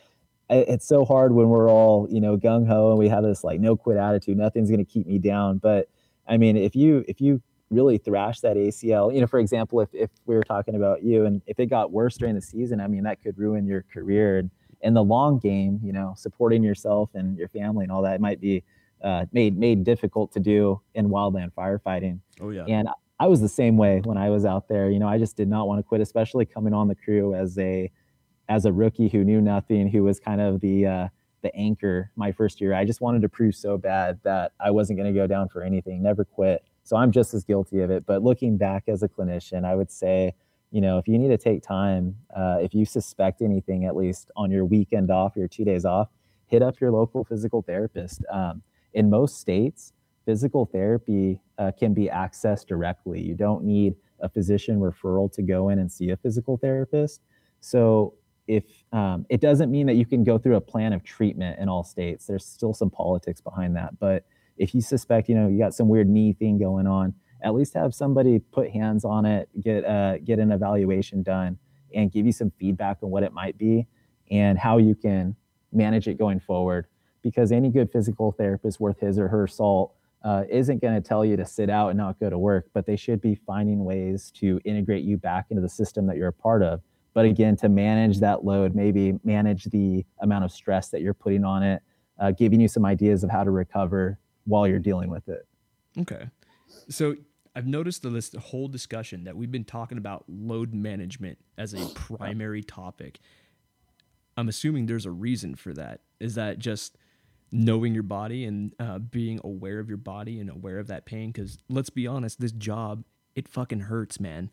it's 0.51 0.87
so 0.87 1.05
hard 1.05 1.33
when 1.33 1.49
we're 1.49 1.71
all 1.71 2.09
you 2.11 2.21
know 2.21 2.37
gung 2.37 2.67
ho 2.67 2.91
and 2.91 2.99
we 2.99 3.09
have 3.09 3.23
this 3.23 3.45
like 3.45 3.61
no 3.61 3.77
quit 3.77 3.99
attitude. 3.99 4.37
Nothing's 4.37 4.69
going 4.69 4.85
to 4.85 4.91
keep 4.91 5.07
me 5.07 5.19
down. 5.19 5.59
But 5.59 5.89
I 6.27 6.39
mean, 6.39 6.57
if 6.57 6.75
you 6.75 7.05
if 7.07 7.21
you 7.21 7.41
really 7.71 7.99
thrash 7.99 8.41
that 8.41 8.57
ACL, 8.57 9.15
you 9.15 9.21
know, 9.21 9.27
for 9.27 9.39
example, 9.39 9.81
if 9.81 9.91
if 9.93 10.11
we 10.27 10.35
were 10.35 10.45
talking 10.45 10.75
about 10.75 11.03
you 11.05 11.27
and 11.27 11.43
if 11.47 11.61
it 11.61 11.67
got 11.67 11.93
worse 11.93 12.17
during 12.17 12.35
the 12.35 12.43
season, 12.43 12.81
I 12.81 12.89
mean, 12.89 13.05
that 13.05 13.23
could 13.23 13.39
ruin 13.39 13.67
your 13.67 13.85
career. 13.93 14.39
And 14.39 14.51
in 14.81 14.95
the 14.95 15.05
long 15.05 15.39
game, 15.39 15.81
you 15.85 15.93
know, 15.93 16.15
supporting 16.17 16.63
yourself 16.63 17.11
and 17.15 17.39
your 17.39 17.49
family 17.49 17.85
and 17.85 17.93
all 17.93 18.03
that 18.03 18.21
might 18.21 18.41
be 18.41 18.65
uh, 19.05 19.27
made 19.33 19.57
made 19.57 19.85
difficult 19.85 20.33
to 20.33 20.41
do 20.41 20.81
in 20.95 21.09
wildland 21.09 21.53
firefighting. 21.53 22.21
Oh 22.41 22.51
yeah. 22.51 22.65
And 22.67 22.89
I 23.21 23.27
was 23.27 23.41
the 23.41 23.49
same 23.49 23.77
way 23.77 24.01
when 24.03 24.19
I 24.19 24.31
was 24.31 24.45
out 24.45 24.67
there. 24.69 24.91
You 24.91 24.99
know, 24.99 25.09
I 25.09 25.19
just 25.19 25.37
did 25.37 25.49
not 25.49 25.69
want 25.69 25.79
to 25.79 25.83
quit, 25.83 26.01
especially 26.01 26.47
coming 26.47 26.75
on 26.75 26.89
the 26.89 26.95
crew 26.95 27.35
as 27.35 27.57
a 27.59 27.91
as 28.49 28.65
a 28.65 28.73
rookie 28.73 29.09
who 29.09 29.25
knew 29.25 29.41
nothing, 29.41 29.89
who 29.89 30.03
was 30.03 30.19
kind 30.19 30.41
of 30.41 30.61
the 30.61 30.87
uh, 30.87 31.09
the 31.43 31.55
anchor 31.55 32.11
my 32.17 32.33
first 32.33 32.61
year. 32.61 32.75
I 32.75 32.85
just 32.85 33.01
wanted 33.01 33.23
to 33.23 33.29
prove 33.29 33.55
so 33.55 33.79
bad 33.79 34.19
that 34.25 34.53
I 34.59 34.71
wasn't 34.71 34.99
going 34.99 35.13
to 35.13 35.19
go 35.19 35.27
down 35.27 35.49
for 35.49 35.63
anything, 35.63 36.03
never 36.03 36.25
quit. 36.25 36.65
So 36.83 36.97
I'm 36.97 37.13
just 37.13 37.35
as 37.35 37.45
guilty 37.45 37.81
of 37.81 37.91
it. 37.91 38.05
But 38.07 38.23
looking 38.23 38.57
back 38.57 38.85
as 38.89 39.03
a 39.03 39.09
clinician, 39.09 39.65
I 39.65 39.75
would 39.75 39.91
say, 39.91 40.35
you 40.71 40.81
know, 40.81 40.99
if 40.99 41.07
you 41.07 41.19
need 41.19 41.29
to 41.29 41.39
take 41.39 41.63
time, 41.63 42.17
uh, 42.35 42.59
if 42.61 42.75
you 42.75 42.85
suspect 42.85 43.43
anything, 43.43 43.85
at 43.85 43.95
least 43.95 44.31
on 44.37 44.51
your 44.51 44.65
weekend 44.65 45.11
off, 45.11 45.37
your 45.37 45.49
two 45.49 45.65
days 45.65 45.85
off, 45.85 46.09
hit 46.47 46.63
up 46.63 46.81
your 46.81 46.91
local 46.91 47.25
physical 47.25 47.63
therapist. 47.63 48.25
Um, 48.31 48.63
in 48.95 49.11
most 49.11 49.39
states, 49.39 49.93
physical 50.25 50.65
therapy 50.65 51.41
uh, 51.59 51.73
can 51.79 51.93
be 51.93 52.09
accessed 52.09 52.67
directly. 52.67 53.21
You 53.21 53.35
don't 53.35 53.65
need 53.65 53.95
a 54.21 54.29
physician 54.29 54.81
referral 54.81 55.31
to 55.35 55.43
go 55.43 55.69
in 55.69 55.79
and 55.79 55.91
see 55.91 56.11
a 56.11 56.17
physical 56.17 56.57
therapist. 56.57 57.21
So 57.61 58.15
if 58.47 58.65
um, 58.93 59.27
it 59.29 59.41
doesn't 59.41 59.71
mean 59.71 59.87
that 59.87 59.95
you 59.95 60.07
can 60.07 60.25
go 60.25 60.39
through 60.39 60.57
a 60.57 60.61
plan 60.61 60.93
of 60.93 61.03
treatment 61.03 61.59
in 61.59 61.69
all 61.69 61.85
states, 61.85 62.27
there's 62.27 62.45
still 62.45 62.75
some 62.75 62.91
politics 62.91 63.41
behind 63.41 63.77
that. 63.77 63.99
But 63.99 64.25
if 64.57 64.75
you 64.75 64.81
suspect, 64.81 65.29
you 65.29 65.35
know, 65.35 65.49
you 65.49 65.59
got 65.59 65.75
some 65.75 65.89
weird 65.89 66.09
knee 66.09 66.33
thing 66.33 66.59
going 66.59 66.87
on, 66.87 67.15
at 67.43 67.55
least 67.55 67.75
have 67.75 67.95
somebody 67.95 68.39
put 68.39 68.71
hands 68.71 69.05
on 69.05 69.27
it, 69.27 69.49
get 69.61 69.85
uh, 69.85 70.19
get 70.19 70.39
an 70.39 70.53
evaluation 70.53 71.23
done, 71.23 71.59
and 71.95 72.11
give 72.11 72.25
you 72.25 72.33
some 72.33 72.51
feedback 72.59 72.99
on 73.03 73.11
what 73.11 73.23
it 73.23 73.33
might 73.33 73.59
be 73.59 73.87
and 74.31 74.59
how 74.59 74.79
you 74.79 74.95
can 74.95 75.37
manage 75.73 76.09
it 76.09 76.19
going 76.19 76.41
forward 76.41 76.87
because 77.25 77.51
any 77.51 77.71
good 77.71 77.91
physical 77.91 78.31
therapist 78.31 78.79
worth 78.79 79.01
his 79.01 79.19
or 79.19 79.27
her 79.27 79.49
salt 79.49 79.95
uh, 80.23 80.45
isn't 80.49 80.81
going 80.81 80.95
to 80.95 81.01
tell 81.01 81.25
you 81.25 81.37
to 81.37 81.45
sit 81.45 81.69
out 81.69 81.89
and 81.89 81.99
not 81.99 82.21
go 82.21 82.31
to 82.31 82.39
work, 82.39 82.67
but 82.73 82.87
they 82.87 82.97
should 82.97 83.21
be 83.21 83.35
finding 83.35 83.85
ways 83.85 84.31
to 84.31 84.61
integrate 84.65 85.03
you 85.03 85.17
back 85.17 85.47
into 85.51 85.61
the 85.61 85.69
system 85.69 86.07
that 86.07 86.17
you're 86.17 86.29
a 86.29 86.33
part 86.33 86.63
of. 86.63 86.81
But 87.15 87.25
again, 87.25 87.57
to 87.57 87.69
manage 87.69 88.21
that 88.21 88.45
load, 88.45 88.75
maybe 88.75 89.19
manage 89.25 89.65
the 89.65 90.05
amount 90.21 90.45
of 90.45 90.53
stress 90.53 90.89
that 90.91 91.01
you're 91.01 91.15
putting 91.15 91.45
on 91.45 91.63
it, 91.63 91.83
uh, 92.19 92.31
giving 92.31 92.61
you 92.61 92.69
some 92.69 92.85
ideas 92.85 93.25
of 93.25 93.31
how 93.31 93.43
to 93.43 93.51
recover 93.51 94.19
while 94.45 94.69
you're 94.69 94.79
dealing 94.79 95.11
with 95.11 95.29
it. 95.29 95.47
Okay. 95.99 96.29
So 96.89 97.17
I've 97.55 97.67
noticed 97.67 98.03
this 98.03 98.35
whole 98.35 98.69
discussion 98.69 99.25
that 99.25 99.37
we've 99.37 99.53
been 99.53 99.65
talking 99.65 99.97
about 99.97 100.25
load 100.29 100.75
management 100.75 101.39
as 101.57 101.73
a 101.73 101.87
primary 101.95 102.63
topic. 102.63 103.21
I'm 104.37 104.49
assuming 104.49 104.87
there's 104.87 105.07
a 105.07 105.13
reason 105.13 105.55
for 105.55 105.73
that. 105.75 106.01
Is 106.19 106.35
that 106.35 106.59
just 106.59 106.97
knowing 107.55 107.95
your 107.95 108.03
body 108.03 108.45
and 108.45 108.75
uh, 108.81 108.99
being 108.99 109.41
aware 109.45 109.79
of 109.79 109.89
your 109.89 109.97
body 109.97 110.41
and 110.41 110.51
aware 110.51 110.79
of 110.79 110.89
that 110.89 111.07
pain. 111.07 111.31
Because 111.31 111.57
let's 111.69 111.89
be 111.89 112.07
honest, 112.07 112.41
this 112.41 112.53
job 112.53 113.05
it 113.37 113.49
fucking 113.49 113.81
hurts, 113.81 114.21
man. 114.21 114.51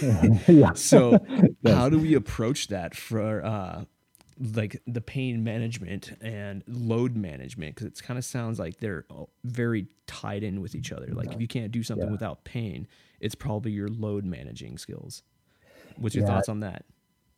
yeah. 0.48 0.72
so 0.74 1.18
yes. 1.62 1.74
how 1.74 1.88
do 1.88 1.98
we 1.98 2.14
approach 2.14 2.68
that 2.68 2.94
for 2.94 3.44
uh, 3.44 3.84
like 4.54 4.82
the 4.86 5.00
pain 5.00 5.44
management 5.44 6.12
and 6.20 6.64
load 6.66 7.16
management? 7.16 7.76
Because 7.76 7.86
it 7.86 8.02
kind 8.02 8.18
of 8.18 8.24
sounds 8.24 8.58
like 8.58 8.78
they're 8.78 9.06
very 9.44 9.86
tied 10.06 10.42
in 10.42 10.60
with 10.60 10.74
each 10.74 10.92
other. 10.92 11.06
Like 11.12 11.32
if 11.32 11.40
you 11.40 11.48
can't 11.48 11.70
do 11.70 11.82
something 11.82 12.08
yeah. 12.08 12.12
without 12.12 12.44
pain, 12.44 12.88
it's 13.20 13.36
probably 13.36 13.70
your 13.70 13.88
load 13.88 14.24
managing 14.24 14.76
skills. 14.76 15.22
What's 15.96 16.14
your 16.16 16.24
yeah. 16.24 16.34
thoughts 16.34 16.48
on 16.48 16.60
that? 16.60 16.84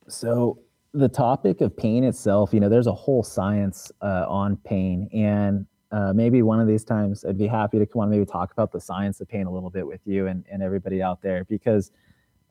So 0.08 0.58
the 0.94 1.08
topic 1.08 1.60
of 1.60 1.76
pain 1.76 2.04
itself, 2.04 2.52
you 2.52 2.60
know, 2.60 2.68
there's 2.68 2.86
a 2.86 2.94
whole 2.94 3.22
science 3.22 3.90
uh, 4.02 4.26
on 4.28 4.56
pain, 4.58 5.08
and 5.12 5.66
uh, 5.90 6.12
maybe 6.12 6.42
one 6.42 6.60
of 6.60 6.66
these 6.66 6.84
times 6.84 7.24
I'd 7.24 7.38
be 7.38 7.46
happy 7.46 7.78
to 7.78 7.86
come 7.86 8.02
on 8.02 8.10
maybe 8.10 8.24
talk 8.24 8.52
about 8.52 8.72
the 8.72 8.80
science 8.80 9.20
of 9.20 9.28
pain 9.28 9.46
a 9.46 9.50
little 9.50 9.70
bit 9.70 9.86
with 9.86 10.00
you 10.06 10.26
and, 10.26 10.44
and 10.50 10.62
everybody 10.62 11.02
out 11.02 11.20
there 11.20 11.44
because 11.44 11.92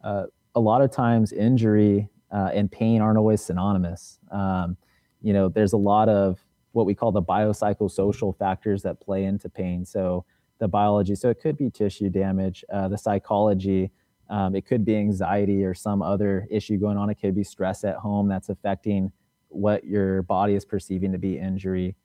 uh, 0.03 0.25
a 0.53 0.59
lot 0.59 0.83
of 0.83 0.91
times 0.91 1.33
injury 1.33 2.07
uh, 2.31 2.51
and 2.53 2.71
pain 2.71 3.01
aren't 3.01 3.17
always 3.17 3.41
synonymous. 3.41 4.19
Um, 4.31 4.77
you 5.21 5.33
know, 5.33 5.49
there's 5.49 5.73
a 5.73 5.77
lot 5.77 6.07
of 6.07 6.39
what 6.73 6.85
we 6.85 6.93
call 6.93 7.11
the 7.11 7.21
biopsychosocial 7.21 8.37
factors 8.37 8.83
that 8.83 9.01
play 9.01 9.25
into 9.25 9.49
pain. 9.49 9.85
So 9.85 10.23
the 10.59 10.67
biology, 10.67 11.15
so 11.15 11.29
it 11.29 11.41
could 11.41 11.57
be 11.57 11.69
tissue 11.69 12.09
damage, 12.09 12.63
uh, 12.71 12.87
the 12.87 12.97
psychology, 12.97 13.91
um, 14.31 14.55
it 14.55 14.65
could 14.65 14.85
be 14.85 14.95
anxiety 14.95 15.63
or 15.63 15.73
some 15.73 16.01
other 16.01 16.47
issue 16.49 16.77
going 16.77 16.97
on. 16.97 17.09
It 17.09 17.15
could 17.15 17.35
be 17.35 17.43
stress 17.43 17.83
at 17.83 17.97
home 17.97 18.29
that's 18.29 18.49
affecting 18.49 19.11
what 19.49 19.83
your 19.83 20.23
body 20.23 20.55
is 20.55 20.63
perceiving 20.63 21.11
to 21.11 21.17
be 21.17 21.37
injury. 21.37 21.95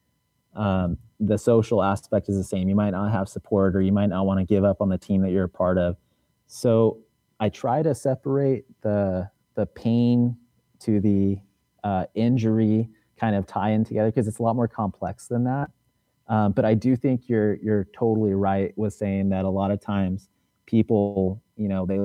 Um, 0.55 0.99
the 1.21 1.39
social 1.39 1.83
aspect 1.83 2.29
is 2.29 2.37
the 2.37 2.45
same. 2.45 2.69
You 2.69 2.75
might 2.75 2.91
not 2.91 3.13
have 3.13 3.29
support 3.29 3.77
or 3.77 3.81
you 3.81 3.93
might 3.93 4.09
not 4.09 4.27
want 4.27 4.41
to 4.41 4.45
give 4.45 4.65
up 4.65 4.81
on 4.81 4.89
the 4.89 4.99
team 4.99 5.23
that 5.23 5.31
you're 5.31 5.45
a 5.45 5.49
part 5.49 5.79
of. 5.79 5.97
So 6.49 6.99
I 7.39 7.49
try 7.49 7.83
to 7.83 7.95
separate 7.95 8.65
the 8.83 9.31
the 9.55 9.67
pain 9.67 10.37
to 10.81 11.01
the 11.01 11.39
uh, 11.85 12.07
injury 12.15 12.91
kind 13.19 13.35
of 13.37 13.47
tie 13.47 13.71
in 13.71 13.85
together 13.85 14.11
because 14.11 14.29
it's 14.29 14.39
a 14.39 14.43
lot 14.43 14.57
more 14.57 14.69
complex 14.69 15.29
than 15.29 15.45
that. 15.45 15.71
Um, 16.29 16.53
but 16.53 16.65
I 16.65 16.75
do 16.75 16.97
think 16.97 17.29
you're 17.29 17.55
you're 17.57 17.85
totally 17.97 18.35
right 18.35 18.77
with 18.77 18.95
saying 18.95 19.29
that 19.31 19.45
a 19.45 19.49
lot 19.49 19.71
of 19.71 19.81
times 19.81 20.29
people, 20.67 21.43
you 21.57 21.69
know, 21.69 21.87
they 21.87 21.99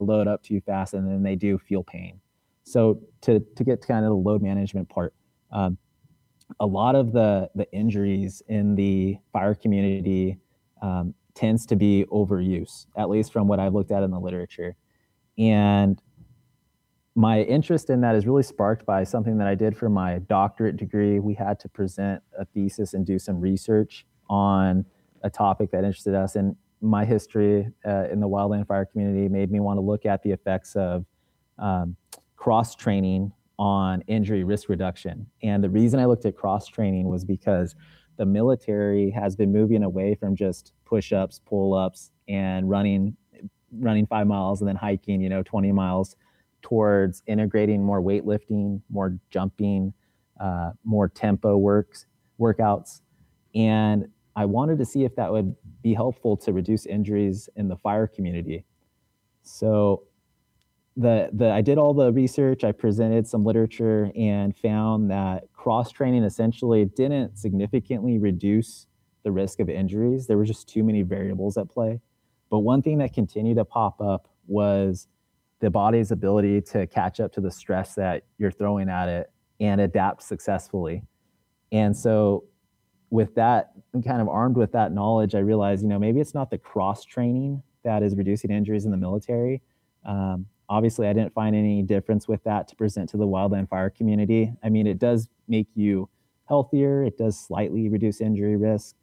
load 0.00 0.28
up 0.28 0.42
too 0.42 0.60
fast, 0.60 0.94
and 0.94 1.06
then 1.06 1.22
they 1.22 1.36
do 1.36 1.58
feel 1.58 1.82
pain. 1.82 2.20
So 2.64 3.00
to 3.22 3.40
to 3.40 3.64
get 3.64 3.80
to 3.82 3.88
kind 3.88 4.04
of 4.04 4.10
the 4.10 4.16
load 4.16 4.42
management 4.42 4.88
part, 4.88 5.14
um, 5.50 5.78
a 6.60 6.66
lot 6.66 6.94
of 6.94 7.12
the 7.12 7.50
the 7.54 7.70
injuries 7.72 8.42
in 8.48 8.74
the 8.74 9.18
fire 9.32 9.54
community 9.54 10.38
um, 10.80 11.14
tends 11.34 11.66
to 11.66 11.76
be 11.76 12.04
overuse, 12.10 12.86
at 12.96 13.08
least 13.08 13.32
from 13.32 13.48
what 13.48 13.58
I've 13.58 13.74
looked 13.74 13.90
at 13.90 14.02
in 14.02 14.10
the 14.10 14.20
literature. 14.20 14.76
And 15.38 16.00
my 17.14 17.42
interest 17.42 17.90
in 17.90 18.00
that 18.02 18.14
is 18.14 18.26
really 18.26 18.42
sparked 18.42 18.86
by 18.86 19.04
something 19.04 19.38
that 19.38 19.46
I 19.46 19.54
did 19.54 19.76
for 19.76 19.88
my 19.88 20.18
doctorate 20.20 20.76
degree. 20.76 21.20
We 21.20 21.34
had 21.34 21.58
to 21.60 21.68
present 21.68 22.22
a 22.38 22.44
thesis 22.44 22.94
and 22.94 23.04
do 23.04 23.18
some 23.18 23.40
research 23.40 24.06
on 24.30 24.86
a 25.22 25.30
topic 25.30 25.70
that 25.72 25.84
interested 25.84 26.14
us. 26.14 26.36
And 26.36 26.56
my 26.82 27.04
history 27.04 27.68
uh, 27.86 28.08
in 28.10 28.20
the 28.20 28.28
wildland 28.28 28.66
fire 28.66 28.84
community 28.84 29.28
made 29.28 29.50
me 29.50 29.60
want 29.60 29.76
to 29.76 29.80
look 29.80 30.04
at 30.04 30.22
the 30.22 30.30
effects 30.30 30.74
of 30.76 31.06
um, 31.58 31.96
cross 32.36 32.74
training 32.74 33.32
on 33.58 34.02
injury 34.08 34.42
risk 34.42 34.68
reduction. 34.68 35.26
And 35.42 35.62
the 35.62 35.70
reason 35.70 36.00
I 36.00 36.06
looked 36.06 36.24
at 36.24 36.36
cross 36.36 36.66
training 36.66 37.08
was 37.08 37.24
because 37.24 37.76
the 38.16 38.26
military 38.26 39.10
has 39.10 39.36
been 39.36 39.52
moving 39.52 39.84
away 39.84 40.16
from 40.16 40.34
just 40.34 40.72
push 40.84 41.12
ups, 41.12 41.40
pull 41.46 41.74
ups, 41.74 42.10
and 42.28 42.68
running 42.68 43.16
running 43.78 44.06
five 44.06 44.26
miles 44.26 44.60
and 44.60 44.68
then 44.68 44.76
hiking, 44.76 45.20
you 45.20 45.28
know, 45.28 45.42
20 45.42 45.72
miles 45.72 46.16
towards 46.60 47.22
integrating 47.26 47.82
more 47.82 48.02
weightlifting, 48.02 48.80
more 48.90 49.18
jumping, 49.30 49.94
uh, 50.40 50.70
more 50.84 51.08
tempo 51.08 51.56
works, 51.56 52.06
workouts. 52.38 53.00
And 53.54 54.08
I 54.34 54.44
wanted 54.44 54.78
to 54.78 54.84
see 54.84 55.04
if 55.04 55.14
that 55.16 55.30
would 55.30 55.54
be 55.82 55.94
helpful 55.94 56.36
to 56.38 56.52
reduce 56.52 56.86
injuries 56.86 57.48
in 57.56 57.68
the 57.68 57.76
fire 57.76 58.06
community. 58.06 58.64
So 59.42 60.04
the, 60.96 61.30
the 61.32 61.50
I 61.50 61.60
did 61.60 61.78
all 61.78 61.94
the 61.94 62.12
research, 62.12 62.64
I 62.64 62.72
presented 62.72 63.26
some 63.26 63.44
literature 63.44 64.10
and 64.16 64.56
found 64.56 65.10
that 65.10 65.44
cross 65.52 65.90
training 65.90 66.24
essentially 66.24 66.84
didn't 66.84 67.38
significantly 67.38 68.18
reduce 68.18 68.86
the 69.22 69.32
risk 69.32 69.60
of 69.60 69.68
injuries. 69.68 70.26
There 70.26 70.36
were 70.36 70.44
just 70.44 70.68
too 70.68 70.82
many 70.82 71.02
variables 71.02 71.56
at 71.56 71.68
play. 71.68 72.00
But 72.50 72.60
one 72.60 72.82
thing 72.82 72.98
that 72.98 73.14
continued 73.14 73.56
to 73.56 73.64
pop 73.64 74.00
up 74.00 74.28
was 74.46 75.08
the 75.60 75.70
body's 75.70 76.10
ability 76.10 76.60
to 76.60 76.86
catch 76.86 77.20
up 77.20 77.32
to 77.34 77.40
the 77.40 77.50
stress 77.50 77.94
that 77.94 78.24
you're 78.36 78.50
throwing 78.50 78.88
at 78.88 79.08
it 79.08 79.30
and 79.60 79.80
adapt 79.80 80.22
successfully. 80.22 81.04
And 81.70 81.96
so, 81.96 82.44
with 83.12 83.34
that, 83.34 83.72
kind 84.06 84.22
of 84.22 84.28
armed 84.28 84.56
with 84.56 84.72
that 84.72 84.90
knowledge, 84.90 85.34
I 85.34 85.40
realized, 85.40 85.82
you 85.82 85.88
know, 85.88 85.98
maybe 85.98 86.18
it's 86.18 86.32
not 86.32 86.50
the 86.50 86.56
cross 86.56 87.04
training 87.04 87.62
that 87.84 88.02
is 88.02 88.16
reducing 88.16 88.50
injuries 88.50 88.86
in 88.86 88.90
the 88.90 88.96
military. 88.96 89.60
Um, 90.06 90.46
obviously, 90.70 91.06
I 91.06 91.12
didn't 91.12 91.34
find 91.34 91.54
any 91.54 91.82
difference 91.82 92.26
with 92.26 92.42
that 92.44 92.68
to 92.68 92.76
present 92.76 93.10
to 93.10 93.18
the 93.18 93.26
wildland 93.26 93.68
fire 93.68 93.90
community. 93.90 94.54
I 94.64 94.70
mean, 94.70 94.86
it 94.86 94.98
does 94.98 95.28
make 95.46 95.68
you 95.74 96.08
healthier, 96.48 97.04
it 97.04 97.18
does 97.18 97.38
slightly 97.38 97.90
reduce 97.90 98.22
injury 98.22 98.56
risk, 98.56 98.96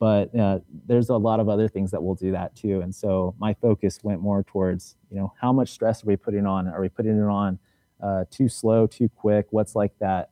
but 0.00 0.34
uh, 0.36 0.58
there's 0.86 1.10
a 1.10 1.16
lot 1.16 1.38
of 1.38 1.48
other 1.48 1.68
things 1.68 1.92
that 1.92 2.02
will 2.02 2.16
do 2.16 2.32
that 2.32 2.56
too. 2.56 2.80
And 2.80 2.92
so 2.92 3.36
my 3.38 3.54
focus 3.54 4.00
went 4.02 4.20
more 4.20 4.42
towards 4.42 4.96
you 5.10 5.16
know 5.16 5.32
how 5.40 5.52
much 5.52 5.68
stress 5.68 6.02
are 6.02 6.08
we 6.08 6.16
putting 6.16 6.44
on? 6.44 6.66
Are 6.66 6.80
we 6.80 6.88
putting 6.88 7.16
it 7.16 7.22
on 7.22 7.60
uh, 8.02 8.24
too 8.32 8.48
slow 8.48 8.88
too 8.88 9.08
quick? 9.08 9.46
What's 9.50 9.76
like 9.76 9.92
that 10.00 10.30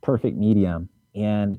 perfect 0.00 0.38
medium? 0.38 0.88
And 1.14 1.58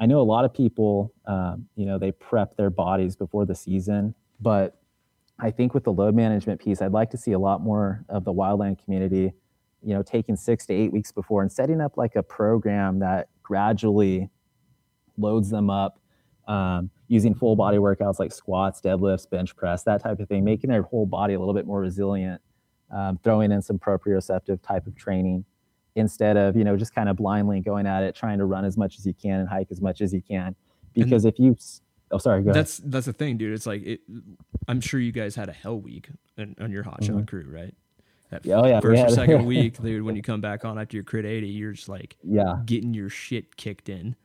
i 0.00 0.06
know 0.06 0.20
a 0.20 0.22
lot 0.22 0.44
of 0.44 0.52
people 0.52 1.12
um, 1.26 1.66
you 1.76 1.86
know 1.86 1.98
they 1.98 2.12
prep 2.12 2.56
their 2.56 2.70
bodies 2.70 3.16
before 3.16 3.44
the 3.44 3.54
season 3.54 4.14
but 4.40 4.78
i 5.38 5.50
think 5.50 5.74
with 5.74 5.84
the 5.84 5.92
load 5.92 6.14
management 6.14 6.60
piece 6.60 6.82
i'd 6.82 6.92
like 6.92 7.10
to 7.10 7.16
see 7.16 7.32
a 7.32 7.38
lot 7.38 7.60
more 7.60 8.04
of 8.08 8.24
the 8.24 8.32
wildland 8.32 8.82
community 8.82 9.32
you 9.82 9.94
know 9.94 10.02
taking 10.02 10.36
six 10.36 10.66
to 10.66 10.74
eight 10.74 10.92
weeks 10.92 11.12
before 11.12 11.42
and 11.42 11.50
setting 11.50 11.80
up 11.80 11.96
like 11.96 12.16
a 12.16 12.22
program 12.22 12.98
that 12.98 13.28
gradually 13.42 14.28
loads 15.16 15.50
them 15.50 15.70
up 15.70 15.98
um, 16.48 16.90
using 17.08 17.34
full 17.34 17.56
body 17.56 17.78
workouts 17.78 18.18
like 18.18 18.32
squats, 18.32 18.80
deadlifts, 18.80 19.28
bench 19.28 19.56
press, 19.56 19.82
that 19.84 20.02
type 20.02 20.20
of 20.20 20.28
thing, 20.28 20.44
making 20.44 20.70
their 20.70 20.82
whole 20.82 21.06
body 21.06 21.34
a 21.34 21.38
little 21.38 21.54
bit 21.54 21.66
more 21.66 21.80
resilient, 21.80 22.40
um, 22.90 23.18
throwing 23.22 23.52
in 23.52 23.62
some 23.62 23.78
proprioceptive 23.78 24.62
type 24.62 24.86
of 24.86 24.94
training 24.96 25.44
instead 25.96 26.36
of, 26.36 26.56
you 26.56 26.64
know, 26.64 26.76
just 26.76 26.94
kind 26.94 27.08
of 27.08 27.16
blindly 27.16 27.60
going 27.60 27.86
at 27.86 28.02
it, 28.02 28.14
trying 28.14 28.38
to 28.38 28.44
run 28.44 28.64
as 28.64 28.76
much 28.76 28.98
as 28.98 29.06
you 29.06 29.14
can 29.14 29.40
and 29.40 29.48
hike 29.48 29.68
as 29.70 29.80
much 29.80 30.00
as 30.00 30.12
you 30.12 30.22
can. 30.22 30.54
Because 30.94 31.24
and 31.24 31.34
if 31.34 31.40
you, 31.40 31.56
oh, 32.10 32.18
sorry, 32.18 32.42
go 32.42 32.52
that's, 32.52 32.78
ahead. 32.78 32.92
That's 32.92 33.06
the 33.06 33.12
thing, 33.12 33.36
dude. 33.36 33.52
It's 33.52 33.66
like, 33.66 33.82
it, 33.82 34.00
I'm 34.68 34.80
sure 34.80 35.00
you 35.00 35.12
guys 35.12 35.34
had 35.34 35.48
a 35.48 35.52
hell 35.52 35.80
week 35.80 36.08
on, 36.38 36.54
on 36.60 36.70
your 36.70 36.82
hot 36.82 37.00
mm-hmm. 37.00 37.18
shot 37.18 37.26
crew, 37.26 37.46
right? 37.48 37.74
That 38.30 38.46
oh 38.48 38.66
yeah, 38.66 38.80
first 38.80 39.02
or 39.02 39.08
second 39.14 39.46
week, 39.46 39.80
dude, 39.80 40.02
when 40.02 40.16
you 40.16 40.22
come 40.22 40.40
back 40.40 40.64
on 40.64 40.78
after 40.78 40.96
your 40.96 41.04
crit 41.04 41.24
80, 41.24 41.46
you're 41.46 41.72
just 41.72 41.88
like, 41.88 42.16
yeah, 42.22 42.60
getting 42.64 42.92
your 42.92 43.08
shit 43.08 43.56
kicked 43.56 43.88
in 43.88 44.16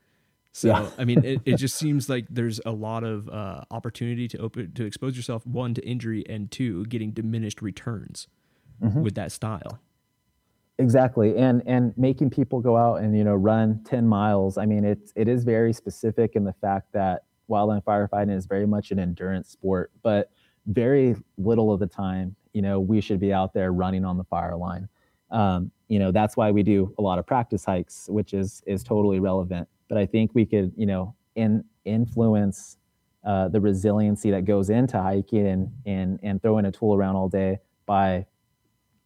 so 0.54 0.68
yeah. 0.68 0.90
I 0.98 1.06
mean, 1.06 1.24
it, 1.24 1.42
it 1.46 1.56
just 1.56 1.76
seems 1.80 2.10
like 2.10 2.26
there's 2.30 2.60
a 2.66 2.72
lot 2.72 3.04
of 3.04 3.30
uh, 3.30 3.62
opportunity 3.72 4.28
to 4.30 4.38
open 4.40 4.74
to 4.74 4.86
expose 4.86 5.16
yourself 5.16 5.46
one 5.46 5.74
to 5.76 5.86
injury 5.86 6.24
and 6.28 6.52
two 6.52 6.86
getting 6.86 7.12
diminished 7.12 7.62
returns 7.62 8.28
mm-hmm. 8.82 9.02
with 9.02 9.16
that 9.16 9.32
style. 9.32 9.80
Exactly, 10.82 11.38
and 11.38 11.62
and 11.68 11.94
making 11.96 12.32
people 12.32 12.60
go 12.60 12.76
out 12.76 12.96
and 13.02 13.16
you 13.16 13.24
know 13.24 13.36
run 13.36 13.84
ten 13.84 14.08
miles. 14.08 14.58
I 14.58 14.66
mean, 14.66 14.84
it's 14.84 15.14
it 15.16 15.28
is 15.28 15.44
very 15.44 15.74
specific 15.74 16.36
in 16.36 16.44
the 16.44 16.54
fact 16.54 16.92
that 16.94 17.24
wildland 17.50 17.84
firefighting 17.84 18.36
is 18.36 18.48
very 18.48 18.66
much 18.66 18.90
an 18.92 18.98
endurance 19.00 19.50
sport, 19.50 19.92
but 20.02 20.32
very 20.68 21.16
little 21.38 21.72
of 21.72 21.80
the 21.80 21.86
time, 21.88 22.36
you 22.54 22.62
know, 22.64 22.80
we 22.80 23.00
should 23.00 23.20
be 23.20 23.32
out 23.32 23.54
there 23.54 23.72
running 23.74 24.04
on 24.06 24.18
the 24.18 24.24
fire 24.24 24.56
line. 24.56 24.88
Um, 25.30 25.72
you 25.88 26.00
know, 26.00 26.12
that's 26.12 26.36
why 26.36 26.50
we 26.52 26.64
do 26.64 26.94
a 26.98 27.02
lot 27.02 27.20
of 27.20 27.28
practice 27.28 27.64
hikes, 27.64 28.08
which 28.10 28.34
is 28.34 28.64
is 28.66 28.84
totally 28.84 29.20
relevant 29.20 29.68
but 29.90 29.98
I 29.98 30.06
think 30.06 30.32
we 30.34 30.46
could, 30.46 30.72
you 30.78 30.86
know, 30.86 31.14
in, 31.36 31.66
influence 31.84 32.78
uh, 33.26 33.50
the 33.50 33.60
resiliency 33.60 34.32
that 34.32 34.46
goes 34.46 34.70
into 34.70 34.98
hiking 35.02 35.46
and, 35.48 35.72
and, 35.86 36.18
and 36.24 36.42
throwing 36.42 36.64
a 36.66 36.72
tool 36.72 36.96
around 36.96 37.18
all 37.18 37.28
day 37.28 37.60
by 37.86 38.26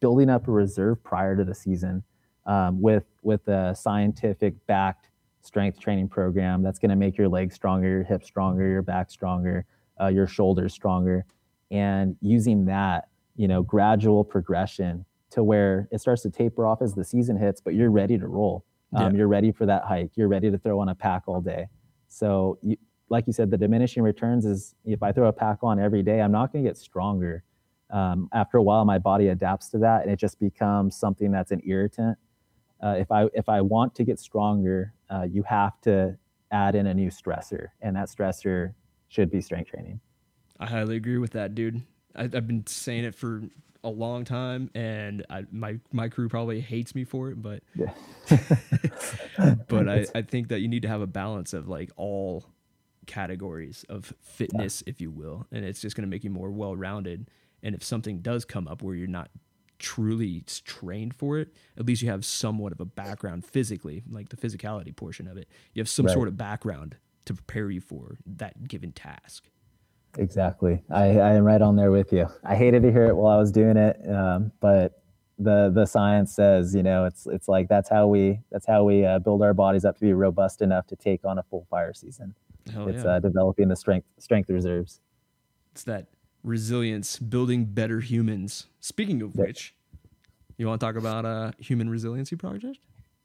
building 0.00 0.30
up 0.30 0.48
a 0.48 0.50
reserve 0.50 1.02
prior 1.02 1.36
to 1.36 1.44
the 1.44 1.54
season 1.54 2.02
um, 2.46 2.80
with, 2.80 3.04
with 3.22 3.46
a 3.48 3.74
scientific 3.74 4.54
backed 4.66 5.08
strength 5.42 5.80
training 5.80 6.08
program 6.08 6.62
that's 6.62 6.78
going 6.78 6.90
to 6.90 6.96
make 6.96 7.16
your 7.16 7.28
legs 7.28 7.54
stronger, 7.54 7.88
your 7.88 8.02
hips 8.04 8.26
stronger, 8.26 8.68
your 8.68 8.82
back 8.82 9.10
stronger, 9.10 9.64
uh, 10.00 10.08
your 10.08 10.26
shoulders 10.26 10.72
stronger. 10.72 11.24
And 11.70 12.16
using 12.20 12.64
that, 12.66 13.08
you 13.36 13.48
know, 13.48 13.62
gradual 13.62 14.24
progression 14.24 15.04
to 15.30 15.42
where 15.42 15.88
it 15.90 16.00
starts 16.00 16.22
to 16.22 16.30
taper 16.30 16.66
off 16.66 16.82
as 16.82 16.94
the 16.94 17.04
season 17.04 17.36
hits, 17.36 17.60
but 17.60 17.74
you're 17.74 17.90
ready 17.90 18.18
to 18.18 18.26
roll. 18.26 18.64
Um, 18.94 19.12
yeah. 19.12 19.18
You're 19.18 19.28
ready 19.28 19.52
for 19.52 19.66
that 19.66 19.84
hike. 19.84 20.10
You're 20.14 20.28
ready 20.28 20.50
to 20.50 20.58
throw 20.58 20.78
on 20.80 20.88
a 20.88 20.94
pack 20.94 21.22
all 21.26 21.40
day. 21.40 21.66
So, 22.08 22.58
you, 22.62 22.76
like 23.08 23.26
you 23.26 23.32
said, 23.32 23.50
the 23.50 23.56
diminishing 23.58 24.02
returns 24.02 24.44
is 24.44 24.74
if 24.84 25.02
I 25.02 25.12
throw 25.12 25.28
a 25.28 25.32
pack 25.32 25.58
on 25.62 25.78
every 25.78 26.02
day, 26.02 26.20
I'm 26.20 26.32
not 26.32 26.52
going 26.52 26.64
to 26.64 26.70
get 26.70 26.76
stronger. 26.76 27.44
Um, 27.90 28.28
after 28.32 28.58
a 28.58 28.62
while, 28.62 28.84
my 28.84 28.98
body 28.98 29.28
adapts 29.28 29.68
to 29.70 29.78
that, 29.78 30.02
and 30.02 30.10
it 30.10 30.18
just 30.18 30.40
becomes 30.40 30.96
something 30.96 31.30
that's 31.30 31.52
an 31.52 31.62
irritant. 31.64 32.18
Uh, 32.82 32.96
if 32.98 33.10
I 33.10 33.26
if 33.32 33.48
I 33.48 33.60
want 33.60 33.94
to 33.96 34.04
get 34.04 34.18
stronger, 34.18 34.92
uh, 35.08 35.22
you 35.22 35.42
have 35.44 35.80
to 35.82 36.18
add 36.50 36.74
in 36.74 36.86
a 36.86 36.94
new 36.94 37.10
stressor, 37.10 37.68
and 37.80 37.96
that 37.96 38.08
stressor 38.08 38.74
should 39.08 39.30
be 39.30 39.40
strength 39.40 39.70
training. 39.70 40.00
I 40.58 40.66
highly 40.66 40.96
agree 40.96 41.18
with 41.18 41.32
that, 41.32 41.54
dude. 41.54 41.82
I, 42.14 42.24
I've 42.24 42.46
been 42.46 42.66
saying 42.66 43.04
it 43.04 43.14
for 43.14 43.42
a 43.84 43.90
long 43.90 44.24
time, 44.24 44.70
and 44.74 45.24
I, 45.30 45.44
my 45.52 45.78
my 45.92 46.08
crew 46.08 46.28
probably 46.28 46.60
hates 46.60 46.94
me 46.94 47.04
for 47.04 47.30
it, 47.30 47.40
but 47.40 47.62
yeah. 47.74 47.92
but 49.68 49.88
I, 49.88 50.06
I 50.14 50.22
think 50.22 50.48
that 50.48 50.60
you 50.60 50.68
need 50.68 50.82
to 50.82 50.88
have 50.88 51.00
a 51.00 51.06
balance 51.06 51.52
of 51.52 51.68
like 51.68 51.90
all 51.96 52.44
categories 53.06 53.84
of 53.88 54.12
fitness, 54.20 54.82
yeah. 54.84 54.90
if 54.90 55.00
you 55.00 55.10
will, 55.10 55.46
and 55.52 55.64
it's 55.64 55.80
just 55.80 55.96
going 55.96 56.02
to 56.02 56.10
make 56.10 56.24
you 56.24 56.30
more 56.30 56.50
well 56.50 56.76
rounded. 56.76 57.30
And 57.62 57.74
if 57.74 57.82
something 57.82 58.20
does 58.20 58.44
come 58.44 58.68
up 58.68 58.82
where 58.82 58.94
you're 58.94 59.06
not 59.06 59.30
truly 59.78 60.44
trained 60.64 61.14
for 61.14 61.38
it, 61.38 61.48
at 61.76 61.86
least 61.86 62.02
you 62.02 62.10
have 62.10 62.24
somewhat 62.24 62.72
of 62.72 62.80
a 62.80 62.84
background 62.84 63.44
physically, 63.44 64.02
like 64.08 64.28
the 64.28 64.36
physicality 64.36 64.94
portion 64.94 65.26
of 65.26 65.36
it. 65.36 65.48
You 65.74 65.80
have 65.80 65.88
some 65.88 66.06
right. 66.06 66.12
sort 66.12 66.28
of 66.28 66.36
background 66.36 66.96
to 67.26 67.34
prepare 67.34 67.70
you 67.70 67.80
for 67.80 68.18
that 68.24 68.68
given 68.68 68.92
task. 68.92 69.48
Exactly. 70.18 70.82
I, 70.90 71.18
I 71.18 71.34
am 71.34 71.44
right 71.44 71.60
on 71.60 71.76
there 71.76 71.90
with 71.90 72.12
you. 72.12 72.26
I 72.44 72.54
hated 72.54 72.82
to 72.82 72.92
hear 72.92 73.06
it 73.06 73.14
while 73.14 73.34
I 73.34 73.38
was 73.38 73.52
doing 73.52 73.76
it, 73.76 73.98
um, 74.08 74.52
but 74.60 75.02
the 75.38 75.70
the 75.74 75.84
science 75.84 76.34
says 76.34 76.74
you 76.74 76.82
know 76.82 77.04
it's 77.04 77.26
it's 77.26 77.46
like 77.46 77.68
that's 77.68 77.90
how 77.90 78.06
we 78.06 78.40
that's 78.50 78.66
how 78.66 78.84
we 78.84 79.04
uh, 79.04 79.18
build 79.18 79.42
our 79.42 79.52
bodies 79.52 79.84
up 79.84 79.94
to 79.94 80.00
be 80.00 80.14
robust 80.14 80.62
enough 80.62 80.86
to 80.86 80.96
take 80.96 81.26
on 81.26 81.38
a 81.38 81.42
full 81.42 81.66
fire 81.68 81.92
season. 81.92 82.34
Hell 82.72 82.88
it's 82.88 83.04
yeah. 83.04 83.10
uh, 83.10 83.20
developing 83.20 83.68
the 83.68 83.76
strength 83.76 84.06
strength 84.18 84.48
reserves. 84.48 85.00
It's 85.72 85.84
that 85.84 86.06
resilience, 86.46 87.18
building 87.18 87.64
better 87.66 88.00
humans. 88.00 88.68
Speaking 88.80 89.20
of 89.20 89.34
yep. 89.34 89.48
which, 89.48 89.74
you 90.56 90.66
want 90.66 90.80
to 90.80 90.86
talk 90.86 90.96
about 90.96 91.24
a 91.26 91.52
human 91.58 91.90
resiliency 91.90 92.36
project? 92.36 92.78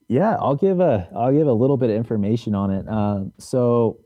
Yeah, 0.09 0.35
I'll 0.39 0.55
give 0.55 0.81
a 0.81 1.07
I'll 1.15 1.31
give 1.31 1.47
a 1.47 1.53
little 1.53 1.77
bit 1.77 1.89
of 1.89 1.95
information 1.95 2.53
on 2.53 2.71
it. 2.71 2.87
Um, 2.89 3.31
so 3.37 4.01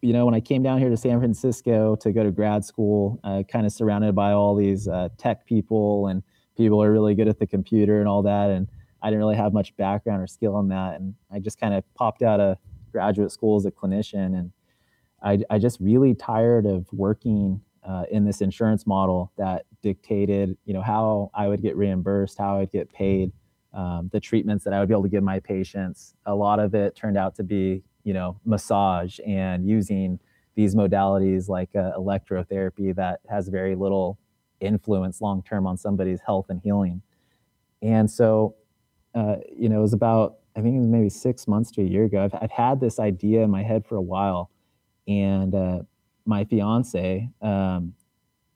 you 0.00 0.12
know, 0.12 0.24
when 0.24 0.34
I 0.34 0.40
came 0.40 0.62
down 0.62 0.78
here 0.78 0.88
to 0.88 0.96
San 0.96 1.20
Francisco 1.20 1.94
to 1.96 2.12
go 2.12 2.24
to 2.24 2.30
grad 2.32 2.64
school, 2.64 3.20
uh, 3.22 3.42
kind 3.44 3.66
of 3.66 3.72
surrounded 3.72 4.14
by 4.14 4.32
all 4.32 4.56
these 4.56 4.88
uh, 4.88 5.08
tech 5.16 5.46
people 5.46 6.08
and 6.08 6.22
people 6.56 6.82
are 6.82 6.90
really 6.90 7.14
good 7.14 7.28
at 7.28 7.38
the 7.38 7.46
computer 7.46 8.00
and 8.00 8.08
all 8.08 8.22
that. 8.22 8.50
And 8.50 8.66
I 9.00 9.08
didn't 9.08 9.20
really 9.20 9.36
have 9.36 9.52
much 9.52 9.76
background 9.76 10.20
or 10.20 10.26
skill 10.26 10.58
in 10.58 10.68
that. 10.68 10.98
And 10.98 11.14
I 11.30 11.38
just 11.38 11.60
kind 11.60 11.72
of 11.72 11.84
popped 11.94 12.22
out 12.22 12.40
of 12.40 12.56
graduate 12.90 13.30
school 13.30 13.56
as 13.56 13.64
a 13.64 13.70
clinician. 13.70 14.38
And 14.38 14.52
I, 15.22 15.38
I 15.48 15.58
just 15.58 15.78
really 15.80 16.14
tired 16.14 16.66
of 16.66 16.86
working 16.92 17.60
uh, 17.84 18.04
in 18.10 18.24
this 18.24 18.40
insurance 18.40 18.86
model 18.86 19.32
that 19.36 19.64
dictated, 19.82 20.56
you 20.64 20.72
know, 20.72 20.82
how 20.82 21.30
I 21.34 21.48
would 21.48 21.62
get 21.62 21.76
reimbursed, 21.76 22.38
how 22.38 22.58
I'd 22.58 22.70
get 22.70 22.92
paid, 22.92 23.32
um, 23.72 24.10
the 24.12 24.20
treatments 24.20 24.64
that 24.64 24.72
I 24.72 24.80
would 24.80 24.88
be 24.88 24.94
able 24.94 25.02
to 25.02 25.08
give 25.08 25.24
my 25.24 25.40
patients. 25.40 26.14
A 26.26 26.34
lot 26.34 26.58
of 26.60 26.74
it 26.74 26.94
turned 26.94 27.16
out 27.16 27.34
to 27.36 27.42
be, 27.42 27.82
you 28.04 28.12
know, 28.12 28.38
massage 28.44 29.18
and 29.26 29.66
using 29.66 30.18
these 30.54 30.74
modalities 30.74 31.48
like 31.48 31.70
uh, 31.74 31.92
electrotherapy 31.96 32.94
that 32.94 33.20
has 33.28 33.48
very 33.48 33.74
little 33.74 34.18
influence 34.60 35.20
long 35.20 35.42
term 35.42 35.66
on 35.66 35.76
somebody's 35.76 36.20
health 36.24 36.46
and 36.50 36.60
healing. 36.62 37.02
And 37.80 38.10
so, 38.10 38.54
uh, 39.14 39.36
you 39.56 39.68
know, 39.68 39.78
it 39.78 39.82
was 39.82 39.92
about 39.92 40.36
I 40.54 40.60
think 40.60 40.76
it 40.76 40.80
was 40.80 40.88
maybe 40.88 41.08
six 41.08 41.48
months 41.48 41.70
to 41.72 41.82
a 41.82 41.84
year 41.84 42.04
ago. 42.04 42.24
I've, 42.24 42.34
I've 42.42 42.50
had 42.50 42.78
this 42.78 43.00
idea 43.00 43.42
in 43.42 43.50
my 43.50 43.62
head 43.62 43.86
for 43.86 43.96
a 43.96 44.02
while, 44.02 44.50
and 45.08 45.54
uh, 45.54 45.78
my 46.24 46.44
fiance, 46.44 47.28
um, 47.40 47.94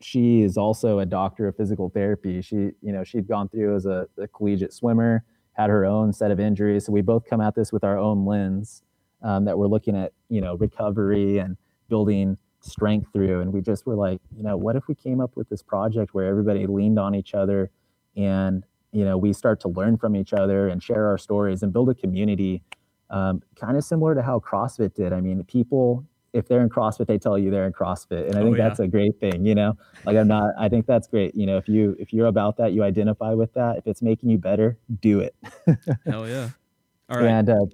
she 0.00 0.42
is 0.42 0.56
also 0.56 0.98
a 0.98 1.06
doctor 1.06 1.48
of 1.48 1.56
physical 1.56 1.88
therapy. 1.88 2.42
She, 2.42 2.56
you 2.56 2.92
know, 2.92 3.02
she'd 3.02 3.26
gone 3.26 3.48
through 3.48 3.76
as 3.76 3.86
a, 3.86 4.06
a, 4.18 4.28
collegiate 4.28 4.72
swimmer, 4.72 5.24
had 5.52 5.70
her 5.70 5.84
own 5.84 6.12
set 6.12 6.30
of 6.30 6.38
injuries. 6.38 6.86
So 6.86 6.92
we 6.92 7.00
both 7.00 7.24
come 7.28 7.40
at 7.40 7.54
this 7.54 7.72
with 7.72 7.82
our 7.82 7.98
own 7.98 8.26
lens 8.26 8.82
um, 9.22 9.44
that 9.46 9.58
we're 9.58 9.68
looking 9.68 9.96
at, 9.96 10.12
you 10.28 10.40
know, 10.40 10.56
recovery 10.56 11.38
and 11.38 11.56
building 11.88 12.36
strength 12.60 13.12
through. 13.12 13.40
And 13.40 13.52
we 13.52 13.60
just 13.60 13.86
were 13.86 13.94
like, 13.94 14.20
you 14.36 14.42
know, 14.42 14.56
what 14.56 14.76
if 14.76 14.86
we 14.88 14.94
came 14.94 15.20
up 15.20 15.36
with 15.36 15.48
this 15.48 15.62
project 15.62 16.14
where 16.14 16.26
everybody 16.26 16.66
leaned 16.66 16.98
on 16.98 17.14
each 17.14 17.34
other 17.34 17.70
and, 18.16 18.64
you 18.92 19.04
know, 19.04 19.16
we 19.16 19.32
start 19.32 19.60
to 19.60 19.68
learn 19.68 19.96
from 19.96 20.16
each 20.16 20.32
other 20.32 20.68
and 20.68 20.82
share 20.82 21.06
our 21.06 21.18
stories 21.18 21.62
and 21.62 21.72
build 21.72 21.88
a 21.88 21.94
community, 21.94 22.62
um, 23.10 23.42
kind 23.54 23.76
of 23.76 23.84
similar 23.84 24.14
to 24.14 24.22
how 24.22 24.40
CrossFit 24.40 24.94
did. 24.94 25.12
I 25.12 25.20
mean, 25.20 25.42
people, 25.44 26.04
if 26.36 26.46
they're 26.46 26.60
in 26.60 26.68
CrossFit, 26.68 27.06
they 27.06 27.18
tell 27.18 27.38
you 27.38 27.50
they're 27.50 27.66
in 27.66 27.72
CrossFit. 27.72 28.26
And 28.26 28.36
I 28.36 28.40
oh, 28.40 28.44
think 28.44 28.58
yeah. 28.58 28.68
that's 28.68 28.80
a 28.80 28.86
great 28.86 29.18
thing, 29.18 29.44
you 29.44 29.54
know, 29.54 29.76
like 30.04 30.16
I'm 30.16 30.28
not, 30.28 30.54
I 30.58 30.68
think 30.68 30.86
that's 30.86 31.08
great. 31.08 31.34
You 31.34 31.46
know, 31.46 31.56
if 31.56 31.68
you, 31.68 31.96
if 31.98 32.12
you're 32.12 32.26
about 32.26 32.56
that, 32.58 32.72
you 32.72 32.82
identify 32.82 33.32
with 33.32 33.52
that, 33.54 33.78
if 33.78 33.86
it's 33.86 34.02
making 34.02 34.30
you 34.30 34.38
better, 34.38 34.78
do 35.00 35.20
it. 35.20 35.34
Hell 36.06 36.28
yeah. 36.28 36.50
All 37.08 37.18
right. 37.18 37.26
And, 37.26 37.48
uh, 37.48 37.66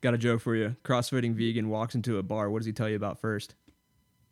Got 0.00 0.14
a 0.14 0.18
joke 0.18 0.40
for 0.40 0.54
you. 0.54 0.76
CrossFitting 0.84 1.34
vegan 1.34 1.68
walks 1.68 1.94
into 1.96 2.18
a 2.18 2.22
bar. 2.22 2.50
What 2.50 2.60
does 2.60 2.66
he 2.66 2.72
tell 2.72 2.88
you 2.88 2.96
about 2.96 3.18
first? 3.20 3.56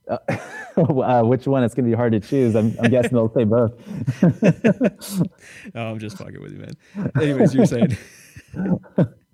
Uh, 0.09 0.19
uh, 0.77 1.23
which 1.25 1.47
one? 1.47 1.65
It's 1.65 1.75
going 1.75 1.87
to 1.87 1.91
be 1.91 1.97
hard 1.97 2.13
to 2.13 2.21
choose. 2.21 2.55
I'm, 2.55 2.77
I'm 2.81 2.91
guessing 2.91 3.11
they'll 3.13 3.33
say 3.33 3.45
both. 3.45 3.73
oh, 5.75 5.81
I'm 5.81 5.99
just 5.99 6.19
fucking 6.19 6.41
with 6.41 6.53
you, 6.53 6.59
man. 6.59 7.11
Anyways, 7.21 7.55
you're 7.55 7.67
saying. 7.67 7.97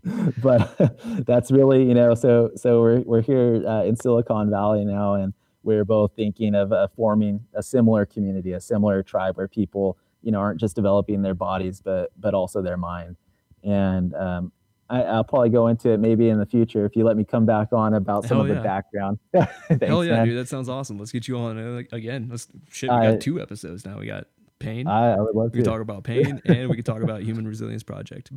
but 0.43 0.97
that's 1.27 1.51
really, 1.51 1.85
you 1.85 1.95
know, 1.95 2.15
so 2.15 2.51
so 2.57 2.81
we're 2.81 3.01
we're 3.01 3.23
here 3.23 3.63
uh, 3.67 3.85
in 3.85 3.97
Silicon 3.97 4.51
Valley 4.51 4.85
now, 4.85 5.15
and 5.15 5.33
we're 5.63 5.85
both 5.85 6.13
thinking 6.17 6.55
of 6.55 6.73
uh, 6.73 6.89
forming 6.97 7.41
a 7.55 7.63
similar 7.63 8.05
community, 8.05 8.53
a 8.53 8.61
similar 8.61 9.03
tribe 9.03 9.37
where 9.37 9.49
people, 9.49 9.97
you 10.23 10.33
know, 10.33 10.41
aren't 10.41 10.59
just 10.61 10.75
developing 10.75 11.23
their 11.23 11.35
bodies, 11.35 11.81
but 11.81 12.11
but 12.19 12.35
also 12.35 12.63
their 12.63 12.77
mind. 12.77 13.17
And 13.63 14.13
um, 14.15 14.53
I, 14.91 15.17
will 15.17 15.25
probably 15.25 15.51
go 15.51 15.69
into 15.69 15.91
it 15.91 16.01
maybe 16.01 16.29
in 16.29 16.39
the 16.39 16.47
future 16.47 16.85
if 16.85 16.97
you 16.97 17.05
let 17.05 17.17
me 17.17 17.25
come 17.25 17.47
back 17.47 17.73
on 17.73 17.95
about 17.95 18.25
some 18.25 18.39
Hell 18.39 18.41
of 18.43 18.49
yeah. 18.49 18.55
the 18.55 18.61
background. 18.61 19.19
Thanks, 19.33 19.87
Hell 19.87 20.05
yeah, 20.05 20.17
man. 20.17 20.27
dude, 20.27 20.39
that 20.39 20.49
sounds 20.49 20.69
awesome. 20.69 20.99
Let's 20.99 21.13
get 21.13 21.29
you 21.29 21.39
on 21.39 21.59
uh, 21.59 21.83
again. 21.93 22.29
Let's 22.29 22.49
shit. 22.71 22.91
We 22.91 22.97
got 22.97 23.21
two 23.21 23.41
episodes 23.41 23.87
now. 23.87 23.99
We 23.99 24.07
got 24.07 24.27
pain. 24.59 24.87
I, 24.89 25.13
I 25.13 25.21
would 25.21 25.35
love 25.35 25.53
we 25.53 25.59
to. 25.59 25.63
can 25.63 25.65
talk 25.65 25.81
about 25.81 26.03
pain, 26.03 26.43
and 26.45 26.69
we 26.69 26.75
can 26.75 26.85
talk 26.85 27.03
about 27.03 27.23
Human 27.23 27.47
Resilience 27.47 27.83
Project. 27.83 28.33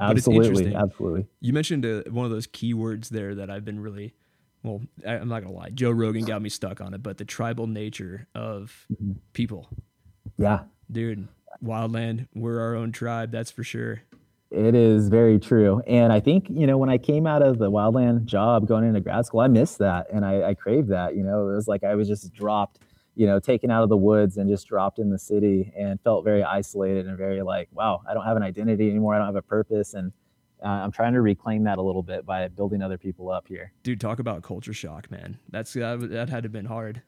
Absolutely, 0.00 0.74
absolutely. 0.74 1.26
You 1.40 1.52
mentioned 1.52 1.84
uh, 1.84 2.02
one 2.10 2.24
of 2.24 2.30
those 2.30 2.46
keywords 2.46 3.08
there 3.08 3.34
that 3.34 3.50
I've 3.50 3.64
been 3.64 3.80
really. 3.80 4.14
Well, 4.64 4.80
I, 5.06 5.14
am 5.14 5.28
not 5.28 5.42
gonna 5.42 5.54
lie. 5.54 5.70
Joe 5.70 5.90
Rogan 5.90 6.24
got 6.24 6.42
me 6.42 6.48
stuck 6.48 6.80
on 6.80 6.92
it, 6.92 7.02
but 7.02 7.18
the 7.18 7.24
tribal 7.24 7.66
nature 7.66 8.26
of 8.34 8.86
mm-hmm. 8.92 9.12
people. 9.32 9.68
Yeah, 10.36 10.60
dude. 10.90 11.28
Wildland, 11.62 12.28
we're 12.34 12.60
our 12.60 12.74
own 12.74 12.92
tribe. 12.92 13.32
That's 13.32 13.50
for 13.50 13.64
sure. 13.64 14.02
It 14.50 14.74
is 14.74 15.08
very 15.08 15.38
true. 15.38 15.82
And 15.86 16.12
I 16.12 16.20
think, 16.20 16.46
you 16.48 16.66
know, 16.66 16.78
when 16.78 16.88
I 16.88 16.96
came 16.96 17.26
out 17.26 17.42
of 17.42 17.58
the 17.58 17.70
wildland 17.70 18.24
job 18.24 18.66
going 18.66 18.84
into 18.84 19.00
grad 19.00 19.26
school, 19.26 19.40
I 19.40 19.48
missed 19.48 19.78
that 19.78 20.06
and 20.10 20.24
I, 20.24 20.42
I 20.42 20.54
craved 20.54 20.88
that. 20.88 21.16
You 21.16 21.22
know, 21.22 21.48
it 21.48 21.54
was 21.54 21.68
like 21.68 21.84
I 21.84 21.94
was 21.94 22.08
just 22.08 22.32
dropped, 22.32 22.78
you 23.18 23.26
know, 23.26 23.40
taken 23.40 23.68
out 23.68 23.82
of 23.82 23.88
the 23.88 23.96
woods 23.96 24.36
and 24.36 24.48
just 24.48 24.68
dropped 24.68 25.00
in 25.00 25.10
the 25.10 25.18
city 25.18 25.72
and 25.76 26.00
felt 26.02 26.24
very 26.24 26.44
isolated 26.44 27.08
and 27.08 27.18
very 27.18 27.42
like, 27.42 27.68
wow, 27.72 28.00
I 28.08 28.14
don't 28.14 28.24
have 28.24 28.36
an 28.36 28.44
identity 28.44 28.88
anymore. 28.88 29.12
I 29.12 29.18
don't 29.18 29.26
have 29.26 29.34
a 29.34 29.42
purpose. 29.42 29.94
And 29.94 30.12
uh, 30.64 30.68
I'm 30.68 30.92
trying 30.92 31.14
to 31.14 31.20
reclaim 31.20 31.64
that 31.64 31.78
a 31.78 31.82
little 31.82 32.04
bit 32.04 32.24
by 32.24 32.46
building 32.46 32.80
other 32.80 32.96
people 32.96 33.28
up 33.28 33.48
here. 33.48 33.72
Dude, 33.82 34.00
talk 34.00 34.20
about 34.20 34.44
culture 34.44 34.72
shock, 34.72 35.10
man. 35.10 35.36
That's 35.48 35.72
that, 35.72 35.98
that 36.10 36.28
had 36.28 36.44
to 36.44 36.46
have 36.46 36.52
been 36.52 36.64
hard. 36.64 37.02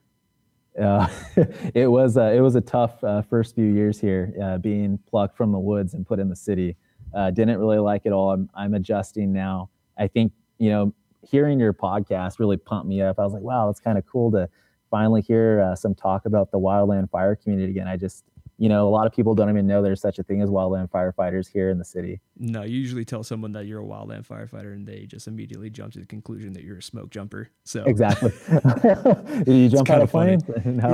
Uh, 0.77 1.07
it 1.73 1.87
was 1.87 2.17
uh, 2.17 2.33
it 2.35 2.41
was 2.41 2.55
a 2.55 2.61
tough 2.61 3.01
uh, 3.05 3.21
first 3.21 3.55
few 3.55 3.67
years 3.67 3.97
here, 3.97 4.33
uh, 4.43 4.57
being 4.57 4.99
plucked 5.09 5.37
from 5.37 5.53
the 5.53 5.59
woods 5.59 5.93
and 5.93 6.05
put 6.05 6.19
in 6.19 6.27
the 6.27 6.35
city. 6.35 6.75
Uh, 7.13 7.31
didn't 7.31 7.57
really 7.57 7.79
like 7.79 8.01
it 8.03 8.11
all. 8.11 8.31
I'm, 8.31 8.49
I'm 8.53 8.73
adjusting 8.73 9.31
now. 9.31 9.69
I 9.97 10.07
think, 10.07 10.33
you 10.57 10.71
know, 10.71 10.93
hearing 11.25 11.57
your 11.57 11.73
podcast 11.73 12.37
really 12.39 12.57
pumped 12.57 12.87
me 12.87 13.01
up. 13.01 13.17
I 13.17 13.23
was 13.23 13.31
like, 13.31 13.43
wow, 13.43 13.69
it's 13.69 13.79
kind 13.79 13.97
of 13.97 14.05
cool 14.05 14.29
to 14.31 14.49
finally 14.91 15.21
hear 15.21 15.61
uh, 15.61 15.75
some 15.75 15.95
talk 15.95 16.25
about 16.25 16.51
the 16.51 16.59
wildland 16.59 17.09
fire 17.09 17.35
community 17.35 17.71
again. 17.71 17.87
I 17.87 17.97
just, 17.97 18.25
you 18.57 18.69
know, 18.69 18.87
a 18.87 18.91
lot 18.91 19.07
of 19.07 19.13
people 19.13 19.33
don't 19.33 19.49
even 19.49 19.65
know 19.65 19.81
there's 19.81 20.01
such 20.01 20.19
a 20.19 20.23
thing 20.23 20.41
as 20.41 20.49
wildland 20.49 20.91
firefighters 20.91 21.47
here 21.51 21.69
in 21.71 21.79
the 21.79 21.85
city. 21.85 22.21
No, 22.37 22.61
you 22.61 22.77
usually 22.77 23.05
tell 23.05 23.23
someone 23.23 23.53
that 23.53 23.65
you're 23.65 23.81
a 23.81 23.85
wildland 23.85 24.27
firefighter 24.27 24.73
and 24.73 24.85
they 24.85 25.05
just 25.07 25.27
immediately 25.27 25.71
jump 25.71 25.93
to 25.93 25.99
the 25.99 26.05
conclusion 26.05 26.53
that 26.53 26.63
you're 26.63 26.77
a 26.77 26.83
smoke 26.83 27.09
jumper. 27.09 27.49
So 27.63 27.83
exactly. 27.85 28.31
You 29.47 29.69
jump 29.69 29.89
out 29.89 30.01
of 30.01 30.11
plane? 30.11 30.41
No. 30.65 30.93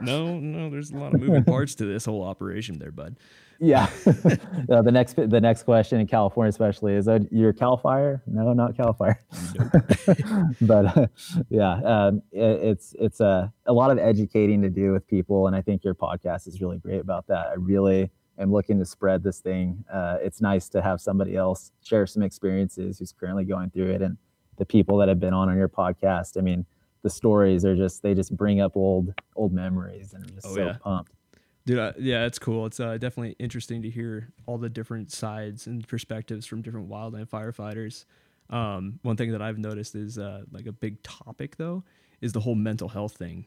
no, 0.00 0.38
no. 0.38 0.70
There's 0.70 0.92
a 0.92 0.96
lot 0.96 1.14
of 1.14 1.20
moving 1.20 1.44
parts 1.44 1.74
to 1.76 1.84
this 1.84 2.06
whole 2.06 2.22
operation 2.22 2.78
there, 2.78 2.92
bud. 2.92 3.16
Yeah. 3.60 3.88
uh, 4.06 4.82
the 4.82 4.90
next 4.92 5.16
the 5.16 5.40
next 5.40 5.62
question 5.62 6.00
in 6.00 6.06
California, 6.06 6.48
especially, 6.48 6.94
is 6.94 7.04
that 7.06 7.32
you're 7.32 7.52
Cal 7.52 7.76
Fire? 7.76 8.22
No, 8.26 8.52
not 8.52 8.76
Cal 8.76 8.92
Fire. 8.92 9.20
But 10.60 10.96
uh, 10.96 11.06
yeah, 11.50 11.80
um, 11.84 12.22
it, 12.32 12.40
it's 12.40 12.94
it's 12.98 13.20
a 13.20 13.52
a 13.66 13.72
lot 13.72 13.90
of 13.90 13.98
educating 13.98 14.62
to 14.62 14.70
do 14.70 14.92
with 14.92 15.06
people, 15.06 15.46
and 15.46 15.56
I 15.56 15.62
think 15.62 15.84
your 15.84 15.94
podcast 15.94 16.46
is 16.46 16.60
really 16.60 16.78
great 16.78 17.00
about 17.00 17.26
that. 17.28 17.48
I 17.48 17.54
really 17.54 18.10
am 18.38 18.52
looking 18.52 18.78
to 18.78 18.84
spread 18.84 19.22
this 19.22 19.40
thing. 19.40 19.84
Uh, 19.92 20.18
it's 20.20 20.40
nice 20.40 20.68
to 20.70 20.82
have 20.82 21.00
somebody 21.00 21.36
else 21.36 21.72
share 21.82 22.06
some 22.06 22.22
experiences 22.22 22.98
who's 22.98 23.12
currently 23.12 23.44
going 23.44 23.70
through 23.70 23.90
it, 23.90 24.02
and 24.02 24.16
the 24.58 24.66
people 24.66 24.98
that 24.98 25.08
have 25.08 25.20
been 25.20 25.34
on 25.34 25.48
on 25.48 25.56
your 25.56 25.68
podcast. 25.68 26.38
I 26.38 26.40
mean, 26.40 26.66
the 27.02 27.10
stories 27.10 27.64
are 27.64 27.76
just 27.76 28.02
they 28.02 28.14
just 28.14 28.36
bring 28.36 28.60
up 28.60 28.76
old 28.76 29.12
old 29.36 29.52
memories, 29.52 30.12
and 30.12 30.24
I'm 30.24 30.34
just 30.34 30.46
oh, 30.46 30.54
so 30.54 30.64
yeah. 30.66 30.76
pumped. 30.82 31.12
Dude, 31.66 31.78
uh, 31.78 31.92
yeah, 31.98 32.26
it's 32.26 32.38
cool. 32.38 32.66
It's 32.66 32.78
uh, 32.78 32.98
definitely 32.98 33.36
interesting 33.38 33.80
to 33.82 33.90
hear 33.90 34.32
all 34.46 34.58
the 34.58 34.68
different 34.68 35.10
sides 35.10 35.66
and 35.66 35.86
perspectives 35.88 36.44
from 36.44 36.60
different 36.60 36.88
wildland 36.90 37.28
firefighters. 37.28 38.04
Um, 38.50 38.98
one 39.02 39.16
thing 39.16 39.32
that 39.32 39.40
I've 39.40 39.58
noticed 39.58 39.94
is 39.94 40.18
uh, 40.18 40.42
like 40.52 40.66
a 40.66 40.72
big 40.72 41.02
topic 41.02 41.56
though 41.56 41.82
is 42.20 42.32
the 42.32 42.40
whole 42.40 42.54
mental 42.54 42.88
health 42.88 43.16
thing. 43.16 43.46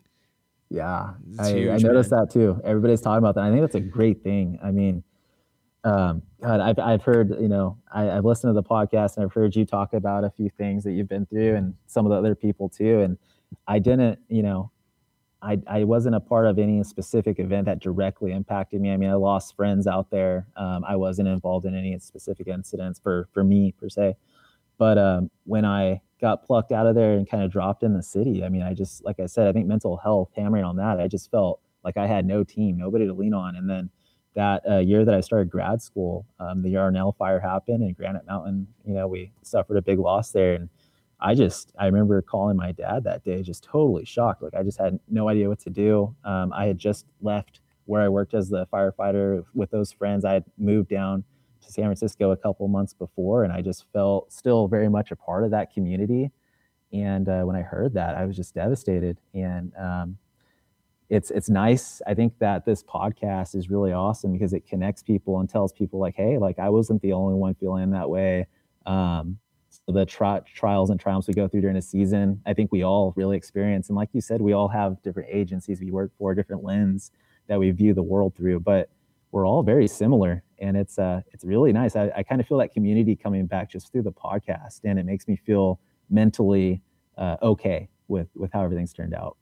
Yeah, 0.70 1.14
I, 1.40 1.52
huge, 1.52 1.70
I, 1.70 1.88
noticed 1.88 2.12
man. 2.12 2.22
that 2.22 2.32
too. 2.32 2.60
Everybody's 2.64 3.02
talking 3.02 3.20
about 3.20 3.36
that. 3.36 3.44
I 3.44 3.50
think 3.50 3.62
that's 3.62 3.76
a 3.76 3.80
great 3.80 4.24
thing. 4.24 4.60
I 4.62 4.72
mean, 4.72 5.04
um, 5.84 6.22
God, 6.42 6.60
I've 6.60 6.80
I've 6.80 7.04
heard 7.04 7.30
you 7.40 7.48
know 7.48 7.78
I, 7.94 8.04
have 8.04 8.26
listened 8.26 8.50
to 8.50 8.54
the 8.54 8.68
podcast 8.68 9.16
and 9.16 9.26
I've 9.26 9.34
heard 9.34 9.56
you 9.56 9.66
talk 9.66 9.94
about 9.94 10.24
a 10.24 10.30
few 10.30 10.50
things 10.50 10.84
that 10.84 10.92
you've 10.92 11.08
been 11.08 11.26
through 11.28 11.56
and 11.56 11.74
some 11.86 12.06
of 12.06 12.10
the 12.10 12.18
other 12.18 12.36
people 12.36 12.68
too. 12.68 13.02
And 13.02 13.18
I 13.68 13.80
didn't, 13.80 14.20
you 14.28 14.44
know, 14.44 14.72
I, 15.42 15.60
I 15.68 15.84
wasn't 15.84 16.16
a 16.16 16.20
part 16.20 16.48
of 16.48 16.58
any 16.58 16.84
specific 16.84 17.40
event 17.40 17.66
that 17.66 17.80
directly 17.80 18.32
impacted 18.32 18.82
me. 18.82 18.92
I 18.92 18.98
mean, 18.98 19.10
I 19.10 19.14
lost 19.14 19.56
friends 19.56 19.86
out 19.86 20.10
there. 20.10 20.48
Um, 20.56 20.84
I 20.88 20.96
wasn't 20.96 21.28
involved 21.28 21.66
in 21.66 21.76
any 21.76 21.98
specific 22.00 22.48
incidents 22.48 23.00
for 23.00 23.28
for 23.34 23.44
me 23.44 23.74
per 23.80 23.90
se. 23.90 24.16
But 24.78 24.98
um, 24.98 25.30
when 25.46 25.66
I 25.66 26.02
got 26.20 26.44
plucked 26.46 26.72
out 26.72 26.88
of 26.88 26.96
there 26.96 27.14
and 27.14 27.30
kind 27.30 27.44
of 27.44 27.52
dropped 27.52 27.84
in 27.84 27.94
the 27.94 28.04
city, 28.04 28.44
I 28.44 28.50
mean, 28.50 28.64
I 28.64 28.74
just 28.74 29.06
like 29.06 29.20
I 29.20 29.28
said, 29.28 29.48
I 29.48 29.54
think 29.54 29.68
mental 29.68 29.98
health 29.98 30.32
hammering 30.36 30.64
on 30.64 30.78
that. 30.78 31.00
I 31.00 31.08
just 31.08 31.30
felt 31.30 31.60
like 31.84 31.98
I 31.98 32.08
had 32.08 32.26
no 32.26 32.44
team, 32.44 32.78
nobody 32.78 33.06
to 33.06 33.14
lean 33.14 33.34
on. 33.34 33.56
And 33.56 33.70
then 33.70 33.90
that 34.36 34.62
uh, 34.70 34.78
year 34.78 35.06
that 35.06 35.16
I 35.16 35.22
started 35.22 35.50
grad 35.50 35.82
school, 35.82 36.26
um, 36.40 36.62
the 36.62 36.70
Yarnell 36.70 37.14
fire 37.14 37.40
happened 37.40 37.82
and 37.84 37.96
Granite 37.96 38.26
Mountain. 38.28 38.68
You 38.86 38.94
know, 38.94 39.08
we 39.08 39.32
suffered 39.42 39.78
a 39.78 39.82
big 39.82 40.00
loss 40.00 40.32
there, 40.32 40.54
and 40.54 40.70
I 41.20 41.34
just 41.34 41.74
I 41.80 41.86
remember 41.86 42.22
calling 42.22 42.58
my 42.58 42.72
dad 42.72 43.04
that 43.06 43.24
day, 43.24 43.42
just 43.42 43.64
totally 43.64 44.06
shocked. 44.06 44.44
Like 44.44 44.54
I 44.54 44.64
just 44.64 44.80
had 44.80 45.00
no 45.10 45.30
idea 45.30 45.50
what 45.50 45.60
to 45.60 45.70
do. 45.70 46.16
Um, 46.24 46.54
I 46.54 46.66
had 46.66 46.78
just 46.78 47.06
left 47.22 47.62
where 47.86 48.02
I 48.02 48.10
worked 48.10 48.34
as 48.34 48.50
the 48.50 48.68
firefighter 48.68 49.44
with 49.54 49.72
those 49.72 49.92
friends. 49.92 50.26
I 50.26 50.34
had 50.34 50.44
moved 50.58 50.90
down 50.90 51.24
to 51.62 51.72
San 51.72 51.86
Francisco 51.86 52.32
a 52.32 52.38
couple 52.38 52.68
months 52.68 52.94
before, 52.94 53.44
and 53.44 53.52
I 53.52 53.62
just 53.62 53.86
felt 53.94 54.32
still 54.32 54.68
very 54.68 54.90
much 54.90 55.12
a 55.12 55.16
part 55.16 55.44
of 55.44 55.52
that 55.52 55.74
community. 55.74 56.32
And 56.94 57.28
uh, 57.28 57.44
when 57.44 57.56
I 57.56 57.62
heard 57.62 57.94
that, 57.96 58.16
I 58.16 58.26
was 58.26 58.36
just 58.36 58.54
devastated. 58.54 59.18
And 59.34 59.74
um, 59.76 60.18
it's 61.10 61.32
it's 61.32 61.50
nice. 61.50 62.02
I 62.06 62.14
think 62.14 62.38
that 62.40 62.66
this 62.66 62.84
podcast 62.84 63.56
is 63.56 63.70
really 63.70 63.94
awesome 63.94 64.34
because 64.34 64.54
it 64.54 64.68
connects 64.68 65.02
people 65.02 65.40
and 65.40 65.50
tells 65.50 65.74
people 65.74 66.00
like, 66.00 66.16
hey, 66.16 66.38
like 66.38 66.60
I 66.60 66.70
wasn't 66.70 67.02
the 67.02 67.14
only 67.14 67.36
one 67.36 67.56
feeling 67.56 67.92
that 67.92 68.10
way. 68.10 68.48
Um, 68.86 69.40
the 69.88 70.06
tri- 70.06 70.42
trials 70.54 70.90
and 70.90 71.00
triumphs 71.00 71.28
we 71.28 71.34
go 71.34 71.48
through 71.48 71.62
during 71.62 71.78
a 71.78 71.82
season, 71.82 72.42
I 72.46 72.54
think 72.54 72.72
we 72.72 72.84
all 72.84 73.14
really 73.16 73.38
experience. 73.38 73.90
And 73.90 73.96
like 73.96 74.10
you 74.14 74.22
said, 74.22 74.42
we 74.42 74.54
all 74.54 74.68
have 74.68 75.02
different 75.02 75.30
agencies 75.32 75.80
we 75.80 75.92
work 75.92 76.12
for, 76.18 76.34
different 76.36 76.64
lens 76.64 77.12
that 77.48 77.58
we 77.58 77.72
view 77.72 77.94
the 77.94 78.04
world 78.04 78.36
through, 78.36 78.60
but 78.60 78.90
we're 79.32 79.48
all 79.48 79.64
very 79.64 79.88
similar. 79.88 80.44
And 80.60 80.76
it's 80.76 81.00
uh, 81.00 81.22
it's 81.32 81.46
really 81.46 81.72
nice. 81.72 81.96
I, 81.96 82.12
I 82.18 82.24
kind 82.24 82.42
of 82.42 82.48
feel 82.48 82.58
that 82.58 82.74
community 82.74 83.16
coming 83.16 83.46
back 83.46 83.70
just 83.70 83.92
through 83.92 84.04
the 84.04 84.12
podcast, 84.12 84.82
and 84.84 84.98
it 84.98 85.06
makes 85.06 85.28
me 85.28 85.36
feel 85.36 85.80
mentally 86.10 86.82
uh, 87.18 87.38
okay 87.42 87.88
with 88.08 88.28
with 88.36 88.52
how 88.52 88.64
everything's 88.64 88.94
turned 88.94 89.14
out 89.14 89.38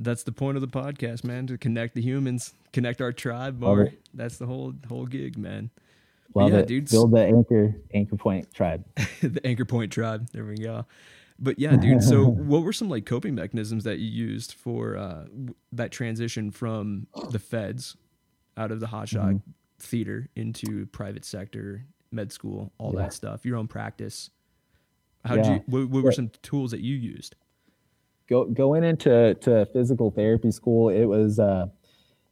that's 0.00 0.22
the 0.22 0.32
point 0.32 0.56
of 0.56 0.60
the 0.60 0.68
podcast, 0.68 1.24
man, 1.24 1.46
to 1.48 1.58
connect 1.58 1.94
the 1.94 2.00
humans, 2.00 2.54
connect 2.72 3.00
our 3.00 3.12
tribe 3.12 3.60
more. 3.60 3.92
That's 4.14 4.38
the 4.38 4.46
whole 4.46 4.74
whole 4.88 5.06
gig, 5.06 5.36
man. 5.36 5.70
Love 6.34 6.52
yeah, 6.52 6.58
it. 6.58 6.66
dude. 6.66 6.90
Build 6.90 7.12
the 7.12 7.24
anchor 7.24 7.74
anchor 7.94 8.16
point 8.16 8.52
tribe. 8.54 8.84
the 9.22 9.40
anchor 9.44 9.64
point 9.64 9.92
tribe. 9.92 10.28
There 10.32 10.44
we 10.44 10.56
go. 10.56 10.86
But 11.38 11.58
yeah, 11.58 11.76
dude. 11.80 12.02
So, 12.02 12.24
what 12.24 12.62
were 12.62 12.72
some 12.72 12.88
like 12.88 13.06
coping 13.06 13.34
mechanisms 13.34 13.84
that 13.84 13.98
you 13.98 14.08
used 14.08 14.54
for 14.54 14.96
uh, 14.96 15.24
that 15.72 15.90
transition 15.90 16.50
from 16.50 17.06
the 17.30 17.38
feds 17.38 17.96
out 18.56 18.70
of 18.70 18.80
the 18.80 18.86
hotshot 18.86 19.34
mm-hmm. 19.34 19.50
theater 19.78 20.28
into 20.36 20.86
private 20.86 21.24
sector, 21.24 21.84
med 22.10 22.32
school, 22.32 22.72
all 22.78 22.92
yeah. 22.94 23.02
that 23.02 23.12
stuff, 23.12 23.44
your 23.44 23.56
own 23.56 23.68
practice? 23.68 24.30
How 25.24 25.36
yeah. 25.36 25.54
you? 25.54 25.62
What, 25.66 25.88
what 25.90 26.04
were 26.04 26.12
some 26.12 26.30
tools 26.42 26.72
that 26.72 26.80
you 26.80 26.94
used? 26.94 27.36
go, 28.28 28.44
going 28.44 28.84
into 28.84 29.34
to 29.34 29.66
physical 29.66 30.10
therapy 30.10 30.50
school, 30.50 30.88
it 30.90 31.06
was, 31.06 31.38
uh, 31.38 31.66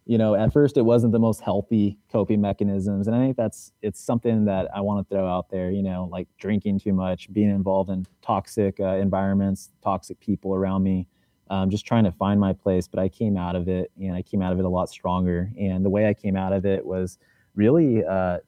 you 0.06 0.18
know, 0.18 0.36
at 0.36 0.52
first 0.52 0.76
it 0.76 0.82
wasn't 0.82 1.12
the 1.12 1.18
most 1.18 1.40
healthy 1.40 1.98
coping 2.10 2.40
mechanisms, 2.40 3.08
and 3.08 3.16
I 3.16 3.18
think 3.18 3.36
that's 3.36 3.72
it's 3.82 4.00
something 4.00 4.44
that 4.44 4.68
I 4.74 4.80
want 4.80 5.06
to 5.06 5.14
throw 5.14 5.26
out 5.26 5.50
there. 5.50 5.70
You 5.70 5.82
know, 5.82 6.08
like 6.10 6.28
drinking 6.38 6.78
too 6.78 6.92
much, 6.92 7.32
being 7.32 7.50
involved 7.50 7.90
in 7.90 8.06
toxic 8.22 8.78
uh, 8.78 8.96
environments, 8.96 9.72
toxic 9.82 10.20
people 10.20 10.54
around 10.54 10.84
me. 10.84 11.08
Um, 11.48 11.70
just 11.70 11.86
trying 11.86 12.04
to 12.04 12.12
find 12.12 12.40
my 12.40 12.52
place, 12.52 12.88
but 12.88 12.98
I 12.98 13.08
came 13.08 13.36
out 13.36 13.56
of 13.56 13.68
it, 13.68 13.90
and 14.00 14.14
I 14.14 14.22
came 14.22 14.42
out 14.42 14.52
of 14.52 14.58
it 14.60 14.64
a 14.64 14.68
lot 14.68 14.88
stronger. 14.88 15.50
And 15.58 15.84
the 15.84 15.90
way 15.90 16.08
I 16.08 16.14
came 16.14 16.36
out 16.36 16.52
of 16.52 16.64
it 16.64 16.84
was 16.84 17.18
really 17.54 18.04
uh, 18.04 18.38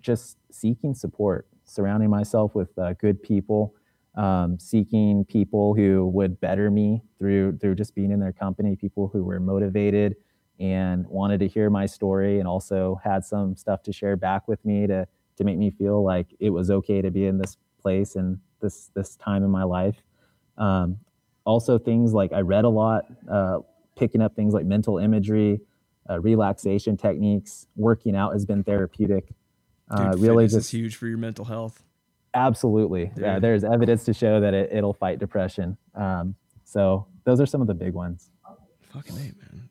just 0.00 0.38
seeking 0.50 0.94
support, 0.94 1.46
surrounding 1.64 2.10
myself 2.10 2.54
with 2.54 2.76
uh, 2.78 2.92
good 2.94 3.22
people 3.22 3.74
um, 4.16 4.58
seeking 4.60 5.24
people 5.24 5.74
who 5.74 6.06
would 6.06 6.40
better 6.40 6.70
me 6.70 7.02
through 7.18 7.58
through 7.58 7.74
just 7.74 7.94
being 7.96 8.12
in 8.12 8.20
their 8.20 8.32
company, 8.32 8.76
people 8.76 9.08
who 9.12 9.24
were 9.24 9.40
motivated 9.40 10.14
and 10.60 11.06
wanted 11.06 11.40
to 11.40 11.48
hear 11.48 11.70
my 11.70 11.86
story, 11.86 12.38
and 12.38 12.48
also 12.48 13.00
had 13.02 13.24
some 13.24 13.56
stuff 13.56 13.82
to 13.84 13.92
share 13.92 14.16
back 14.16 14.48
with 14.48 14.64
me 14.64 14.86
to 14.86 15.06
to 15.36 15.44
make 15.44 15.58
me 15.58 15.70
feel 15.70 16.04
like 16.04 16.28
it 16.38 16.50
was 16.50 16.70
okay 16.70 17.02
to 17.02 17.10
be 17.10 17.26
in 17.26 17.38
this 17.38 17.56
place 17.80 18.16
and 18.16 18.38
this 18.60 18.90
this 18.94 19.16
time 19.16 19.42
in 19.42 19.50
my 19.50 19.64
life. 19.64 20.02
Um, 20.56 20.98
also, 21.44 21.78
things 21.78 22.12
like 22.12 22.32
I 22.32 22.40
read 22.40 22.64
a 22.64 22.68
lot, 22.68 23.04
uh, 23.30 23.58
picking 23.96 24.22
up 24.22 24.34
things 24.34 24.54
like 24.54 24.64
mental 24.64 24.98
imagery, 24.98 25.60
uh, 26.08 26.20
relaxation 26.20 26.96
techniques. 26.96 27.66
Working 27.76 28.16
out 28.16 28.32
has 28.32 28.46
been 28.46 28.64
therapeutic. 28.64 29.28
Uh, 29.90 30.12
Dude, 30.12 30.22
really, 30.22 30.48
just 30.48 30.70
huge 30.70 30.96
for 30.96 31.06
your 31.06 31.18
mental 31.18 31.44
health. 31.44 31.82
Absolutely. 32.32 33.12
Yeah. 33.16 33.38
there's 33.38 33.62
evidence 33.62 34.04
to 34.04 34.12
show 34.12 34.40
that 34.40 34.54
it, 34.54 34.72
it'll 34.72 34.92
fight 34.92 35.20
depression. 35.20 35.76
Um, 35.94 36.34
so 36.64 37.06
those 37.24 37.40
are 37.40 37.46
some 37.46 37.60
of 37.60 37.68
the 37.68 37.74
big 37.74 37.94
ones. 37.94 38.30
Fucking 38.92 39.14
A, 39.16 39.20
man. 39.20 39.68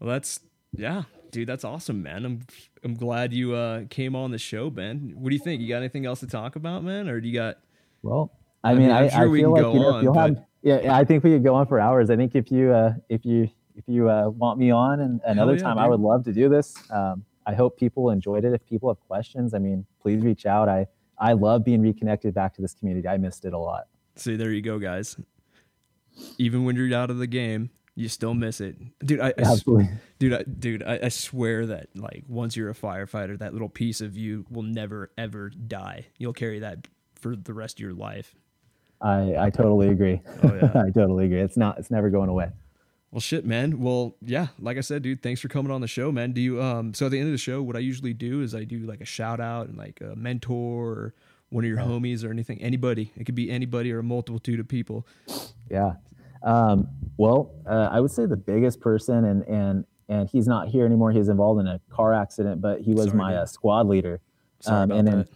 Well, 0.00 0.10
that's, 0.10 0.40
yeah, 0.76 1.04
dude, 1.30 1.48
that's 1.48 1.64
awesome, 1.64 2.02
man. 2.02 2.24
I'm, 2.24 2.42
I'm 2.84 2.94
glad 2.94 3.32
you 3.32 3.54
uh, 3.54 3.84
came 3.88 4.14
on 4.14 4.30
the 4.30 4.38
show, 4.38 4.70
Ben. 4.70 5.14
What 5.16 5.30
do 5.30 5.34
you 5.34 5.42
think? 5.42 5.62
You 5.62 5.68
got 5.68 5.78
anything 5.78 6.06
else 6.06 6.20
to 6.20 6.26
talk 6.26 6.56
about, 6.56 6.84
man? 6.84 7.08
Or 7.08 7.20
do 7.20 7.28
you 7.28 7.34
got, 7.34 7.58
well, 8.02 8.32
I, 8.62 8.72
I 8.72 8.74
mean, 8.74 8.90
I, 8.90 9.08
sure 9.08 9.20
I 9.20 9.38
feel 9.38 9.52
like, 9.52 9.74
you 9.74 9.80
know, 9.80 9.94
on, 9.94 10.04
you'll 10.04 10.14
but... 10.14 10.28
have, 10.30 10.44
yeah, 10.62 10.96
I 10.96 11.04
think 11.04 11.24
we 11.24 11.30
could 11.30 11.44
go 11.44 11.54
on 11.54 11.66
for 11.66 11.80
hours. 11.80 12.10
I 12.10 12.16
think 12.16 12.34
if 12.34 12.50
you, 12.50 12.72
uh, 12.72 12.94
if 13.08 13.24
you, 13.24 13.48
if 13.74 13.84
you 13.86 14.08
uh, 14.10 14.28
want 14.28 14.58
me 14.58 14.70
on 14.70 15.00
and 15.00 15.20
another 15.24 15.54
yeah, 15.54 15.62
time, 15.62 15.76
dude. 15.76 15.84
I 15.84 15.88
would 15.88 16.00
love 16.00 16.24
to 16.24 16.32
do 16.32 16.48
this. 16.48 16.74
Um, 16.90 17.24
I 17.46 17.54
hope 17.54 17.78
people 17.78 18.10
enjoyed 18.10 18.44
it. 18.44 18.52
If 18.52 18.66
people 18.66 18.88
have 18.88 19.00
questions, 19.06 19.54
I 19.54 19.58
mean, 19.58 19.86
please 20.02 20.22
reach 20.22 20.46
out. 20.46 20.68
I, 20.68 20.86
I 21.18 21.32
love 21.32 21.64
being 21.64 21.80
reconnected 21.80 22.34
back 22.34 22.54
to 22.54 22.62
this 22.62 22.74
community. 22.74 23.06
I 23.06 23.16
missed 23.18 23.44
it 23.44 23.52
a 23.52 23.58
lot. 23.58 23.86
See, 24.16 24.34
there 24.34 24.50
you 24.50 24.62
go, 24.62 24.78
guys. 24.78 25.16
Even 26.38 26.64
when 26.64 26.74
you're 26.74 26.92
out 26.94 27.10
of 27.10 27.18
the 27.18 27.26
game, 27.26 27.70
you 27.96 28.08
still 28.08 28.34
miss 28.34 28.60
it, 28.60 28.76
dude. 29.04 29.20
I, 29.20 29.32
Absolutely, 29.38 29.86
I, 29.86 29.98
dude, 30.18 30.32
I, 30.34 30.42
dude. 30.42 30.82
I, 30.82 31.00
I 31.04 31.08
swear 31.08 31.66
that 31.66 31.88
like 31.96 32.24
once 32.28 32.54
you're 32.56 32.70
a 32.70 32.74
firefighter, 32.74 33.38
that 33.38 33.54
little 33.54 33.70
piece 33.70 34.00
of 34.00 34.16
you 34.16 34.44
will 34.50 34.62
never 34.62 35.10
ever 35.16 35.48
die. 35.48 36.06
You'll 36.18 36.34
carry 36.34 36.58
that 36.60 36.86
for 37.14 37.34
the 37.34 37.54
rest 37.54 37.78
of 37.78 37.80
your 37.80 37.94
life. 37.94 38.34
I 39.00 39.34
I 39.36 39.50
totally 39.50 39.88
agree. 39.88 40.20
Oh, 40.42 40.54
yeah. 40.54 40.70
I 40.86 40.90
totally 40.90 41.24
agree. 41.24 41.40
It's 41.40 41.56
not. 41.56 41.78
It's 41.78 41.90
never 41.90 42.10
going 42.10 42.28
away. 42.28 42.50
Well, 43.10 43.20
shit, 43.22 43.46
man. 43.46 43.80
Well, 43.80 44.16
yeah, 44.20 44.48
like 44.58 44.76
I 44.76 44.82
said, 44.82 45.00
dude, 45.00 45.22
thanks 45.22 45.40
for 45.40 45.48
coming 45.48 45.72
on 45.72 45.80
the 45.80 45.88
show, 45.88 46.12
man. 46.12 46.32
Do 46.32 46.42
you 46.42 46.62
um 46.62 46.92
so 46.92 47.06
at 47.06 47.12
the 47.12 47.18
end 47.18 47.28
of 47.28 47.32
the 47.32 47.38
show, 47.38 47.62
what 47.62 47.76
I 47.76 47.78
usually 47.78 48.12
do 48.12 48.42
is 48.42 48.54
I 48.54 48.64
do 48.64 48.80
like 48.80 49.00
a 49.00 49.06
shout 49.06 49.40
out 49.40 49.68
and 49.68 49.78
like 49.78 50.02
a 50.02 50.14
mentor 50.14 50.92
or 50.92 51.14
one 51.48 51.64
of 51.64 51.70
your 51.70 51.78
homies 51.78 52.24
or 52.24 52.30
anything, 52.30 52.60
anybody. 52.60 53.12
It 53.16 53.24
could 53.24 53.34
be 53.34 53.50
anybody 53.50 53.90
or 53.90 54.00
a 54.00 54.02
multitude 54.02 54.60
of 54.60 54.68
people. 54.68 55.06
Yeah. 55.70 55.94
Um, 56.46 56.88
well, 57.18 57.52
uh, 57.68 57.88
I 57.90 58.00
would 58.00 58.12
say 58.12 58.24
the 58.24 58.36
biggest 58.36 58.80
person, 58.80 59.24
and 59.24 59.42
and 59.48 59.84
and 60.08 60.30
he's 60.30 60.46
not 60.46 60.68
here 60.68 60.86
anymore. 60.86 61.10
He's 61.10 61.28
involved 61.28 61.60
in 61.60 61.66
a 61.66 61.80
car 61.90 62.14
accident, 62.14 62.62
but 62.62 62.80
he 62.80 62.94
was 62.94 63.06
Sorry, 63.06 63.18
my 63.18 63.36
uh, 63.36 63.46
squad 63.46 63.88
leader. 63.88 64.20
Sorry 64.60 64.84
um, 64.84 64.90
and 64.92 65.06
then, 65.06 65.18
that. 65.18 65.28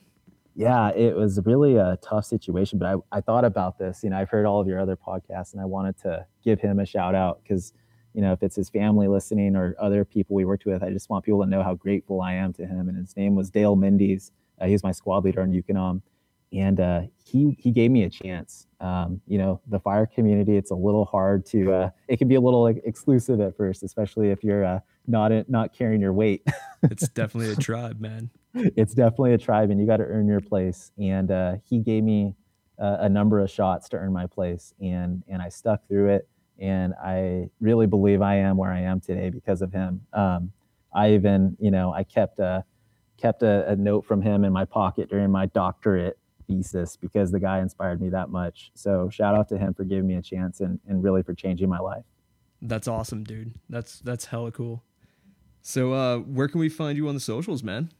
yeah, 0.55 0.91
it 0.91 1.17
was 1.17 1.41
really 1.45 1.77
a 1.77 1.99
tough 2.01 2.25
situation. 2.25 2.79
But 2.79 2.87
I 2.87 3.19
I 3.19 3.21
thought 3.21 3.45
about 3.45 3.77
this. 3.77 4.05
You 4.05 4.11
know, 4.11 4.19
I've 4.19 4.31
heard 4.31 4.47
all 4.47 4.61
of 4.61 4.69
your 4.69 4.79
other 4.79 4.97
podcasts, 4.97 5.53
and 5.53 5.61
I 5.61 5.65
wanted 5.65 5.99
to 6.03 6.25
give 6.45 6.61
him 6.61 6.79
a 6.79 6.87
shout 6.87 7.17
out 7.17 7.43
because 7.43 7.73
you 8.15 8.23
know 8.23 8.33
if 8.33 8.43
it's 8.45 8.55
his 8.55 8.71
family 8.71 9.09
listening 9.09 9.57
or 9.57 9.75
other 9.81 10.05
people 10.05 10.37
we 10.37 10.45
worked 10.45 10.65
with, 10.65 10.83
I 10.83 10.91
just 10.91 11.11
want 11.11 11.25
people 11.25 11.43
to 11.43 11.51
know 11.51 11.65
how 11.65 11.75
grateful 11.75 12.21
I 12.23 12.35
am 12.35 12.53
to 12.55 12.67
him. 12.67 12.89
And 12.89 12.97
his 12.97 13.17
name 13.17 13.35
was 13.35 13.51
Dale 13.51 13.75
Mendes. 13.75 14.31
Uh, 14.61 14.67
he 14.67 14.73
was 14.73 14.85
my 14.85 14.93
squad 14.93 15.25
leader 15.25 15.41
on 15.41 15.51
Ukonom, 15.51 16.03
and 16.53 16.79
uh, 16.79 17.03
he 17.25 17.57
he 17.59 17.73
gave 17.73 17.91
me 17.91 18.05
a 18.05 18.11
chance. 18.11 18.69
Um, 18.81 19.21
you 19.27 19.39
know, 19.39 19.61
the 19.69 19.79
fire 19.79 20.07
community, 20.07 20.57
it's 20.57 20.71
a 20.71 20.75
little 20.75 21.05
hard 21.05 21.45
to. 21.47 21.73
Uh, 21.73 21.91
it 22.09 22.19
can 22.19 22.29
be 22.29 22.35
a 22.35 22.41
little 22.41 22.63
like, 22.63 22.81
exclusive 22.85 23.41
at 23.41 23.57
first, 23.57 23.83
especially 23.83 24.31
if 24.31 24.43
you're 24.43 24.65
uh, 24.65 24.81
not 25.07 25.33
not 25.49 25.75
carrying 25.75 26.01
your 26.01 26.13
weight. 26.13 26.47
it's 26.83 27.09
definitely 27.09 27.53
a 27.53 27.57
tribe, 27.57 28.01
man. 28.01 28.31
It's 28.55 28.95
definitely 28.95 29.35
a 29.35 29.39
tribe, 29.39 29.71
and 29.71 29.81
you 29.81 29.87
got 29.87 29.99
to 29.99 30.05
earn 30.05 30.27
your 30.27 30.41
place. 30.41 30.93
And 30.99 31.31
uh, 31.31 31.57
he 31.69 31.79
gave 31.79 32.03
me 32.03 32.35
a 32.79 33.11
number 33.11 33.39
of 33.39 33.51
shots 33.51 33.91
to 33.91 33.99
earn 33.99 34.13
my 34.13 34.27
place, 34.27 34.73
and 34.81 35.23
and 35.29 35.43
I 35.43 35.51
stuck 35.51 35.87
through 35.87 36.15
it. 36.15 36.29
And 36.59 36.95
I 37.03 37.49
really 37.61 37.87
believe 37.87 38.23
I 38.23 38.37
am 38.37 38.57
where 38.57 38.73
I 38.73 38.81
am 38.81 39.01
today 39.01 39.31
because 39.31 39.63
of 39.63 39.73
him. 39.73 40.03
Um, 40.13 40.53
I 40.93 41.13
even, 41.13 41.57
you 41.59 41.71
know, 41.71 41.93
I 41.93 42.05
kept 42.05 42.39
a 42.39 42.65
kept 43.17 43.43
a, 43.43 43.69
a 43.71 43.77
note 43.77 44.07
from 44.07 44.23
him 44.23 44.45
in 44.45 44.53
my 44.53 44.65
pocket 44.65 45.11
during 45.11 45.31
my 45.31 45.47
doctorate 45.47 46.19
thesis 46.51 46.97
because 46.97 47.31
the 47.31 47.41
guy 47.41 47.61
inspired 47.61 48.01
me 48.01 48.09
that 48.11 48.31
much. 48.31 48.71
So 48.75 49.09
shout 49.09 49.35
out 49.35 49.49
to 49.51 49.59
him 49.59 49.73
for 49.73 49.85
giving 49.85 50.07
me 50.07 50.17
a 50.17 50.23
chance 50.23 50.61
and, 50.61 50.81
and 50.89 51.03
really 51.03 51.23
for 51.23 51.35
changing 51.35 51.69
my 51.69 51.79
life. 51.79 52.05
That's 52.61 52.89
awesome, 52.89 53.25
dude. 53.25 53.55
That's 53.69 54.01
that's 54.01 54.27
hella 54.27 54.53
cool. 54.53 54.83
So 55.63 55.93
uh, 55.93 56.19
where 56.19 56.49
can 56.49 56.61
we 56.61 56.69
find 56.69 56.97
you 56.97 57.09
on 57.09 57.15
the 57.15 57.21
socials, 57.21 57.63
man? 57.63 57.91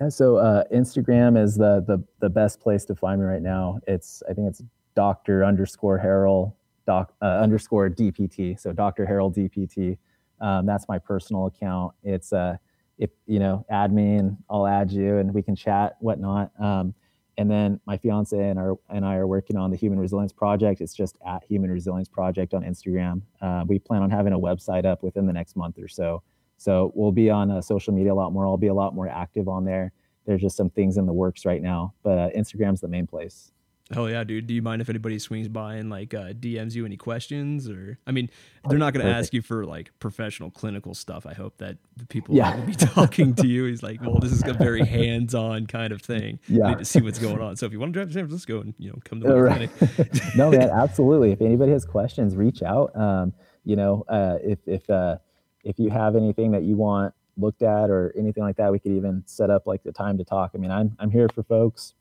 Yeah, 0.00 0.08
so 0.08 0.36
uh, 0.36 0.64
Instagram 0.72 1.40
is 1.40 1.56
the, 1.56 1.84
the 1.86 2.02
the 2.20 2.28
best 2.28 2.60
place 2.60 2.84
to 2.86 2.94
find 2.94 3.20
me 3.20 3.26
right 3.26 3.42
now. 3.42 3.78
It's 3.86 4.22
I 4.28 4.32
think 4.32 4.48
it's 4.48 4.62
Doctor 4.96 5.44
underscore 5.44 5.98
Harrell 5.98 6.54
doc 6.86 7.12
uh, 7.22 7.26
underscore 7.26 7.88
DPT. 7.90 8.58
So 8.58 8.72
Doctor 8.72 9.06
Harrell 9.06 9.32
DPT. 9.32 9.98
Um, 10.40 10.66
that's 10.66 10.88
my 10.88 10.98
personal 10.98 11.46
account. 11.46 11.94
It's 12.02 12.32
uh, 12.32 12.56
if 12.98 13.10
you 13.26 13.38
know, 13.38 13.64
add 13.70 13.92
me 13.92 14.16
and 14.16 14.36
I'll 14.50 14.66
add 14.66 14.90
you 14.90 15.18
and 15.18 15.32
we 15.32 15.42
can 15.42 15.54
chat, 15.54 15.96
whatnot. 16.00 16.50
Um, 16.60 16.94
and 17.38 17.48
then 17.48 17.80
my 17.86 17.96
fiance 17.96 18.36
and 18.36 18.58
our 18.58 18.76
and 18.90 19.06
I 19.06 19.14
are 19.14 19.26
working 19.26 19.56
on 19.56 19.70
the 19.70 19.76
Human 19.76 19.98
Resilience 19.98 20.32
Project. 20.32 20.80
It's 20.80 20.92
just 20.92 21.16
at 21.24 21.44
Human 21.44 21.70
Resilience 21.70 22.08
Project 22.08 22.52
on 22.52 22.62
Instagram. 22.62 23.22
Uh, 23.40 23.64
we 23.66 23.78
plan 23.78 24.02
on 24.02 24.10
having 24.10 24.32
a 24.32 24.38
website 24.38 24.84
up 24.84 25.04
within 25.04 25.24
the 25.24 25.32
next 25.32 25.56
month 25.56 25.78
or 25.78 25.86
so. 25.86 26.22
So 26.58 26.92
we'll 26.96 27.12
be 27.12 27.30
on 27.30 27.52
uh, 27.52 27.60
social 27.60 27.94
media 27.94 28.12
a 28.12 28.14
lot 28.14 28.32
more. 28.32 28.44
I'll 28.44 28.56
be 28.56 28.66
a 28.66 28.74
lot 28.74 28.92
more 28.92 29.08
active 29.08 29.48
on 29.48 29.64
there. 29.64 29.92
There's 30.26 30.42
just 30.42 30.56
some 30.56 30.68
things 30.68 30.98
in 30.98 31.06
the 31.06 31.12
works 31.12 31.46
right 31.46 31.62
now, 31.62 31.94
but 32.02 32.18
uh, 32.18 32.28
Instagram's 32.36 32.80
the 32.80 32.88
main 32.88 33.06
place. 33.06 33.52
Hell 33.90 34.10
yeah, 34.10 34.22
dude. 34.22 34.46
Do 34.46 34.52
you 34.52 34.60
mind 34.60 34.82
if 34.82 34.90
anybody 34.90 35.18
swings 35.18 35.48
by 35.48 35.76
and 35.76 35.88
like 35.88 36.12
uh, 36.12 36.34
DMs 36.34 36.74
you 36.74 36.84
any 36.84 36.98
questions 36.98 37.70
or 37.70 37.98
I 38.06 38.10
mean, 38.12 38.28
they're 38.68 38.76
not 38.78 38.92
going 38.92 39.06
to 39.06 39.10
ask 39.10 39.32
you 39.32 39.40
for 39.40 39.64
like 39.64 39.90
professional 39.98 40.50
clinical 40.50 40.94
stuff. 40.94 41.24
I 41.24 41.32
hope 41.32 41.56
that 41.56 41.78
the 41.96 42.04
people 42.06 42.34
Yeah. 42.34 42.54
will 42.54 42.66
be 42.66 42.74
talking 42.74 43.34
to 43.36 43.46
you. 43.46 43.64
He's 43.64 43.82
like, 43.82 44.02
well, 44.02 44.18
this 44.18 44.30
is 44.32 44.42
a 44.46 44.52
very 44.52 44.84
hands-on 44.86 45.66
kind 45.68 45.90
of 45.94 46.02
thing. 46.02 46.38
I 46.48 46.52
Yeah. 46.52 46.68
need 46.68 46.78
to 46.80 46.84
see 46.84 47.00
what's 47.00 47.18
going 47.18 47.40
on. 47.40 47.56
So 47.56 47.64
if 47.64 47.72
you 47.72 47.80
want 47.80 47.94
to 47.94 47.98
drive 47.98 48.08
to 48.08 48.12
San 48.12 48.24
Francisco 48.26 48.60
and 48.60 48.74
you 48.78 48.90
know 48.90 48.98
come 49.04 49.20
to 49.22 49.26
the 49.28 49.40
right. 49.40 49.70
clinic, 49.70 50.36
no, 50.36 50.50
man, 50.50 50.68
absolutely. 50.74 51.32
If 51.32 51.40
anybody 51.40 51.72
has 51.72 51.86
questions, 51.86 52.36
reach 52.36 52.62
out. 52.62 52.94
Um, 52.94 53.32
you 53.64 53.76
know, 53.76 54.04
uh, 54.08 54.36
if 54.42 54.58
if 54.66 54.88
uh, 54.90 55.16
if 55.64 55.78
you 55.78 55.88
have 55.88 56.14
anything 56.14 56.50
that 56.50 56.62
you 56.64 56.76
want 56.76 57.14
looked 57.38 57.62
at 57.62 57.88
or 57.88 58.12
anything 58.18 58.42
like 58.42 58.56
that, 58.56 58.70
we 58.70 58.78
could 58.78 58.92
even 58.92 59.22
set 59.24 59.48
up 59.48 59.66
like 59.66 59.82
the 59.82 59.92
time 59.92 60.18
to 60.18 60.24
talk. 60.24 60.50
I 60.54 60.58
mean, 60.58 60.70
I'm 60.70 60.94
I'm 60.98 61.10
here 61.10 61.28
for 61.34 61.42
folks. 61.42 61.94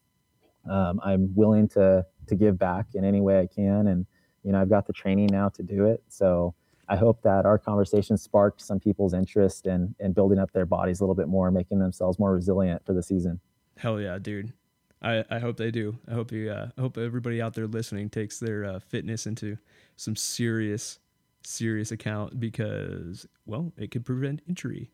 Um, 0.70 1.00
I'm 1.04 1.34
willing 1.36 1.68
to 1.70 2.06
to 2.28 2.36
give 2.36 2.58
back 2.58 2.88
in 2.94 3.06
any 3.06 3.22
way 3.22 3.40
I 3.40 3.48
can, 3.48 3.88
and 3.88 4.06
you 4.44 4.52
know, 4.52 4.62
I've 4.62 4.70
got 4.70 4.88
the 4.88 4.94
training 4.94 5.30
now 5.32 5.50
to 5.50 5.64
do 5.64 5.86
it. 5.86 6.04
So 6.10 6.54
I 6.90 6.96
hope 6.96 7.22
that 7.24 7.46
our 7.46 7.58
conversation 7.58 8.18
sparked 8.18 8.62
some 8.62 8.80
people's 8.80 9.14
interest 9.14 9.68
in 9.68 9.96
in 10.00 10.14
building 10.14 10.40
up 10.40 10.52
their 10.52 10.66
bodies 10.66 11.00
a 11.00 11.04
little 11.04 11.16
bit 11.16 11.28
more, 11.28 11.52
making 11.52 11.80
themselves 11.80 12.20
more 12.20 12.34
resilient 12.34 12.86
for 12.86 12.94
the 12.94 13.04
season. 13.04 13.40
hell 13.78 14.00
yeah, 14.00 14.18
dude. 14.20 14.54
I, 15.02 15.24
I 15.30 15.40
hope 15.40 15.58
they 15.58 15.70
do. 15.70 16.00
I 16.08 16.14
hope 16.14 16.32
you. 16.32 16.50
Uh, 16.50 16.70
I 16.78 16.82
hope 16.82 16.98
everybody 16.98 17.42
out 17.42 17.54
there 17.54 17.68
listening 17.68 18.10
takes 18.10 18.40
their 18.40 18.66
uh, 18.66 18.80
fitness 18.80 19.28
into 19.28 19.58
some 19.96 20.16
serious, 20.16 21.00
serious 21.44 21.92
account 21.92 22.40
because 22.40 23.28
well, 23.46 23.72
it 23.78 23.92
could 23.92 24.06
prevent 24.06 24.42
injury. 24.48 24.92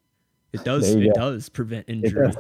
It 0.54 0.64
does. 0.64 0.94
It 0.94 1.06
go. 1.08 1.14
does 1.14 1.50
prevent 1.50 1.86
It 1.90 1.94
injury. 1.94 2.32
does. 2.32 2.38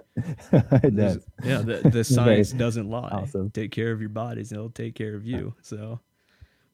it 0.83 0.95
does. 0.95 1.25
Yeah, 1.43 1.57
the, 1.63 1.81
the 1.89 2.03
science 2.15 2.51
doesn't 2.51 2.89
lie. 2.89 3.09
awesome. 3.09 3.49
Take 3.51 3.71
care 3.71 3.91
of 3.91 3.99
your 4.01 4.09
bodies, 4.09 4.51
and 4.51 4.59
it'll 4.59 4.69
take 4.69 4.93
care 4.95 5.15
of 5.15 5.25
you. 5.25 5.55
So, 5.61 5.99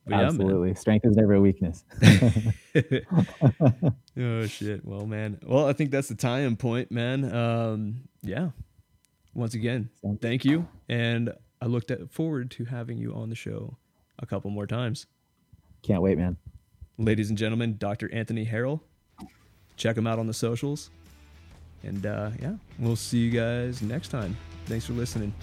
but 0.06 0.12
yeah, 0.12 0.18
man. 0.18 0.26
Absolutely. 0.28 0.76
Strength 0.76 1.06
is 1.06 1.16
never 1.16 1.34
a 1.36 1.42
weakness. 1.42 1.86
oh 4.18 4.46
shit. 4.48 4.84
Well, 4.86 5.06
man. 5.06 5.40
Well, 5.46 5.68
I 5.68 5.74
think 5.74 5.92
that's 5.92 6.10
the 6.10 6.16
tie-in 6.16 6.58
point, 6.58 6.92
man. 6.92 7.34
Um, 7.34 8.02
yeah. 8.22 8.50
Once 9.34 9.54
again, 9.54 9.90
thank 10.22 10.44
you, 10.44 10.68
and 10.90 11.32
I 11.62 11.68
looked 11.68 11.92
at, 11.92 12.12
forward 12.12 12.52
to 12.52 12.66
having 12.66 12.98
you 12.98 13.14
on 13.14 13.30
the 13.30 13.36
show 13.36 13.78
a 14.18 14.26
couple 14.26 14.50
more 14.52 14.68
times, 14.68 15.06
Can't 15.84 16.02
wait, 16.02 16.18
man. 16.18 16.36
ladies 16.98 17.30
and 17.30 17.38
gentlemen. 17.38 17.76
Dr. 17.78 18.12
Anthony 18.14 18.46
Harrell. 18.46 18.82
Check 19.78 19.96
him 19.98 20.08
out 20.08 20.20
on 20.20 20.28
the 20.28 20.34
socials, 20.34 20.90
and 21.84 22.06
uh, 22.06 22.32
yeah, 22.42 22.54
we'll 22.78 22.96
see 22.96 23.20
you 23.20 23.32
guys 23.32 23.82
next 23.82 24.10
time. 24.10 24.38
Thanks 24.66 24.86
for 24.86 24.94
listening. 24.94 25.34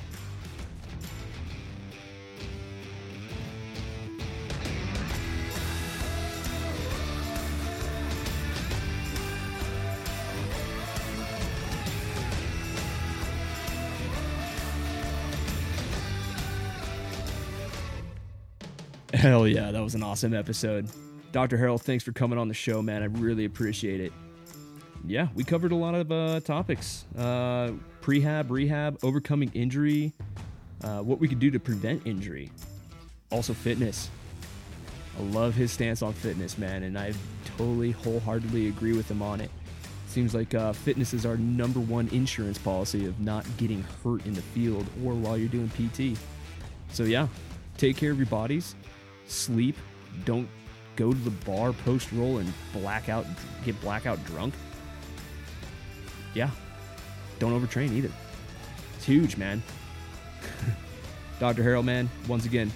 Hell 19.15 19.49
yeah, 19.49 19.73
that 19.73 19.83
was 19.83 19.95
an 19.95 20.03
awesome 20.03 20.35
episode. 20.35 20.89
Dr. 21.33 21.59
Harrell, 21.59 21.81
thanks 21.81 22.05
for 22.05 22.13
coming 22.13 22.39
on 22.39 22.49
the 22.49 22.55
show, 22.55 22.81
man. 22.81 23.03
I 23.03 23.07
really 23.07 23.45
appreciate 23.45 24.01
it. 24.01 24.13
Yeah, 25.09 25.29
we 25.37 25.45
covered 25.45 25.71
a 25.71 25.77
lot 25.77 25.95
of 25.95 26.11
uh, 26.11 26.41
topics 26.41 27.05
uh, 27.17 27.71
prehab, 28.03 28.51
rehab, 28.51 28.99
overcoming 29.05 29.53
injury, 29.55 30.13
uh, 30.83 30.99
what 30.99 31.21
we 31.21 31.29
could 31.29 31.39
do 31.39 31.49
to 31.53 31.61
prevent 31.61 32.05
injury, 32.05 32.51
also 33.31 33.55
fitness. 33.55 34.11
I 35.17 35.23
love 35.23 35.55
his 35.55 35.71
stance 35.71 36.03
on 36.03 36.13
fitness, 36.13 36.59
man, 36.59 36.83
and 36.83 36.99
I 36.99 37.15
totally 37.57 37.93
wholeheartedly 37.93 38.67
agree 38.67 38.95
with 38.95 39.09
him 39.09 39.23
on 39.23 39.41
it. 39.41 39.51
Seems 40.09 40.35
like 40.35 40.55
uh, 40.55 40.73
fitness 40.73 41.15
is 41.15 41.25
our 41.25 41.37
number 41.37 41.79
one 41.79 42.09
insurance 42.09 42.59
policy 42.59 43.07
of 43.07 43.21
not 43.21 43.47
getting 43.59 43.85
hurt 44.03 44.27
in 44.27 44.35
the 44.35 44.43
field 44.43 44.87
or 45.05 45.15
while 45.15 45.39
you're 45.39 45.49
doing 45.49 45.71
PT. 45.71 46.19
So, 46.93 47.05
yeah, 47.05 47.29
take 47.77 47.97
care 47.97 48.11
of 48.11 48.19
your 48.19 48.27
bodies, 48.27 48.75
sleep, 49.29 49.77
don't 50.25 50.49
go 50.97 51.13
to 51.13 51.19
the 51.19 51.31
bar 51.31 51.73
post 51.73 52.11
roll 52.13 52.39
and 52.39 52.53
blackout, 52.73 53.27
get 53.65 53.81
blackout 53.81 54.25
drunk. 54.27 54.53
Yeah, 56.37 56.51
don't 57.39 57.59
overtrain 57.59 57.93
either. 57.93 58.11
It's 58.97 59.07
huge, 59.07 59.39
man. 59.39 59.63
Dr. 61.41 61.63
Harrell, 61.63 61.83
man, 61.83 62.11
once 62.29 62.45
again, 62.45 62.71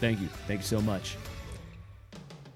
thank 0.00 0.18
you. 0.18 0.28
Thank 0.46 0.60
you 0.60 0.66
so 0.66 0.80
much. 0.80 1.18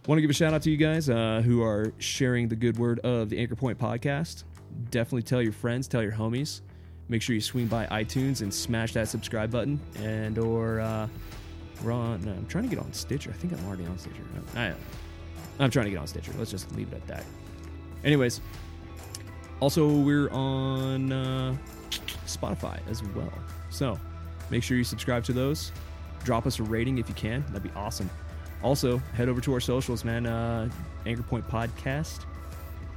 Want 0.06 0.16
to 0.16 0.22
give 0.22 0.30
a 0.30 0.34
shout 0.34 0.54
out 0.54 0.62
to 0.62 0.70
you 0.70 0.78
guys 0.78 1.10
uh, 1.10 1.42
who 1.44 1.62
are 1.62 1.92
sharing 1.98 2.48
the 2.48 2.56
good 2.56 2.78
word 2.78 3.00
of 3.00 3.28
the 3.28 3.38
Anchor 3.38 3.54
Point 3.54 3.78
podcast. 3.78 4.44
Definitely 4.90 5.24
tell 5.24 5.42
your 5.42 5.52
friends, 5.52 5.86
tell 5.86 6.02
your 6.02 6.12
homies. 6.12 6.62
Make 7.10 7.20
sure 7.20 7.34
you 7.34 7.42
swing 7.42 7.66
by 7.66 7.84
iTunes 7.88 8.40
and 8.40 8.52
smash 8.52 8.94
that 8.94 9.08
subscribe 9.08 9.50
button. 9.50 9.78
And 9.98 10.38
or 10.38 10.80
uh, 10.80 11.06
we're 11.84 11.92
on. 11.92 12.24
No, 12.24 12.32
I'm 12.32 12.46
trying 12.46 12.64
to 12.64 12.70
get 12.70 12.78
on 12.78 12.94
Stitcher. 12.94 13.28
I 13.28 13.34
think 13.34 13.52
I'm 13.52 13.66
already 13.66 13.84
on 13.84 13.98
Stitcher. 13.98 14.22
I, 14.56 14.72
I'm 15.58 15.70
trying 15.70 15.84
to 15.84 15.90
get 15.90 15.98
on 15.98 16.06
Stitcher. 16.06 16.32
Let's 16.38 16.50
just 16.50 16.74
leave 16.74 16.90
it 16.94 16.96
at 16.96 17.06
that. 17.08 17.24
Anyways, 18.04 18.40
also 19.60 19.88
we're 19.88 20.28
on 20.30 21.12
uh, 21.12 21.56
Spotify 22.26 22.78
as 22.88 23.02
well. 23.14 23.32
So 23.70 23.98
make 24.50 24.62
sure 24.62 24.76
you 24.76 24.84
subscribe 24.84 25.24
to 25.24 25.32
those. 25.32 25.72
Drop 26.24 26.46
us 26.46 26.58
a 26.58 26.62
rating 26.62 26.98
if 26.98 27.08
you 27.08 27.14
can. 27.14 27.44
That'd 27.48 27.62
be 27.62 27.70
awesome. 27.76 28.10
Also, 28.62 28.98
head 29.14 29.28
over 29.28 29.40
to 29.40 29.54
our 29.54 29.60
socials, 29.60 30.04
man. 30.04 30.26
Uh, 30.26 30.68
Anchor 31.06 31.22
Point 31.22 31.48
Podcast 31.48 32.24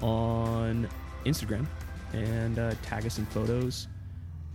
on 0.02 0.90
Instagram 1.26 1.66
and 2.12 2.60
uh, 2.60 2.74
tag 2.84 3.06
us 3.06 3.18
in 3.18 3.26
photos. 3.28 3.88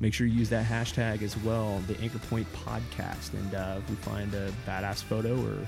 Make 0.01 0.15
sure 0.15 0.27
you 0.27 0.39
use 0.39 0.51
that 0.51 0.65
hashtag 0.65 1.23
as 1.23 1.37
well, 1.39 1.81
the 1.89 1.99
Anchor 2.01 2.19
Point 2.19 2.47
Podcast. 2.53 3.33
And 3.33 3.55
uh, 3.55 3.77
if 3.79 3.91
we 3.91 3.97
find 3.97 4.33
a 4.35 4.53
badass 4.67 5.03
photo 5.03 5.35
or 5.45 5.67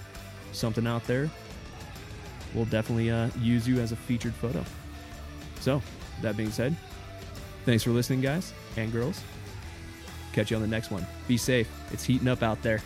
something 0.52 0.86
out 0.86 1.04
there, 1.04 1.28
we'll 2.54 2.66
definitely 2.66 3.10
uh, 3.10 3.30
use 3.40 3.66
you 3.66 3.80
as 3.80 3.92
a 3.92 3.96
featured 3.96 4.34
photo. 4.34 4.64
So, 5.60 5.82
that 6.22 6.36
being 6.36 6.50
said, 6.50 6.76
thanks 7.64 7.82
for 7.82 7.90
listening, 7.90 8.20
guys 8.20 8.52
and 8.76 8.92
girls. 8.92 9.22
Catch 10.32 10.50
you 10.50 10.56
on 10.56 10.62
the 10.62 10.68
next 10.68 10.90
one. 10.90 11.06
Be 11.26 11.36
safe. 11.36 11.68
It's 11.92 12.04
heating 12.04 12.28
up 12.28 12.42
out 12.42 12.62
there. 12.62 12.80